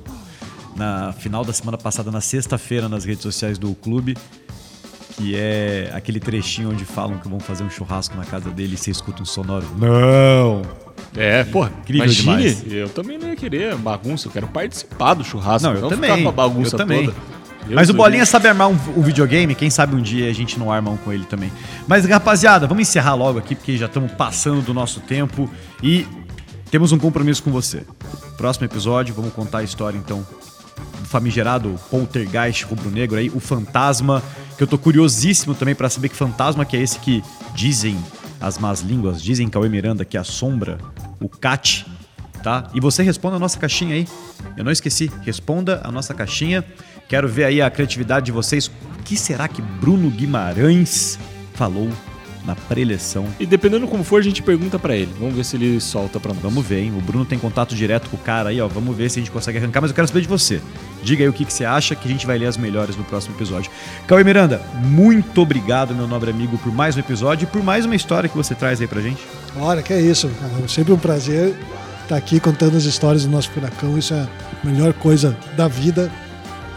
na 0.76 1.12
final 1.14 1.44
da 1.44 1.52
semana 1.52 1.80
passada, 1.80 2.12
na 2.12 2.22
sexta-feira, 2.22 2.88
nas 2.88 3.06
redes 3.06 3.24
sociais 3.24 3.58
do 3.58 3.74
clube, 3.74 4.16
que 5.18 5.36
é 5.36 5.92
aquele 5.96 6.20
trechinho 6.20 6.70
onde 6.70 6.86
falam 6.86 7.18
que 7.18 7.28
vão 7.28 7.40
fazer 7.40 7.64
um 7.64 7.72
churrasco 7.72 8.16
na 8.16 8.24
casa 8.24 8.52
dele 8.52 8.76
e 8.76 8.78
você 8.78 8.92
escuta 8.92 9.24
um 9.24 9.26
sonoro. 9.26 9.66
Não! 9.80 10.62
É, 11.18 11.44
pô, 11.44 11.66
Incrível 11.66 12.06
imagine, 12.06 12.54
demais. 12.54 12.72
eu 12.72 12.88
também 12.88 13.18
não 13.18 13.28
ia 13.28 13.36
querer 13.36 13.76
bagunça, 13.76 14.28
eu 14.28 14.32
quero 14.32 14.48
participar 14.48 15.16
do 15.16 15.24
churrasco. 15.24 15.68
Não, 15.68 15.76
eu 15.76 15.90
ficar 15.90 15.96
também. 15.96 16.24
com 16.24 16.30
a 16.30 16.32
bagunça 16.32 16.76
eu 16.76 16.78
também. 16.78 17.06
toda. 17.06 17.18
Deus 17.62 17.76
Mas 17.76 17.90
o 17.90 17.94
Bolinha 17.94 18.20
livre. 18.20 18.30
sabe 18.30 18.48
armar 18.48 18.70
um, 18.70 18.78
um 18.98 19.02
videogame, 19.02 19.56
quem 19.56 19.70
sabe 19.70 19.96
um 19.96 20.02
dia 20.02 20.30
a 20.30 20.34
gente 20.34 20.58
não 20.60 20.72
arma 20.72 20.92
um 20.92 20.98
com 20.98 21.12
ele 21.12 21.26
também. 21.26 21.52
Mas 21.88 22.06
rapaziada, 22.06 22.68
vamos 22.68 22.82
encerrar 22.88 23.16
logo 23.16 23.40
aqui 23.40 23.56
porque 23.56 23.78
já 23.78 23.86
estamos 23.86 24.12
passando 24.14 24.62
do 24.62 24.74
nosso 24.74 25.00
tempo 25.02 25.50
e 25.82 26.08
temos 26.70 26.92
um 26.92 26.98
compromisso 26.98 27.44
com 27.44 27.52
você. 27.52 27.84
Próximo 28.38 28.66
episódio, 28.66 29.14
vamos 29.14 29.34
contar 29.34 29.60
a 29.60 29.64
história 29.64 29.98
então 29.98 30.26
do 31.00 31.06
famigerado 31.06 31.80
poltergeist 31.90 32.64
rubro-negro 32.66 33.18
aí, 33.18 33.30
o 33.30 33.40
fantasma, 33.40 34.24
que 34.58 34.64
eu 34.64 34.68
tô 34.68 34.78
curiosíssimo 34.78 35.54
também 35.54 35.76
para 35.76 35.90
saber 35.90 36.10
que 36.10 36.16
fantasma 36.16 36.66
que 36.66 36.76
é 36.76 36.82
esse 36.82 37.00
que 37.00 37.24
dizem 37.54 37.98
as 38.40 38.58
más 38.58 38.82
línguas, 38.82 39.22
dizem 39.22 39.48
Cauê 39.48 39.70
Miranda 39.70 40.04
que 40.04 40.18
assombra 40.18 40.80
o 41.20 41.30
Cat, 41.30 41.86
tá? 42.42 42.68
E 42.74 42.80
você 42.80 43.04
responda 43.04 43.36
a 43.36 43.40
nossa 43.40 43.60
caixinha 43.60 43.96
aí. 43.96 44.08
Eu 44.58 44.64
não 44.64 44.72
esqueci, 44.72 45.12
responda 45.24 45.82
a 45.84 45.92
nossa 45.92 46.14
caixinha. 46.14 46.66
Quero 47.12 47.28
ver 47.28 47.44
aí 47.44 47.62
a 47.62 47.70
criatividade 47.70 48.28
de 48.28 48.32
vocês. 48.32 48.68
O 48.68 49.04
que 49.04 49.18
será 49.18 49.46
que 49.46 49.62
Bruno 49.62 50.10
Guimarães 50.10 51.20
falou 51.56 51.90
na 52.46 52.56
preleção? 52.56 53.28
E 53.38 53.46
dependendo 53.46 53.86
como 53.86 54.02
for, 54.02 54.22
a 54.22 54.24
gente 54.24 54.42
pergunta 54.42 54.80
pra 54.80 54.96
ele. 54.96 55.12
Vamos 55.20 55.36
ver 55.36 55.44
se 55.44 55.58
ele 55.58 55.82
solta 55.82 56.22
pra 56.22 56.34
nós. 56.34 56.42
Vamos 56.42 56.66
ver, 56.66 56.84
hein? 56.84 56.94
O 56.98 57.02
Bruno 57.02 57.26
tem 57.26 57.38
contato 57.38 57.76
direto 57.76 58.10
com 58.10 58.16
o 58.16 58.20
cara 58.22 58.48
aí, 58.48 58.62
ó. 58.62 58.68
Vamos 58.70 58.96
ver 58.96 59.10
se 59.10 59.20
a 59.20 59.22
gente 59.22 59.30
consegue 59.30 59.58
arrancar, 59.58 59.82
mas 59.82 59.92
eu 59.92 59.96
quero 59.96 60.08
saber 60.08 60.22
de 60.22 60.30
você. 60.30 60.62
Diga 61.04 61.22
aí 61.22 61.28
o 61.28 61.34
que, 61.34 61.44
que 61.44 61.52
você 61.52 61.66
acha, 61.66 61.96
que 61.96 62.08
a 62.08 62.10
gente 62.10 62.26
vai 62.26 62.38
ler 62.38 62.46
as 62.46 62.56
melhores 62.56 62.96
no 62.96 63.04
próximo 63.04 63.36
episódio. 63.36 63.70
Cauê 64.08 64.24
Miranda, 64.24 64.62
muito 64.76 65.42
obrigado, 65.42 65.94
meu 65.94 66.08
nobre 66.08 66.32
amigo, 66.32 66.58
por 66.60 66.74
mais 66.74 66.96
um 66.96 67.02
episódio 67.02 67.44
e 67.44 67.48
por 67.48 67.62
mais 67.62 67.86
uma 67.86 67.94
história 67.98 68.30
que 68.30 68.38
você 68.38 68.56
traz 68.56 68.80
aí 68.80 68.88
pra 68.88 69.02
gente. 69.02 69.22
Ora, 69.58 69.84
que 69.84 69.92
é 69.92 70.00
isso, 70.00 70.30
cara. 70.40 70.64
É 70.64 70.68
sempre 70.70 70.94
um 70.94 70.98
prazer 70.98 71.54
estar 72.04 72.16
aqui 72.16 72.40
contando 72.40 72.78
as 72.78 72.86
histórias 72.86 73.26
do 73.26 73.30
nosso 73.30 73.52
furacão. 73.52 73.98
Isso 73.98 74.14
é 74.14 74.22
a 74.22 74.30
melhor 74.66 74.94
coisa 74.94 75.38
da 75.58 75.68
vida. 75.68 76.10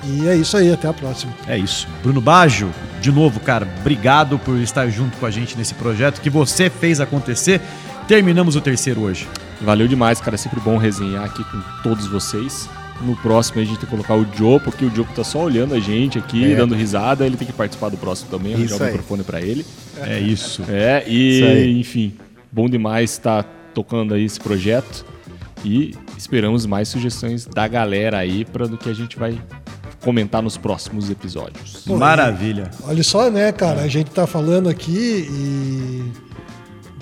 E 0.07 0.28
é 0.28 0.36
isso 0.36 0.57
aí, 0.57 0.72
até 0.72 0.86
a 0.88 0.92
próxima. 0.92 1.32
É 1.46 1.57
isso. 1.57 1.88
Bruno 2.02 2.20
Baggio, 2.20 2.70
de 3.00 3.11
novo, 3.11 3.40
cara, 3.40 3.66
obrigado 3.80 4.38
por 4.38 4.59
estar 4.59 4.88
junto 4.88 5.16
com 5.16 5.26
a 5.26 5.30
gente 5.30 5.57
nesse 5.57 5.74
projeto 5.74 6.20
que 6.20 6.28
você 6.30 6.68
fez 6.68 7.00
acontecer. 7.00 7.61
Terminamos 8.07 8.55
o 8.57 8.61
terceiro 8.61 9.00
hoje. 9.00 9.26
Valeu 9.62 9.88
demais, 9.88 10.20
cara. 10.20 10.34
É 10.34 10.38
sempre 10.38 10.61
bom 10.61 10.76
resenhar 10.76 11.24
aqui 11.24 11.42
com 11.44 11.61
todos 11.82 12.07
vocês. 12.07 12.68
No 13.00 13.16
próximo 13.16 13.61
a 13.61 13.64
gente 13.64 13.76
tem 13.78 13.86
que 13.86 13.90
colocar 13.90 14.14
o 14.14 14.26
Joe, 14.36 14.61
porque 14.61 14.84
o 14.84 14.94
Joe 14.94 15.07
tá 15.16 15.24
só 15.24 15.42
olhando 15.42 15.74
a 15.74 15.80
gente 15.80 16.18
aqui, 16.18 16.52
É. 16.52 16.55
dando 16.55 16.74
risada. 16.74 17.24
Ele 17.26 17.36
tem 17.36 17.46
que 17.46 17.52
participar 17.52 17.88
do 17.88 17.96
próximo 17.96 18.30
também, 18.30 18.55
arranjar 18.55 18.74
Isso 18.76 18.82
o 18.84 18.86
microfone 18.86 19.22
pra 19.24 19.40
ele. 19.40 19.64
É 20.00 20.18
isso. 20.20 20.62
É, 20.68 21.02
Isso 21.09 21.44
e 21.44 21.80
enfim, 21.80 22.14
bom 22.52 22.68
demais 22.68 23.11
estar 23.12 23.42
tocando 23.72 24.12
aí 24.14 24.24
esse 24.24 24.38
projeto. 24.38 25.05
E 25.64 25.94
esperamos 26.18 26.66
mais 26.66 26.88
sugestões 26.88 27.46
da 27.46 27.66
galera 27.66 28.18
aí 28.18 28.44
para 28.44 28.66
do 28.68 28.76
que 28.76 28.88
a 28.90 28.94
gente 28.94 29.18
vai 29.18 29.38
comentar 30.05 30.42
nos 30.42 30.59
próximos 30.59 31.09
episódios. 31.11 31.82
Pô, 31.86 31.96
Maravilha. 31.96 32.70
Olha 32.86 33.02
só, 33.02 33.30
né, 33.30 33.50
cara? 33.50 33.80
A 33.80 33.88
gente 33.88 34.11
tá 34.11 34.26
falando 34.26 34.68
aqui 34.68 35.26
e 35.30 36.12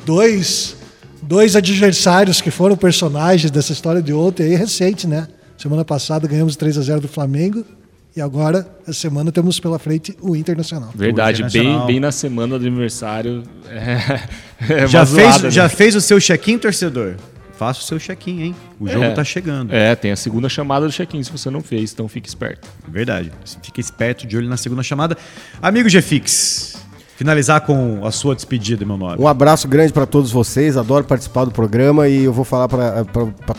dois, 0.07 0.77
dois 1.21 1.57
adversários 1.57 2.41
que 2.41 2.51
foram 2.51 2.77
personagens 2.77 3.51
dessa 3.51 3.73
história 3.73 4.01
de 4.01 4.13
ontem 4.13 4.45
aí 4.45 4.55
recente, 4.55 5.07
né? 5.07 5.27
Semana 5.59 5.85
passada 5.85 6.27
ganhamos 6.29 6.57
3 6.57 6.79
a 6.79 6.83
0 6.83 7.01
do 7.01 7.09
Flamengo 7.09 7.65
e 8.17 8.21
agora 8.21 8.67
essa 8.83 9.01
semana 9.01 9.33
temos 9.33 9.59
pela 9.59 9.79
frente 9.79 10.17
o 10.21 10.37
Internacional. 10.37 10.91
Verdade, 10.95 11.43
Hoje 11.43 11.59
é 11.59 11.63
bem, 11.63 11.87
bem 11.87 12.01
na 12.01 12.13
semana 12.13 12.59
do 12.59 12.67
aniversário. 12.67 13.43
É, 14.69 14.85
é 14.85 14.87
já 14.87 15.01
uma 15.01 15.07
fez, 15.07 15.35
zoada, 15.35 15.51
já 15.51 15.63
né? 15.65 15.69
fez 15.69 15.97
o 15.97 16.01
seu 16.01 16.21
check-in, 16.21 16.57
torcedor? 16.57 17.17
Faça 17.63 17.79
o 17.79 17.85
seu 17.85 17.97
check-in, 18.01 18.43
hein? 18.43 18.57
O 18.81 18.89
jogo 18.89 19.05
É. 19.05 19.11
tá 19.13 19.23
chegando. 19.23 19.73
É, 19.73 19.95
tem 19.95 20.11
a 20.11 20.17
segunda 20.17 20.49
chamada 20.49 20.85
do 20.85 20.93
check-in 20.93 21.23
se 21.23 21.31
você 21.31 21.49
não 21.49 21.61
fez, 21.63 21.93
então 21.93 22.09
fique 22.09 22.29
esperto. 22.29 22.67
Verdade. 22.89 23.31
Fica 23.63 23.81
esperto 23.81 24.27
de 24.27 24.37
olho 24.37 24.49
na 24.49 24.57
segunda 24.57 24.83
chamada. 24.83 25.17
Amigo 25.63 25.89
Gfix, 25.89 26.72
finalizar 27.23 27.61
com 27.61 28.05
a 28.05 28.11
sua 28.11 28.35
despedida, 28.35 28.85
meu 28.85 28.97
nome. 28.97 29.15
Um 29.21 29.29
abraço 29.29 29.69
grande 29.69 29.93
pra 29.93 30.05
todos 30.07 30.33
vocês, 30.33 30.77
adoro 30.77 31.05
participar 31.05 31.45
do 31.45 31.53
programa 31.53 32.09
e 32.09 32.25
eu 32.25 32.33
vou 32.33 32.45
falar 32.45 32.67
pra 32.69 33.05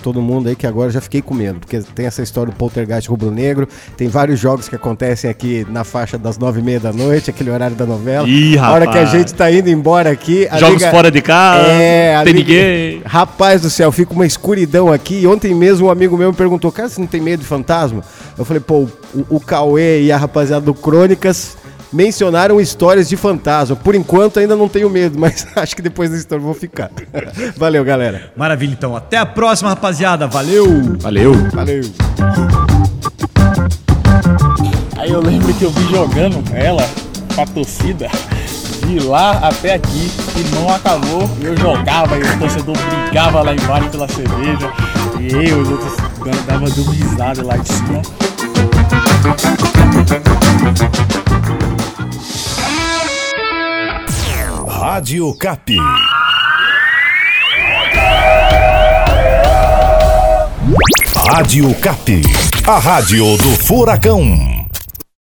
todo 0.02 0.22
mundo 0.22 0.50
aí 0.50 0.56
que 0.56 0.68
agora 0.68 0.90
já 0.92 1.00
fiquei 1.00 1.22
com 1.22 1.34
medo, 1.34 1.60
porque 1.62 1.80
tem 1.96 2.06
essa 2.06 2.22
história 2.22 2.52
do 2.52 2.58
poltergeist 2.58 3.10
rubro-negro, 3.10 3.66
tem 3.96 4.10
vários 4.10 4.38
jogos 4.38 4.68
que 4.68 4.76
acontecem 4.76 5.30
aqui 5.30 5.66
na 5.70 5.86
faixa 5.86 6.18
das 6.18 6.38
nove 6.38 6.60
e 6.60 6.64
meia 6.64 6.80
da 6.80 6.92
noite, 6.92 7.30
aquele 7.30 7.50
horário 7.50 7.76
da 7.76 7.86
novela. 7.86 8.28
Ih, 8.28 8.58
a 8.58 8.70
hora 8.72 8.86
que 8.86 8.98
a 8.98 9.02
rapaz. 9.06 9.12
gente 9.12 9.34
tá 9.34 9.50
indo 9.50 9.70
embora 9.70 10.12
aqui... 10.12 10.46
a 10.52 10.58
Jogos 10.58 10.80
liga- 10.80 10.92
fora 10.92 11.10
de 11.10 11.22
casa, 11.22 11.66
É, 11.70 12.22
tem 12.26 12.34
liga- 12.34 12.50
ninguém. 12.54 13.02
Rapaz 13.06 13.62
do 13.62 13.70
céu, 13.70 13.94
fica 13.94 14.12
uma 14.14 14.26
escuridão 14.26 14.92
aqui. 14.92 15.22
E 15.22 15.28
ontem 15.28 15.54
mesmo 15.56 15.88
um 15.88 15.90
amigo 15.90 16.18
meu 16.18 16.32
me 16.32 16.36
perguntou, 16.38 16.70
cara, 16.70 16.90
você 16.90 17.00
não 17.00 17.08
tem 17.08 17.22
medo 17.22 17.40
de 17.40 17.46
fantasma? 17.46 18.04
Eu 18.38 18.44
falei, 18.44 18.60
pô, 18.60 18.88
o, 19.14 19.26
o 19.30 19.40
Cauê 19.40 20.02
e 20.04 20.12
a 20.12 20.18
rapaziada 20.18 20.66
do 20.66 20.74
Crônicas 20.74 21.56
mencionaram 21.94 22.60
histórias 22.60 23.08
de 23.08 23.16
fantasma. 23.16 23.76
Por 23.76 23.96
enquanto 23.96 24.40
ainda 24.40 24.56
não 24.56 24.68
tenho 24.68 24.90
medo, 24.90 25.18
mas 25.20 25.48
acho 25.56 25.76
que 25.76 25.82
depois 25.82 26.10
da 26.10 26.18
história 26.18 26.42
eu 26.42 26.46
vou 26.46 26.54
ficar. 26.54 26.90
Valeu, 27.56 27.84
galera. 27.86 28.32
Maravilha, 28.36 28.74
então. 28.74 28.96
Até 28.96 29.18
a 29.18 29.26
próxima, 29.26 29.70
rapaziada. 29.70 30.28
Valeu! 30.28 30.66
Valeu. 31.00 31.34
Valeu. 31.52 31.82
Aí 34.98 35.12
eu 35.12 35.22
lembro 35.22 35.54
que 35.54 35.64
eu 35.64 35.72
vi 35.72 35.84
jogando 35.90 36.44
ela 36.56 36.84
pra 37.36 37.46
torcida 37.46 38.10
de 38.88 39.00
lá 39.00 39.32
até 39.40 39.76
aqui 39.76 40.12
e 40.36 40.56
não 40.56 40.74
acabou. 40.74 41.30
Eu 41.42 41.58
jogava 41.58 42.18
e 42.18 42.22
o 42.22 42.40
torcedor 42.40 42.76
brigava 42.78 43.42
lá 43.42 43.54
embaixo 43.54 43.90
pela 43.90 44.08
cerveja 44.08 44.72
e 45.20 45.32
eu 45.32 45.42
e 45.42 45.52
os 45.54 45.70
outros 45.70 45.98
dava 46.48 46.70
dando 46.70 46.92
risada 46.92 47.44
lá 47.44 47.58
de 47.58 47.68
cima. 47.68 48.02
Rádio 54.84 55.34
Cap. 55.36 55.78
Rádio 61.26 61.74
Cap. 61.76 62.22
A 62.68 62.80
rádio 62.80 63.38
do 63.38 63.64
Furacão. 63.64 64.53